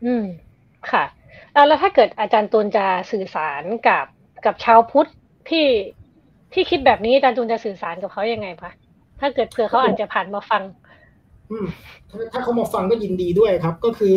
[0.05, 0.25] อืม
[0.91, 1.05] ค่ะ
[1.53, 4.07] แล้วถ้าเกิดอาจารย์ตูนจะสื่อสารกับ
[4.47, 5.09] กับชาวพุทธ
[5.49, 5.67] ที่
[6.53, 8.73] ที่คิดแบบนี้อาจารย์ตูนจะสื่อสารกับเขายังไงคะ
[9.21, 10.63] ถ้าเกิดเผื่อเขาอาจจะผ่านมาฟัง
[11.51, 11.67] อืม
[12.33, 14.17] ถ้าเขามาฟังก็ยินดีด้วยครับ ก็คือ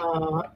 [0.00, 0.02] อ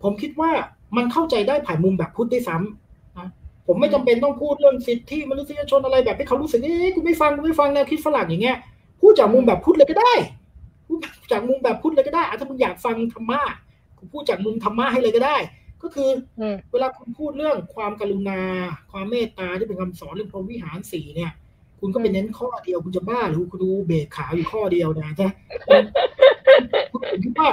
[0.03, 0.51] ผมคิดว่า
[0.97, 3.29] มันเข้าใจได้ผ่านมุมแบบพุทธได้ซ้ำนะ
[3.67, 8.59] ผมไม่จำเป็นต้องพูดเรื่องสิทธิมนุษยชนอะไรแบบให้เขารู้สึกเอ๊ะกูไม่ฟังกูไม่ฟังแนวคิดฝรั่งอย่างเงี้ย
[9.01, 10.44] พูดจากมุมแบบพุทธเลยก็ได้พูด
[11.31, 13.41] จากมุมแบบพุทธเลยก็ได้ถ้ามึงอยากฟังธรรมะ
[13.99, 15.37] กูพูดจากมุมธรรมะให้เลยก็ได้
[15.83, 16.11] ก็คือ
[16.73, 18.41] เวลาคุณพูดเรื่องความกรุณา
[18.93, 21.33] ความเมตตาที่เป็นคำสอนเรื่องพรหมวิหารสี่เนี่ย
[21.81, 25.29] คุณก็ไปเน้นข้อเดียวคุณจะบ้าหรือคุณดูเบรกขาอยู่ข้อเดียวนะใช่
[26.93, 27.51] ผมคิดว่า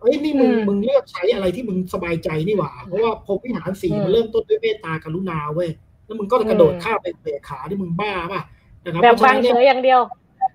[0.00, 5.68] เอ้ยนี่มึงมึงเลือกใช้อะไรที่มึงสบายใจนี่หว่า เพราะว่าพรหมวิหารสี่มันเริ่มต้นด้วยเมตตากรุณาเว้ย
[6.06, 8.40] แล้วมึงก็กระโดดข้ามไปเบรกขาที่มึงบ้าป่ะ
[8.84, 10.00] นะครับแบบฟังเฉยอย่างเดียว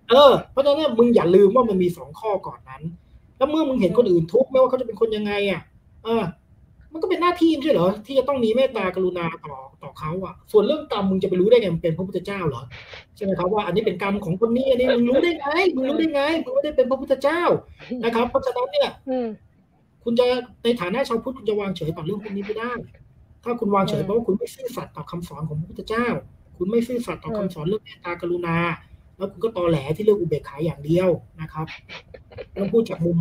[0.09, 2.83] เออเพราะฉะนั้นมึงอย่าลืมว่ามันมีสองข้อก่อนนั้น
[3.37, 5.61] แล้วเมื่อมึงเห็นคนอื่นทุกข์ไม่ว่าเขาจะเป็นคนยังไงอะ
[6.03, 6.23] เออ
[6.91, 12.63] มันก็เป็นหน้าที่ไม่ใช่เหรอที่จะต้องมีเมตตากรุณาต่อต่อเขาอะ ส่วนเรื่องกรรมมึงจะไปรู้ได้ไงมันเป็นพระพุทธเจ้าเหรอ
[13.15, 17.41] ใช่ไหมครับว่าอันนี้เป็นกรรมของคนนี้อันนี้มึงรู้ได้ไงมึงรู้ได้ไงมึงไม่ได้เป็นพระพุทธเจ้า
[18.03, 18.89] นะครับ เพราะฉะนั้นเนี่ย
[20.03, 20.25] คุณจะ
[20.63, 22.73] ในฐานะชาวพุทธคุณจะวางเฉยต่อเรื่องพวกนี้ไม่ได้
[23.43, 26.07] ถ้าคุณวางเฉยเพราะว่าคุณไม่ซื่อสัตย์ต่อคำสอนของพระพุทธเจ้า
[26.57, 28.55] คุณไม่ซื่อสัตย์ต่อคำสอนเรื่องเมตตากรุณา
[29.17, 31.09] แล้วคุณก็ตอแหลที่เรื่องอุเบกขาอย่างเดียว
[31.41, 31.65] นะครับ
[32.55, 33.17] ต้องพูดจากมุม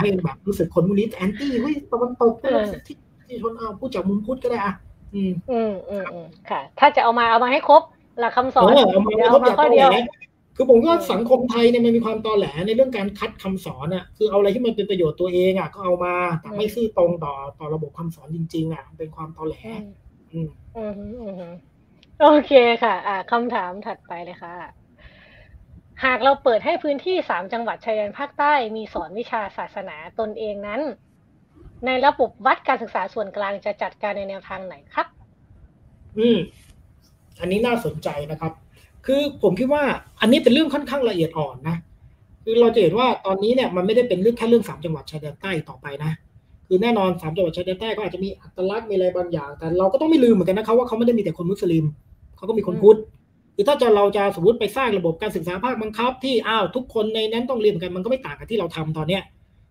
[0.00, 2.96] ให้แบบรู้สึกคนมุนี้แอนตี้เฮ้ยตะวันตกที่
[3.26, 4.74] ที่ชนเอาพูดจากมุมพุทธก็ได้อะ
[5.14, 7.82] อืมอืมอืมค่ะ ถ้าจะเอามาเอามาให้ครบ
[8.20, 9.90] หลักคำสอนเอามาเอามาข้อเดียว
[10.56, 19.56] คือผมว่าสังคมไทยเนี่ยมันมีความตอแหลในเรื่องการคัดคำสอนอะคือเอาอะไรที่มันเป็นประโยชน์ตัวเองอะก็เอามาแต่ไม่ซื่อตรงต่อต่อระบบคำสอนจริง ๆ อะ เป็นความตอแหล
[20.32, 20.84] อืมอื
[21.50, 21.52] ม
[22.22, 22.52] โอเค
[22.82, 24.54] ค่ะ อ่าคำถามถัดไปเลยค่ะ
[26.04, 30.80] หากเราเปิดให้พื้นที่สามจังหวัดชายแดนภาคใต้มีสอนวิชาศาสนาตนเองนั้น
[31.86, 35.06] ในระบบวัดการศึกษาส่วนกลางจะจัดการในแนวทางไหนครับ
[36.18, 36.38] อืม
[37.40, 38.52] อันนี้น่าสนใจนะครับ
[39.06, 39.82] คือผมคิดว่า
[40.20, 41.76] อันนี้เป็นเรื่องค่อนข้างละเอียดอ่อนนะ
[42.44, 46.12] คือเราจะเห็นว่าตอนนี้เนี่ยมันไม่ได้เป็นเรื่องแค่เรื่องสามจังหวัดชายแดนใต้ต่อไปนะ
[46.66, 51.84] คือแน่นอนสามจังหวัดชายแดนใต้ก็อาจจะมีอัตลักษณ์มีอะไรบางอย่าง แต่เราก็ต้องไม่ลืมเหมือนกันนะครับว่าเขาไม่ได้มีแต่คนมุสลิม
[52.36, 52.98] เขาก็มีคนพุทธ
[53.56, 59.22] คือถ้าจะเราจะสมมติไปสร้างระบบการศึกษาภาคบังคับ ที่อ้าวทุกคนในนั้นต้องเรียนกันมันก็ไม่ต่างกับที่เราทำตอนเนี้ย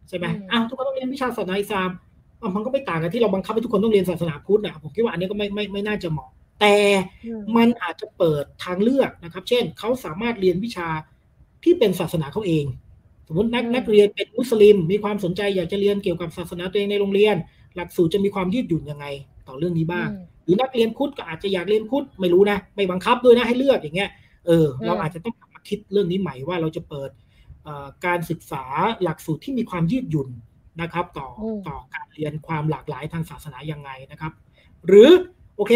[0.09, 1.89] ใช่ไหมอ้าวทุกคนต้องเรียนวิชาศาสนาอิสลาม
[2.55, 6.29] มันก็ไม่ต่างกับที่เราบังคับให้ทุกคนต้องเรียนศาสนาพุทธนะผมคิดว่าอันนี้ก็ไม่ไม่ไม่น่าจะเหมาะ
[6.61, 6.75] แต่
[7.57, 10.87] มันอาจจะเปิดทางเลือกนะครับ เช่นเขาสามารถเรียนวิชา
[11.63, 12.65] ที่เป็นศาสนาเขาเอง
[13.27, 17.35] สมมตินักนักเรียนเป็นมุสลิม มีความสนใจอยากจะเรียนเกี่ยวกับศาสนาตัวเองในโรงเรียน
[17.75, 19.05] หลักสูตรจะมีความยืดหยุ่นยังไง
[19.47, 20.09] ต่อเรื่องนี้บ้าง
[20.45, 24.09] หรือนักเรียนพุทธก็อาจจะอยากเรียนพุทธไม่รู้นะไม่บังคับด้วยนะให้เลือกอย่างเงี้ย
[24.47, 27.09] เออเราอาจจะต้องมาคิดเรื่องนี้ใหม่ว่าเราจะเปิด
[28.05, 28.63] การศึกษา
[29.03, 30.29] หลักสูตรที่มีความยืดหยุ่น
[30.81, 31.27] นะครับ ต่อ
[31.67, 34.31] ต่อการเรียนความหลากหลายทางศาสนายังไงนะครับ
[34.87, 35.09] หรือ
[35.57, 35.73] โอเค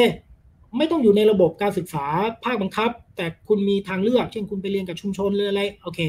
[0.77, 2.05] ไม่ต้องอยู่ในระบบการศึกษา
[2.43, 5.99] ภาคบังคับ แต่คุณมีทางเลือก เช่นคุณไปเรียนกับชุมชนหรืออะไรโอเค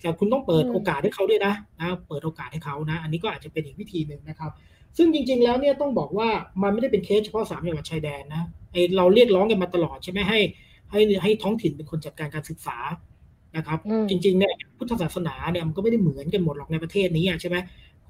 [0.00, 4.50] แต่คุณต้องเปิดโอกาสให้เขาด้วยนะนะเปิดโอกาสให้เขานะ อันนี้ก็อาจจะเป็นอีกวิธีหนึ่งนะครับ
[4.96, 6.28] ซึ่งจริง ๆ แล้วเนี่ยต้องบอกว่า
[6.62, 8.42] มันไม่ได้เป็นเคสเฉพาะสามจังหวัดชายแดนนะ
[8.72, 10.40] ไอเราเรียกร้องกันมาตลอดใช่ไหมให้
[10.90, 12.78] ให้ให้ท้องถิ่นเป็นคนจัดการการศึกษา
[13.56, 13.78] นะครับ
[14.10, 17.56] จริงๆเนี่ยพุทธศาสนาเนี่ยมันก็ไม่ได้เหมือนกันหมดหรอกในประเทศนี้ใช่ไหม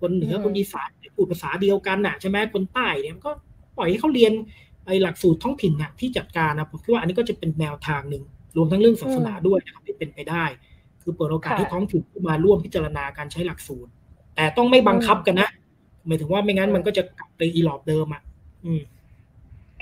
[0.00, 3.30] คนเหนือคนอีสานพูดภาษาเดียวกันน่ะใช่ไหมคนใต้เนี่ยก็
[3.76, 4.32] ปล่อยให้เขาเรียน
[4.86, 8.22] ไอ้หลักสูตรท้องถิ่นนะที่จัดการนะผมคิดว่าอันนี้ก็จะเป็นแนวทางหนึ่ง
[8.56, 10.44] รวมทั้งเรื่องศาสนาด้วยนะครับที่เป็นไปได้
[11.02, 13.90] คือเปิดโอกาสให้ท้องถิ่นมาร่วมพิจารณาการใช้หลักสูตร
[14.36, 15.48] แต่ต้องไม่บังคับกันนะ
[16.08, 18.22] หมายถึงว่าไม่งั้นมันก็จะกลับไปอีหลอบเดิมอะ
[18.64, 18.82] อืม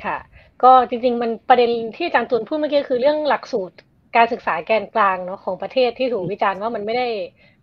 [0.04, 0.18] ค่ะ
[0.62, 3.76] ก็จริง ๆ มันประเด็นที่อาจารย์ตุนพูดเมื่อกี้คือเรื่องหลักสูตร
[4.16, 7.08] การศึกษาแกนกลางเนาะของประเทศที่ถูกวิจารณ์ว่ามันไม่ได้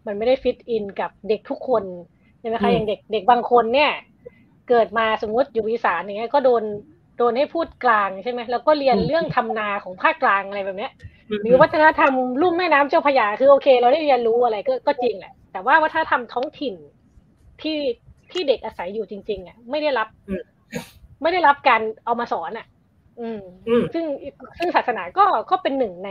[0.07, 1.83] มันไม่ได้ฟิตอินกับเด็กทุกคน
[2.39, 3.91] ใช่ไหมคะอย่างเด็กเด็กบางคนเนี่ย
[4.69, 6.63] เกิดมาสมมติอยู่อีสานอย่างเงี้ยก็โดน
[7.17, 10.91] โดนให้พูดกลางใช่ไหมแล้วก็เรียนเรื่องทำนาของภาคกลางอะไรแบบเนี้ย
[11.41, 16.75] หรือวัฒนธรรมลุ่มแม่น้ำเจ้าพยาคือโอเค เราได้เรียนรู้อะไรก็ก็จริงแหละแต่ว่าวัฒนธรรมท้องถิ่น
[17.61, 17.77] ที่
[18.33, 20.07] ที่เด็กอาศัยอยู่จริง ๆ อะ ไม่ได้รับ
[21.21, 22.67] ไม่ได้รับการเอามาสอนอะ
[23.21, 23.41] อืม
[23.93, 24.05] ซึ่ง
[24.57, 26.09] ซึ่งศาสนาก็ก็เป็นหนึ่งใน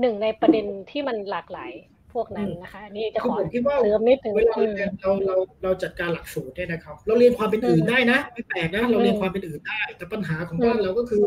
[0.00, 1.72] หนึ่งในประเด็นที่มันหลากหลาย
[2.14, 11.22] พวกนั้นนะคะนี่จะขอผมคิดว่าเสริมนิดนึงเวลาเราเรียนเราเราเราจัดการหลักสูตรเนี่ยนะครับ เราเรียนความเป็นอื่นได้นะไม่แปลกนะเราเรียนความเป็นอื่นได้ แต่ปัญหาของบ้านเราก็คือ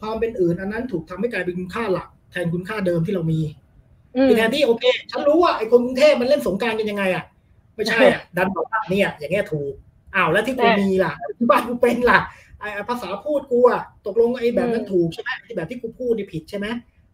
[0.00, 3.40] ความเป็นอื่นอันนั้นถูกทำให้กลายเป็นคุณค่าหลัก แทนคุณค่าเดิมที่เรามี
[4.16, 7.24] อืมคือแทนที่โอเค ฉันรู้ว่าไอ้คนกรุงเทพมันเล่นสงกรารกันยังไงอะ
[7.80, 9.72] ไม่ใช่อะดันบอกว่าเนี่ยอย่างเงี้ยถูก
[10.14, 12.18] อ้าวแล้วที่กูมีล่ะที่บ้านกูเป็นล่ะ
[12.60, 16.66] ไอ้ภาษาพูดกูอะตกลงไอ้แบบนั้นถูกใช่ไหมที่แบบที่กูพูดนี่ผิดใช่ไหม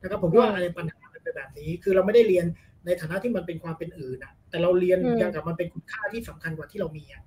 [0.02, 2.46] นะครับผมคิดว่าอะไรปัญหามันเป็นแบบนี้ คือเราไม่ได้เรียน
[2.86, 7.22] ในฐานะที่มันเป็นความเป็นอื่นอะแต่เราเรียนอย่างกับมันเป็นคุณค่าที่สำคัญกว่าที่เรามีอะ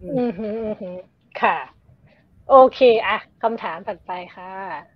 [0.00, 0.90] อืมฮึอืมฮึ
[1.42, 1.56] ค่ะ
[2.50, 4.95] โอเคอะคำถามถัดไปค่ะอ่า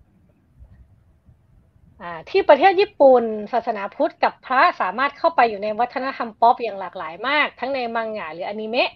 [2.31, 8.91] ที่ประเทศญี่ปุ่น ศาสนาพุทธกับพระสามารถเข้าไปอยู่ในวัฒนธรรมป๊อปอย่างหลากหลายมาก ทั้งในมังงะหรืออนิเมะ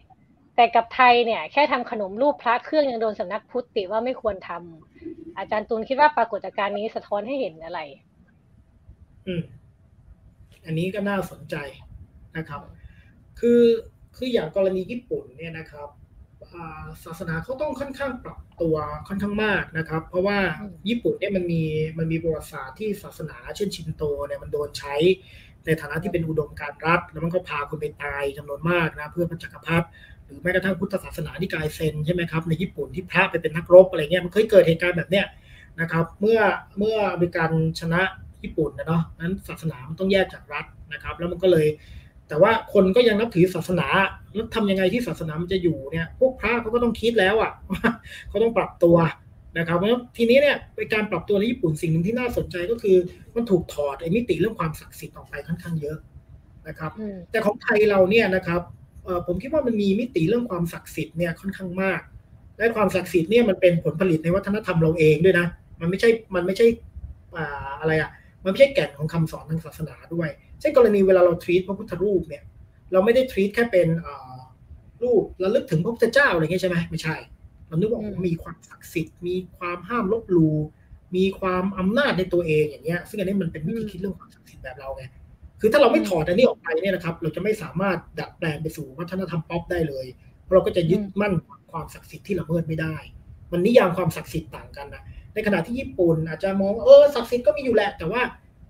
[0.56, 7.80] แต่กับไทยเนี่ยแค่ทำขนมรูปพระเครื่องยังโดนสำนักพุทธติว่าไม่ควรทำอาจารย์ตูนคิดว่าปรากฏการณ์นี้สะท้อนให้เห็นอะไร
[9.26, 9.42] อืม
[10.64, 11.56] อันนี้ก็น่าสนใจ
[12.36, 12.60] นะครับ
[13.40, 13.62] คือ
[14.16, 15.88] คืออย่างกรณีญี่ปุ่นเนี่ยนะครับ
[17.04, 18.76] ศาสนาเขาต้องค่อนข้างปรับตัว
[19.08, 20.38] ค่อนข้างมากนะครับ เพราะว่า
[20.88, 21.62] ญี่ปุ่นเนี่ยมันมี
[21.98, 24.94] มันมีประวัติศาสตร์ที่ศาสนาเช่นชินโตเนี่ยมันโดนใช้
[25.66, 29.86] ในฐานะที่เป็นอุดมการรัฐ แล้วมันก็พาคนไปตายจำนวนมากนะเพื่อพระจักรพรรดิ
[30.24, 35.26] หรือแม้กระทั่งพุทธศาสนาที่กายเซนใช่ไหมครับในญี่ปุ่นที่พระไปเป็นนักรบอะไรเงี้ยมันเคยเกิดเหตุการณ์แบบเนี้ย
[35.80, 36.40] นะครับเมื่อ
[36.78, 37.50] เมื่ออเมริกัน
[37.80, 38.02] ชนะ
[38.42, 41.66] ญี่ปุ่นนะเนาะนั้นศาสนามันต้องแยกจากรัฐนะครับ แล้วมันก็เลย
[42.34, 43.86] แต่ว่าคนก็ยังนับถือศาสนา
[44.34, 47.88] แล้วทำยังไงที่ศาสนามันจะอยู่เนี่ย พวกพระเขาก็ต้องคิดแล้วอะว่า
[48.28, 48.96] เขาต้องปรับตัว
[49.58, 52.96] นะครับเพราะทีนี้เนี่ยในการปรับตัวในญี่ปุ่นสิ่งหนึ่งที่น่าสนใจก็คือ
[53.34, 55.98] มันถูกถอดไอ้มิติเรื่องความศักดิ์สิทธิ์ออกไปค่อนข้างเยอะ
[56.68, 56.90] นะครับ
[57.30, 58.60] แต่ของไทยเราเนี่ยนะครับ
[59.26, 62.00] ผมคิดว่ามันมีมิติเรื่องความศักดิ์สิทธิ์เนี่ยค่อนข้างมาก
[62.56, 65.46] และความศักดิ์สิทธิ์เนี่ยมันเป็นผลผลิตในวัฒนธรรมเราเองด้วยนะ
[65.80, 66.66] มันไม่ใช่มันไม่ใช่
[67.80, 68.10] อะไรอะ
[68.44, 70.28] มันไม่ใช่แก่นของคำสอนทางศาสนาด้วย
[70.60, 72.42] เช่นกรณีเวลาเราทรีตพระพุทธรูปเนี่ย
[72.92, 73.88] เราไม่ได้ทรีตแค่เป็น
[75.02, 77.16] รูประลึกถึงพระพุทธเจ้าอะไรเงี้ยใช่ไหมไม่ใช่
[77.68, 80.50] เรานึกว่ามีความศักดิ์สิทธิ์มีความห้ามลบลู
[81.16, 85.04] มีความอำนาจในตัวเองอย่างเงี้ย ซึ่งอันนี้มันเป็นวิธีคิดเรื่องความศักดิ์สิทธิ์แบบเราไง
[85.60, 90.06] คือถ้าเราไม่ถอดอันนี้ออกไปเนี่ยนะครับ เราจะไม่สามารถดัดแปลงไปสู่วัฒนธรรมป๊อปได้เลย
[90.42, 91.34] เพราะเราก็จะยึดมั่น
[91.72, 92.96] ความศักดิ์สิทธิ์ที่ละเมิดไม่ได้
[93.52, 95.02] มันนิยามความศักดิ์สิทธิ์ต่างกันนะ
[95.34, 98.22] ในขณะที่ญี่ปุ่นอาจจะมองเออศักดิ์สิทธิ์ก็มีอยู่แหละแต่ว่า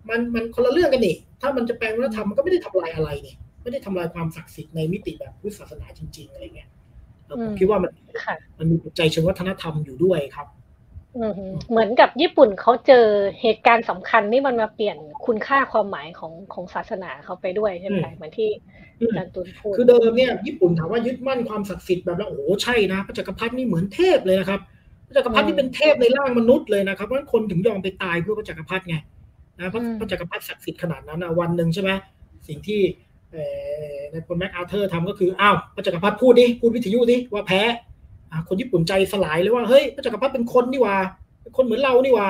[0.08, 6.70] มันมันคนละเรื่องกันนี่ถ้ามันจะแปลงวัฒนธรรมมันก็ไม่ได้ทำลายอะไรนี่ไม่ได้ทำลายความศักดิ์สิทธิ์ในมิติแบบพุทธศาสนาจริง ๆอะไรเงี้ย
[7.28, 7.92] ผมคิดว่ามัน
[8.58, 10.46] มันมีปัจจัยเชิงวัฒนธรรมอยู่ด้วยครับ
[11.70, 13.06] เหมือนกับญี่ปุ่นเขาเจอ
[13.40, 18.50] เหตุการณ์สำคัญนี่มันมาเปลี่ยนคุณค่าความหมายของของศาสนาเขาไปด้วยใช่ไหมเหมือนที่
[19.00, 24.60] อาจารย์ตุนพูดคือเดิมเนี่ยญี่ปุ่นถามว่ายึดมั่นความศักดิ์สิทธิ์แบบแล้วโอ้โหใช่นะพระจักรพรรดินี่เหมือนเทพเลยนะครับ
[25.06, 28.96] พระจักรพรรดินี่เป็นเทพในร่างมนุษย์เลยนะครับเพราะฉะนั้นคนถึงยอมไปตายเพื่อพระจักรพรรดิไง
[29.58, 31.90] นะพระพระจักรพรรดิศักดิ์สิทธิ์ขนาดนั้นนะวันหนึ่งใช่ไหม
[32.48, 32.80] สิ่งที่
[34.12, 37.62] ในพลแม็กอาเธอร์ทำก็คืออ้าวพระจักรพรรดิพูดดิพูดวิทยุดิว่าแพ้
[38.48, 40.96] คนญี่ปุ่นใจสลายเลยว่าเฮ้ยพระจักรพรรดิเป็นคนนี่ว่า
[41.42, 42.28] เป็นคนเหมือนเรานี่ว่า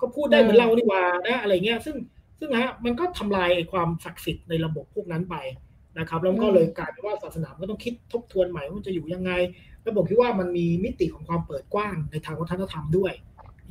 [0.00, 1.96] ก็พูดได้เหมือนเรานี่ว่านะอะไรเงี้ย ซึ่ง
[2.38, 5.36] ซึ่งฮะมันก็ทำลายความศักดิ์สิทธิ์ในระบบพวกนั้นไป
[5.98, 9.32] นะครับแล้วก็เลยกลายเป็นว่าศาสนาก็ต้องคิดทบทวนใหม่ว่าจะอยู่ยังไง
[9.82, 13.12] แล้วผมคิดว่ามันมีมิติของความเปิดกว้างในทางวัฒนธรรมด้วย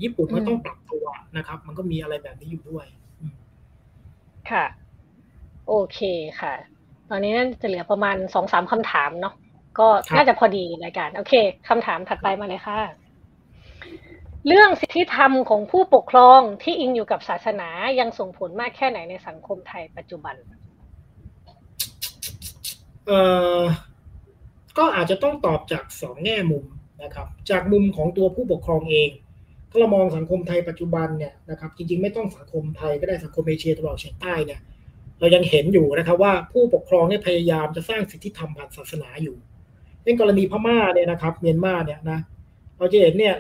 [0.04, 1.06] ญี่ปุ่นก็ต้องปรับตัว
[1.38, 2.86] นะครับ มันก็มีอะไรแบบนี้อยู่ด้วย
[4.52, 4.66] ค่ะ
[5.68, 6.00] โอเค
[6.42, 6.54] ค่ะ
[7.10, 9.34] ตอนนี้น่าจะเหลือประมาณสองสามคำถามเนาะ
[9.80, 11.34] ก็น่าจะพอดีรายการ โอเค
[11.70, 12.80] คำถามถัดไปมาเลยค่ะ
[14.48, 17.70] เรื่องสิทธิธรรมของผู้ปกครองที่อิงอยู่กับศาสนา
[18.00, 20.36] ยังส่งผลมากแค่ไหนในสังคมไทยปัจจุบัน
[23.08, 23.22] เอ่
[23.60, 23.62] อ
[24.78, 26.66] ก็อาจจะต้องตอบจากสองแง่มุม
[27.04, 29.10] นะครับ จากมุมของตัวผู้ปกครองเอง
[29.70, 34.60] ถ้าเรามองสังคมไทยปัจจุบันเนี่ยนะครับจริงๆ ไม่ต้องสังคมไทยก็ได้สังคมเอเชียตะวันออกเฉียงใต้เนี่ย
[35.20, 39.36] เรายังเห็นอยู่นะครับว่าผู้ปกครองเนี่ยพยายามจะสร้างสิทธิธรรมผ่านศาสนาอยู่
[40.04, 42.20] ในกรณีพม่าเนี่ยนะครับเมียนมาเนี่ยนะ
[42.78, 43.36] เราจะเห็นเนี่ย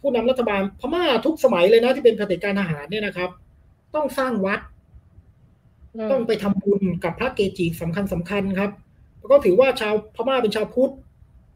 [0.00, 3.30] ผู้นำรัฐบาลพม่าทุกสมัยเลยนะที่เป็นเผด็จการทหารเนี่ยนะครับ
[3.94, 4.60] ต้องสร้างวัด
[6.10, 8.70] ต้องไปทำบุญกับพระเกจิสำคัญสำคัญครับ
[9.18, 10.92] แล้วก็ถือว่าชาวพม่าเป็นชาวพุทธ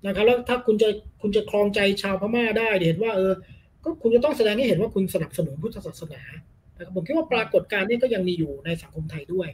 [0.06, 0.88] นะครับ แล้วถ้าคุณจะ
[1.20, 3.32] คุณจะคลองใจชาวพม่าได้เห็นว่าเออ
[3.86, 6.22] ก็คุณจะต้องแสดงให้เห็นว่าคุณสนับสนุนพุทธศาสนา
[6.76, 9.48] นะครับผมคิดว่าปรากฏการณ์นี้ก็ยังมีอยู่ในสังคมไทยด้วย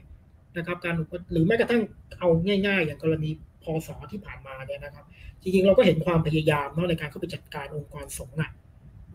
[0.58, 0.94] นะครับ การ
[1.32, 1.82] หรือแม้กระทั่ง
[2.18, 2.28] เอา
[2.66, 3.30] ง่าย ๆ อย่างกรณี
[3.62, 5.04] พศที่ผ่านมาเนี่ยนะครับ
[5.42, 8.38] จริงๆเราก็เห็นความพยายามเนาะในการเข้าไปจัดการองค์กรสงฆ์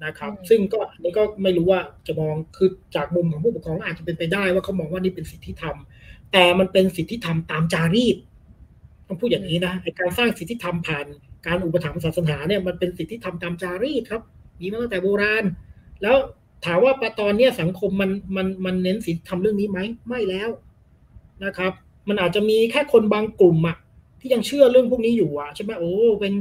[0.05, 5.75] นะครับ ซึ่งก็อันนี้ก็ไม่รู้ว่าจะมองคือจากมุมของผู้ปกครองอาจจะเป็นไปได้ว่าเขามองว่านี่เป็นสิทธิธรรม
[6.31, 8.17] แต่มันเป็นสิทธิธรรมตามจารีต
[9.07, 11.05] ต้องพูดอย่างนี้นะการสร้างสิทธิธรรมผ่าน
[11.47, 14.21] การอุปถัมภ์ศาสนาเนี่ยมันเป็นสิทธิธรรมตามจารีตครับ
[14.59, 15.43] มีมาตั้งแต่โบราณ
[16.01, 16.15] แล้ว
[16.65, 20.49] ถามว่าตอนเนี้ยสังคมมันมันมันเน้นศีลธรรมเรื่องนี้ไหมไม่แล้ว
[21.45, 21.71] นะครับ
[22.09, 23.77] มันอาจจะมีแค่คนบางกลุ่มอะ
[24.19, 26.33] ที่ยังเชื่อเรื่องพวกนี้อยู่อะใช่ไหมโอ้เป็น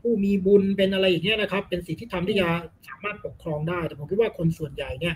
[0.00, 2.46] ผู้มีบุญเป็นอะไรอย่างเงี้ยนะครับ เป็นสิทธิธรรมที่จะ
[2.88, 5.14] สามารถปกครองได้ แต่ผมคิดว่าคนส่วนใหญ่เนี่ย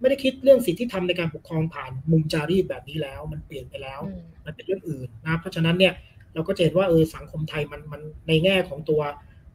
[0.00, 4.00] ไม่ได้คิดเรื่องสิทธิธรรมในการปกครองผ่านมุมจารีตแบบนี้แล้ว มันเปลี่ยนไปแล้ว
[4.44, 5.92] มันเป็นเรื่องอื่นนะเพราะฉะนั้นเนี่ย
[6.34, 9.00] เราก็จะเห็นว่าเออสังคมไทยมันมันในแง่ของตัว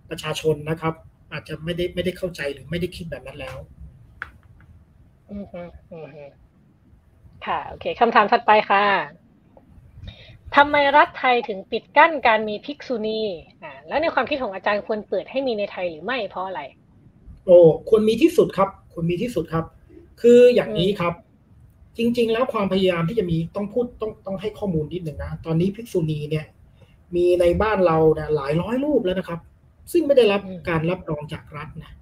[0.10, 0.94] ประชาชนนะครับ
[1.36, 3.57] อาจจะไม่ได้ไม่ได้เข้าใจหรือไม่ได้คิดแบบนั้นแล้ว
[5.30, 6.07] อืมอืม
[7.45, 8.84] ค่ะ โอเคคำถามถัดไปค่ะ
[10.56, 13.22] ทำไมรัฐไทยถึงปิดกั้นการมีภิกษุณี
[13.64, 16.62] อ่าแล้วในความคิดของอาจารย์ควรเปิดให้มีในไทยหรือไม่เพราะอะไร
[17.45, 17.57] โอ้
[17.90, 19.66] ควรมีที่สุดครับ ควรมีที่สุดครับ
[20.22, 21.14] คืออย่างนี้ครับ
[21.98, 26.45] จริง ๆ แล้วความพยายามที่จะมีต้องพูดต้องต้องให้ข้อมูลนิดหนึ่งนะ ตอนนี้ภิกษุณีเนี่ย
[27.16, 29.40] มีในบ้านเราเนี่ยหลายร้อยรูปแล้วนะครับ
[29.91, 31.94] ซึ่งไม่ได้รับการรับรองจากรัฐนะ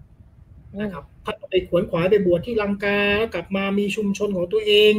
[0.81, 2.99] นะครับถ้าไปขวนขวายไปบวชที่ลังกา
[3.33, 4.93] กลับมามีชุมชนของตัวเอง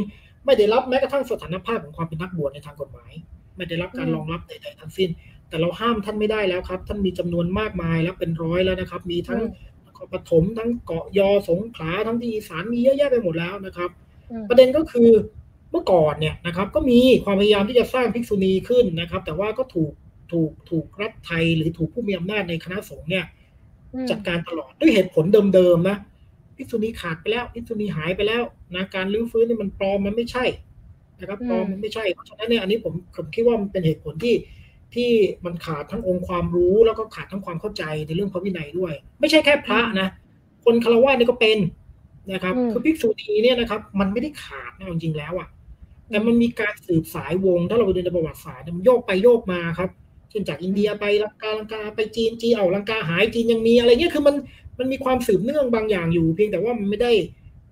[0.45, 3.11] ไม่ได้รับแม้กระทั่งสถานภาพของความเป็นนักบวชในทางกฎหมาย
[3.55, 5.09] ไม่ได้รับการรองรับใดๆทั้งสิ้น
[5.49, 9.41] แต่เราห้ามท่านไม่ได้แล้วครับ ท่านมีจำนวนมากมายแล้วเป็นร้อยแล้วนะครับ มีทั้ง
[9.87, 13.89] นครปฐมทั้งเกาะยอสงขลาทั้งที่อีสานมีเยอะแยะไปหมดแล้วนะครับ
[14.49, 15.09] ประเด็นก็คือ
[15.71, 19.91] เมื่อก่อนเนี่ยนะครับ ก็มีความพยายามที่จะสร้างภิกษุณีขึ้นนะครับ แต่ว่าก็ถูก
[20.35, 23.25] ถูกถูกรัฐไทยหรือถูกผู้มีอำนาจในคณะสงฆ์เนี่ย
[24.09, 25.25] จัดการตลอดด้วยเหตุผล
[25.55, 25.97] เดิมๆนะ
[26.55, 28.43] ภิกษุณีขาดไปแล้วภิกษุณีหายไปแล้ว
[28.75, 30.45] นะการลื้อฟื้นนี่มันปลอมมันไม่ใช่
[31.19, 34.35] นะครับปลอมมันไม่ใช่เพราะฉะนั้นเนี่ยอันนี้ผมผมคิดว่ามันเป็นเหตุผลที่
[34.95, 35.11] ที่
[35.45, 40.07] มันขาดทั้งองค์ความรู้แล้วก็ขาดทั้งความเข้าใจในเรื่องพระวินัยด้วย ไม่ใช่แค่พระนะ
[40.65, 41.57] คนคารวะนี่ก็เป็น
[42.33, 45.47] นะครับ คือภิกษุณีเนี่ยนะครับ มันไม่ได้ขาดนะจริงๆแล้วอะ
[46.09, 49.89] แต่มันมีการสืบสายวงถ้าเราไปดูในประวัติศาสตร์มันโยกไปโยกมาครับ
[50.35, 54.35] เช่นจากอินเดียไปลังกาลังกาไปจีนจีนเอาลังกาหายจีนยังมีอะไรเงี้ยคือมัน
[54.79, 57.11] มันมีความสืบเนื่องบางอย่างอยู่ เพียงแต่ว่ามันไม่ได้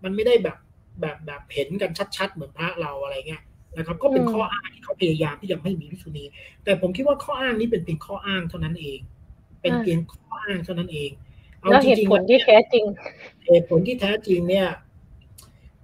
[0.03, 0.57] มันไม่ได้แบบ
[1.01, 3.43] แบบแบบเห็นกันชัดๆ เหมือนพระเราอะไรเงี้ย
[3.77, 6.23] นะครับ ก็เป็นข้ออ้างที่เขาพยายามที่จะไม่มีภิกษุณี
[6.63, 8.99] แต่ผมคิดว่าข้ออ้างนี้เป็นเพียงข้ออ้างเท่านั้นเอง
[9.61, 11.09] เป็นเพียงข้ออ้างเท่านั้นเอง
[11.59, 12.85] แล้วเหตุผลที่แท้จริง
[13.47, 14.67] เหตุผลที่แท้จริงเนี่ย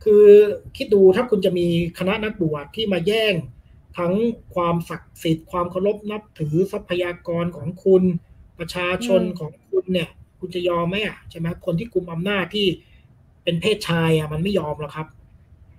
[0.04, 0.26] คือ
[0.78, 1.68] คิดดูถ้าคุณจะมี
[2.00, 3.34] คณะนักบวชที่มาแย่ง
[3.98, 4.14] ทั้ง
[4.56, 8.04] ความศักดิ์สิทธิ์ความเคารพนับถือทรัพยากรของคุณ
[8.60, 10.10] ประชาชนของคุณเนี่ย
[10.40, 12.68] คุณจะยอมไหมอะใช่ไหมคนที่กุมอำนาจที่
[13.44, 15.08] เป็นเพศชายอะมันไม่ยอมหรอกครับ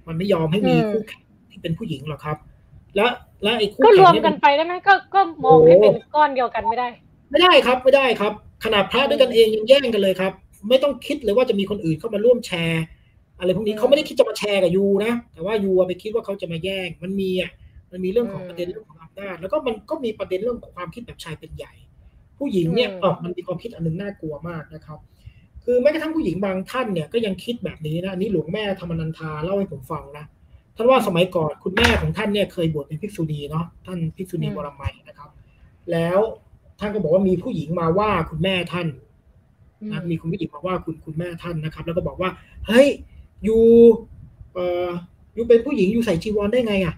[0.09, 2.37] มันไม่ยอมให้มีคู่แข่งที่เป็นผู้หญิงหรอกครับ
[2.97, 3.11] แล้ว
[3.43, 6.89] และไอ้คู่ก็รวมกันไปได้ไหมก็ก็มองให้เป็นก้อนเดียวกันไม่ได้
[7.31, 8.33] ไม่ได้ครับไม่ได้ครับ
[8.65, 10.33] ขนาดพระด้วยกันเองยังแย่งกันเลยครับ
[10.69, 12.85] ไม่ต้องคิดเลยว่าจะมีคนอื่นเข้ามาร่วมแชร์
[13.39, 17.51] อะไรพวกนี้เขาไม่ได้คิดจะมาแชร์กับยูนะแต่ว่ายูไปคิดว่าเขาจะมาแย่งมันมีอะ
[17.91, 21.73] มันมีเรื่องของประเด็นเรื่องของอำนาจแล้วก็มันก็มีประเด็นเรื่องของความคิดแบบชายเป็นใหญ่
[22.39, 24.99] ผู้หญิงเนี่ยอ๋อมันมีความคิดอันนึงน่ากลัวมากนะครับ
[25.65, 30.25] คือแม้กระทั่งผู้หญิงบางท่านเนี่ยก็ยังคิดแบบนี้นะอันนี้หลวงแม่ธรรมนันทาเล่าให้ผมฟังนะ
[30.77, 35.31] ท่านว่าสมัยก่อนคุณแม่ของท่านเนี่ยเคยบวชเป็นภิกษุณีเนาะท่านภิกษุณีบรมัยนะครับ
[35.93, 36.19] แล้ว
[36.81, 38.89] ท่านก็บอกว่ามีผู้หญิงมาว่าคุณแม่ท่าน
[39.91, 42.31] นะมีคุณผู้หญิงมาว่าคุณคุณแม่ท่านนะครับ แล้วก็บอกว่า
[42.67, 42.89] เฮ้ย
[43.47, 43.59] ยู
[44.55, 44.91] เอ่อ
[45.37, 46.95] ยูเป็นผู้หญิงยูใส่จีวรได้ไงอะ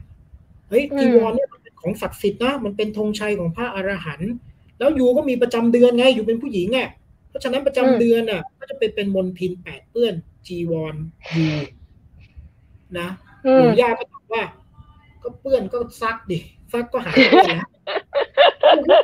[0.72, 4.32] เฮ้ยจีวรเนี่ยมันเป็นของศักดิ์สิทธิ์นะมันเป็นธงชัยของพระอรหันต์
[4.78, 6.88] แล้วยูก็มีประจำเดือนไงอยู่เป็นผู้หญิงอะ
[7.28, 10.14] เพราะฉะนั้นประจำเดือนอะ ก็จะเป็นเป็นมลทินแปดเปื้อน
[10.46, 10.94] จีวร
[11.36, 11.48] ยู
[12.98, 13.08] นะ
[13.56, 14.42] หลวงย่าก็บอกว่า
[15.22, 16.38] ก็เปื้อนก็ซักดิ
[16.72, 17.56] ซักก็หายเปื้อน
[18.86, 19.00] แล้ว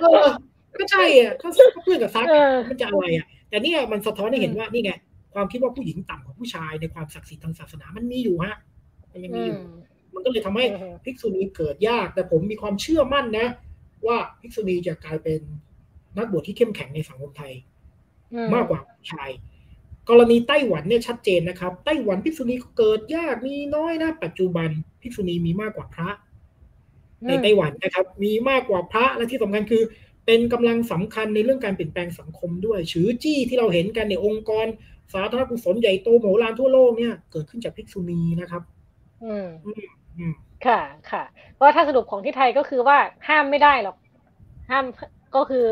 [0.81, 1.49] ก็ใช่อะก็
[1.85, 2.27] เปื้อนกับซัก
[2.69, 4.93] มันจะอะไรอะ แต่เนี่ยมันสะท้อนให้เห็นว่านี่ไง
[5.35, 8.55] ความคิดว่าผู้หญิงต่ำกว่าผู้ชายในความศักดิ์สิทธิ์ทางศาสนามันมีอยู่ฮะ
[9.13, 9.59] มันยังมีอยู่
[10.19, 10.67] มันก็เลยทำให้
[11.05, 13.47] ภิกษุณีเกิดยาก แต่ผมมีความเชื่อมั่นนะ
[14.07, 15.41] ว่าภิกษุณีจะกลายเป็น
[16.19, 17.53] นักบวชที่เข้มแข็งในสังคมไทย
[18.55, 18.81] มากกว่า
[19.11, 19.31] ชาย
[20.09, 24.69] กรณีไต้หวันเนี่ยชัดเจนนะครับ ไต้หวันภิกษุณีเกิดยากมีน้อยนะ ปัจจุบัน
[25.03, 26.09] ภิกษุณีมีมากกว่าพระ
[27.27, 29.83] ในไต้หวันนะครับ มีมากกว่าพระและที่สำคัญคือ
[30.27, 34.67] เป็นกำลังสำคัญในเรื่องการเปลี่ยนแปลงสังคมด้วยชือจี้ที่เราเห็นกันในองค์กร
[35.13, 38.63] สาธารณกุศลใหญ่โตโหฬารทั่วโลกเนี่ย เกิดขึ้นจากภิกษุณีนะครับ
[39.65, 39.89] อืม
[40.67, 40.81] ค่ะ
[41.11, 41.23] ค่ะ
[41.55, 43.97] เพราะถ้าสรุปของที่ไทยก็คือว่าห้ามไม่ได้หรอก
[44.71, 44.85] ห้าม
[45.37, 45.67] ก็คือ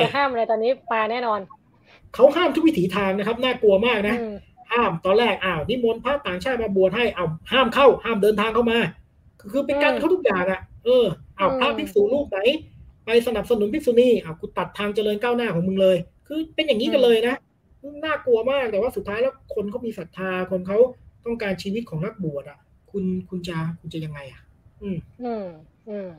[0.00, 1.40] จะห้ามอะไรตอนนี้มาแน่นอน
[2.14, 4.16] เขาห้ามทุกวิถีทางนะครับ น่ากลัวมากนะ
[4.72, 8.78] ห้ามตอนแรกอ้าวนิมนต์พระต่างชาติมาบวชให้เอาห้ามเข้า ห้ามเดินทางเข้ามา
[9.52, 11.04] คือเป็นการเขาทุกอย่างอะ เออ
[11.36, 12.38] เอาพระภิกษุรูปไหน
[13.06, 17.34] ไปสนับสนุนภิกษุณีอ้าวกูตัดทางเจริญก้าวหน้าของมึงเลย คือเป็นอย่างนี้กันเลยนะ
[18.04, 20.78] น่ากลัวมากแต่ว่าสุดท้ายแล้วคนเขามีศรัทธาคนเขา
[21.24, 22.58] ต้องการชีวิตของนักบวชอะ
[22.92, 24.40] คุณคุณจะคุณจะยังไงอะ
[24.82, 25.46] อืม อืม
[25.88, 26.10] อืม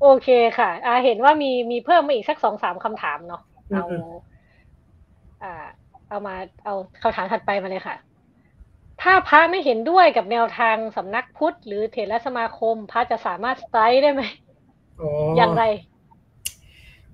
[0.00, 0.28] โอเค
[0.58, 3.42] ค่ะอ่าเห็นว่ามีมีเพิ่มมาอีกสักสองสามคำถามเนาะ
[3.74, 3.84] เอา
[5.42, 5.66] อ่า
[6.08, 6.34] เอามา
[6.64, 7.96] เอาคำถามถัดไปมาเลยค่ะ
[9.02, 14.22] ถ้าพระไม่เห็นด้วยกับแนวทางสำนักพุทธ หรือเถรสมาคม พระจะสามารถสไตร์ได้ไหม
[15.00, 15.64] อ๋ออย่างไร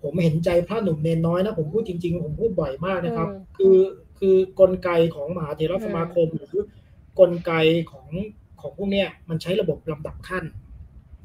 [0.03, 3.77] ผมเห็นใจพระหนุ่มเนนน้อยนะ ผมพูดจริง ๆ ผมพูดบ่อยมากนะครับอืมคือ
[4.19, 6.57] คือกลไกของมหาเถรสมาคมหรือ
[7.21, 7.53] กลไก
[7.93, 8.09] ของ
[8.63, 10.45] ของพวกเนี้ยมันใช้ระบบลำดับขั้น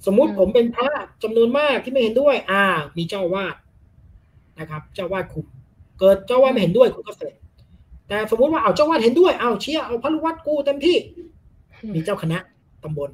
[0.06, 0.90] สมมุติอืมผมเป็นพระ
[1.24, 2.64] จำนวนมากที่ไม่เห็นด้วย อ่า
[2.98, 3.56] มีเจ้าวาด
[4.60, 5.46] นะครับ เจ้าวาดคุม
[6.00, 7.34] เกิดเจ้าวาดไม่เห็นด้วยคุณก็เสร็จ
[8.08, 10.98] แต่สมมุติว่าเอาเจ้าวาดเห็นด้วยเอาเชียร์เอาพระลูกวัดกูเต็มที่
[11.96, 12.40] มีเจ้าคณะ
[12.84, 13.10] ตำบล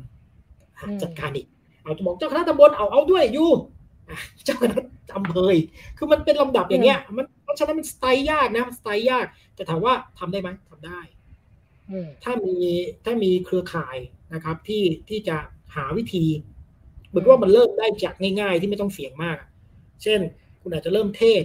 [0.80, 1.48] อืมจัดการอีก
[1.84, 3.50] เอาจะบอกเจ้าคณะตำบลเอาเอาด้วยอยู่
[4.10, 4.80] อะเจ้าคณะ
[5.16, 5.66] อำเภออีก
[5.98, 9.26] คือมันเป็นลำดับอย่างเงี้ย มันเพราะฉะนั้นมันสไตล์ยากนะสไตล์ยาก
[9.56, 11.23] แต่ถามว่าทำได้ไหมทำได้อืม
[12.24, 12.56] ถ้ามี
[13.06, 13.98] ถ้ามีเครือข่าย
[14.34, 15.38] นะครับ ที่ที่จะ
[15.76, 16.26] หาวิธี
[17.10, 19.38] เหมือนว่ามันเริ่มได้จากง่ายๆ ที่ไม่ต้องเสี่ยงมาก
[20.04, 20.20] เช่น
[20.62, 21.44] คุณอาจจะเริ่มเทศ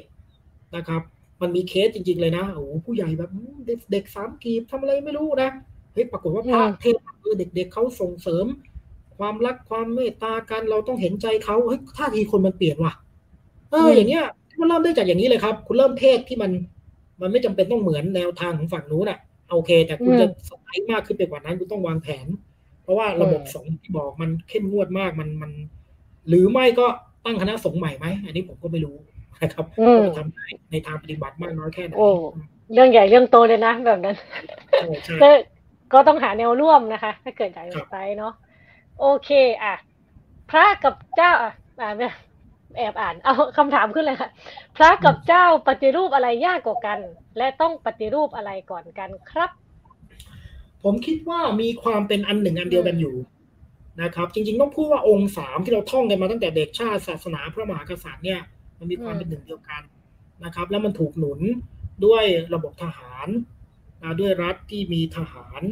[0.77, 1.03] นะครับ
[1.41, 5.51] มันมีเคสจริง ๆ เลยนะโอ้โหผู้ใหญ่แบบอืมเด็กเด็กสามกีบทำอะไรไม่รู้นะ
[5.93, 8.47] เฮ้ยปรากฏว่าพระเทศเออเด็ก ๆเขาส่งเสริม
[9.19, 12.93] ความรักความเมตตากันเราต้องเห็นใจเขาเฮ้ยท่าทีคนมันเปลี่ยนว่ะ
[13.71, 14.25] เอออย่างเงี้ย
[14.61, 16.51] มันเริ่มได้จากอย่างนี้เลยครับ คุณเริ่มเทศที่มัน
[17.21, 19.19] มันไม่จำเป็นต้องเหมือนแนวทางของฝั่งนู้นอะ
[19.51, 22.27] โอเค แต่คุณจะสไลด์มากขึ้นไปกว่านั้นคุณต้องวางแผน
[22.83, 25.51] เพราะว่าระบบสงฆ์ที่บอกมันเข้มงวดมากมันมัน
[26.29, 26.87] หรือไม่ก็
[27.25, 28.97] ตั้งคณะสงฆ์ใหม่ไหมอันนี้ผมก็ไม่รู้
[29.43, 32.09] นะครับอืมว่าจะทำได้ในทางปฏิบัติมากน้อยแค่ไหนโอ้
[32.73, 34.17] เรื่องใหญ่เรื่องโตเลยนะแบบนั้น
[34.79, 35.29] ใช่ใช่ก็
[35.93, 38.33] ก็ต้องหาแนวร่วมนะคะ ถ้าเกิดอยากครัจะบไปเนาะ
[39.01, 39.31] โอเค
[39.63, 39.75] อะ
[40.51, 42.07] พระกับเจ้าอะอ่าไม่
[42.77, 44.31] แอบอ่าน เอาคำถามขึ้นเลยค่ะ
[44.77, 46.99] พระกับเจ้าปฏิรูปอะไรยากกว่ากัน
[47.39, 49.51] และต้องปฏิรูปอะไรก่อนกันครับ
[50.83, 53.15] ผมคิดว่ามีความเป็นอันหนึ่งอันเดียวกันอยู่
[54.03, 58.41] นะครับ จริง ๆ ต้องพูดว่าองค์สามที่เราท่องกันมาตั้งแต่เด็กชาติศาสนาพระมหากษัตริย์เนี่ย
[58.79, 59.83] มันมีความเป็นหนึ่งเดียวกัน
[60.45, 61.41] นะครับ แล้วมันถูกหนุน
[62.05, 62.25] ด้วย
[62.55, 63.29] ระบบทหาร
[64.03, 65.63] นะด้วยรัฐที่มีทหาร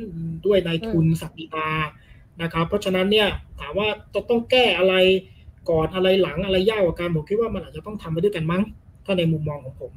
[0.46, 1.68] ด้วยนายทุนศักดินา
[2.42, 3.28] นะครับ เพราะฉะนั้นเนี่ย
[3.60, 4.94] ถามว่าจะต้องแก้อะไร
[5.70, 8.62] ก่อนอะไรหลังอะไรยากกว่ากันผมคิดว่ามันอาจจะต้องทำไปด้วยกันมั้ง
[9.04, 9.92] ถ้าในมุมมองของผม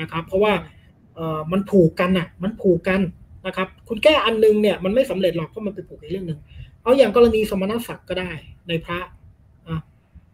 [0.00, 0.52] นะครับ เพราะว่า
[1.14, 3.00] เอ่อมันผูกกันอะ มันผูกกัน
[3.46, 6.38] นะครับ คุณแก้อันนึงเนี่ยมันไม่สำเร็จหรอกเพราะมันไปผูกอีกเรื่องหนึ่ง
[6.82, 8.30] เอาอย่างกรณีสมณศักดิ์ก็ได้
[8.68, 8.98] ในพระ
[9.66, 9.80] อะ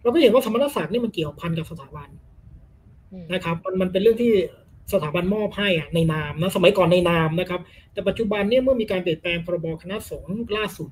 [0.02, 2.08] เราก็เห็นว่าสมณศักดิ์นี่มันเกี่ยวพันกับสถาบัน
[3.32, 4.32] นะครับ มันมันเป็นเรื่องที่
[4.92, 7.60] สถาบันมอบให้อะในนามนะสมัยก่อนในนามนะครับ
[7.92, 10.90] แต่ปัจจุบันเนี่ยเมื่อมีการเปลี่ยนแปลงพรบคณะสงฆ์ล่าสุด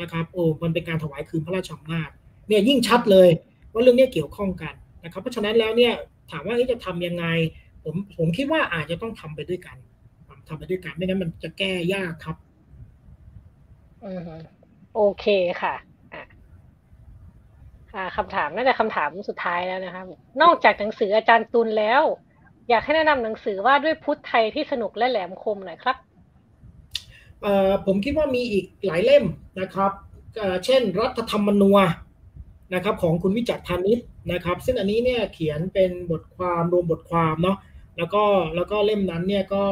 [0.00, 2.10] นะครับโอ้มันเป็นการถวายคืนพระราชอำนาจ
[2.48, 3.28] เนี่ยยิ่งชัดเลย
[3.72, 5.94] ว่าเรื่องเนี้ยเกี่ยวข้องกันนะครับ เพราะฉะนั้นแล้วเนี่ย
[6.30, 7.24] ถามว่าเอ๊ะจะทำยังไง
[7.84, 9.76] ผมผมคิดว่าอาจจะต้องทำไปด้วยกัน
[10.48, 12.36] ทำไปด้วยกันไม่งั้นมันจะแก้ยากครับ
[14.06, 14.34] อือฮึ
[14.94, 15.26] โอเค
[15.62, 15.74] ค่ะ
[16.14, 16.24] อะ
[17.94, 20.02] อ่าคำถามน่าจะคำถามสุดท้ายแล้วนะคะ
[20.42, 22.02] นอกจากหนังสืออาจารย์ตุลแล้ว
[22.70, 25.96] อยากให้แนะนำหนังสือว่าด้วยพุทธไทยที่สนุกและแหลมคมหน่อยครับ
[27.42, 29.24] เอ่อผมคิดว่ามีอีกหลายเล่ม
[29.60, 29.92] นะครับ
[30.36, 31.80] เอ่อเช่นรัฐธรรมนูญ
[32.74, 33.98] นะครับของคุณวิจักรพานิช
[34.32, 37.58] นะครับ ซึ่งอันนี้เนี่ยเขียนเป็นบทความรวมบทความเนาะ
[37.98, 38.24] แล้วก็
[38.56, 39.64] แล้วก็เล่มนั้นเนี่ยก็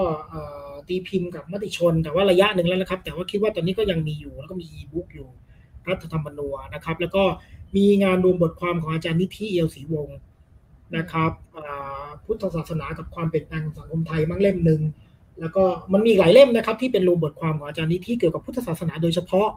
[0.88, 5.28] ตีพิมพ์กับมติชน แต่ว่าระยะหนึ่งแล้วนะครับ แต่ว่าคิดว่าตอนนี้ก็ยังมีอยู่ แล้วก็มีอีบุ๊กอยู่
[5.88, 7.24] รัฐธรรมนูญนะครับ แล้วก็
[7.76, 10.18] มีงานรวมบทความของอาจารย์นิธิเอียวศรีวงศ์
[10.96, 11.32] นะครับ
[12.24, 14.80] พุทธศาสนากับความเปลี่ยนแปลงของสังคมไทยมั่งเล่มหนึ่ง
[15.40, 19.48] แล้วก็มันมีหลายเล่มนะครับ ที่เป็นรวมบทความของอาจารย์นิธิเกี่ยวกับพุทธศาสนาโดยเฉพาะ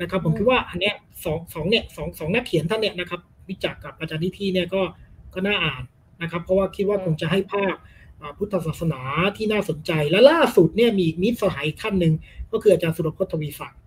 [0.00, 0.94] นะครับผมอืมคิดว่าอันเนี้ย
[1.24, 4.82] สองสองเนี่ยสองสองนักเขียนท่านเนี่ยนะครับ วิจักรกับอาจารย์นิธิเนี่ยก็
[5.34, 5.82] ก็น่าอ่าน
[6.22, 7.74] นะครับ เพราะว่าคิดว่าคงจะให้ภาพ
[8.20, 9.00] อ่าพุทธศาสนา
[9.36, 12.14] ที่น่าสนใจและล่าสุดเนี่ยมีอีกมิตรสหายอีกท่านหนึ่ง
[12.52, 13.80] ก็คืออาจารย์สุรพจน์ทวีศักดิ์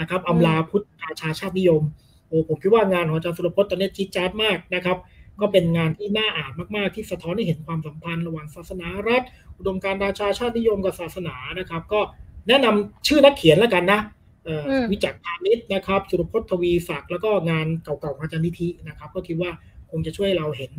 [0.00, 1.82] นะครับอำลาพุทธราชาชาตินิยม
[2.28, 4.96] โอ้ผมคิดว่างานของอาจารย์สุรพจน์ตอนนี้จี๊ดจ๊าดมากนะครับ
[5.40, 9.22] ก็เป็นงานที่น่าอ่านมากๆ ที่สะท้อนให้เห็นความสัมพันธ์ระหว่างศาสนารัฐ
[9.58, 12.00] อุดมการณ์ราชาชาตินิยมกับศาสนานะครับ ก็
[12.48, 14.21] แนะนำชื่อนักเขียนแล้วกันนะเอ่ออม
[14.92, 19.50] วิจักรพาณิชย์นะครับ สุรพจน์ทวีศักดิ์แล้วก็งานเก่าๆของอาจารย์นิธินะครับ ก็คิดว่า
[19.90, 20.72] คงจะช่วยเราเห็น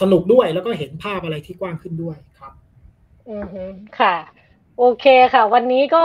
[0.00, 2.52] สนุกด้วยแล้วก็เห็นภาพอะไรที่กว้างขึ้นด้วยครับ
[3.30, 3.64] อือฮึ
[3.98, 4.14] ค่ะ
[4.78, 6.04] โอเคค่ะ วันนี้ก็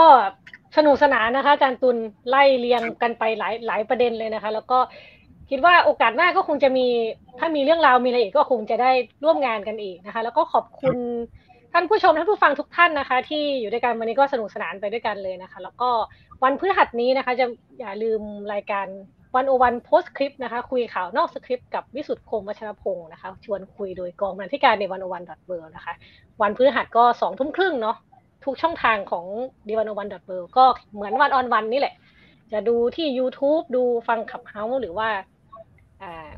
[0.76, 1.96] สนุกสนานนะคะอาจารย์ตุล
[2.28, 4.78] ไล่เรียงกันไปหลายหลายประเด็นเลยนะคะ แล้วก็
[5.50, 6.86] คิดว่าโอกาสหน้าก็คงจะมี
[7.38, 8.90] ถ้ามีเรื่องราวมีอะไรอีกก็คงจะได้
[9.24, 10.96] ร่วมงานกันอีกนะคะ แล้วก็ขอบคุณ
[11.76, 15.90] ท่านผู้ชมท่านผู้ฟังทุกท่านนะคะ ที่อยู่ด้วยกันวันนี้ก็สนุกสนานไปด้วยกันเลยนะคะ แล้วก็
[16.44, 17.46] วันพฤหัสนี้นะคะ จะ
[17.80, 18.20] อย่าลืม
[18.52, 18.86] รายการ
[19.36, 25.94] วันโอวันโพสคลิปนะคะ คุยข่าวนอกสคริปต์กับวิสุทธ์คมวัชรพงศ์นะคะ ชวนคุยโดยกองบรรณาธิการในวันโอวันดอทเนะคะ
[26.42, 27.96] วันพฤหัสก็สองทุ่มครึ่งเนาะ
[28.44, 29.26] ทุกช่องทางของ
[29.66, 30.14] d 1 1 1 w o r l d
[30.56, 30.64] ก็
[30.94, 31.94] เหมือนวันออนวันนี่แหละ
[32.52, 35.08] จะดูที่ YouTube ดูฟังขับเฮาหรือว่า
[36.02, 36.28] อ่า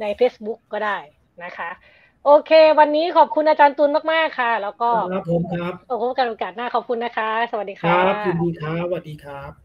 [0.00, 0.98] ใน Facebook ก็ได้
[1.44, 1.70] นะคะ
[2.24, 9.63] โอเค วันนี้ขอบคุณอาจารย์ตุลมากๆค่ะ แล้วก็ครับผมครับโอ้โหกันโอกาสหน้าขอบคุณนะคะ สวัสดีคค่ะรับยินดีครับสวัสดีครับ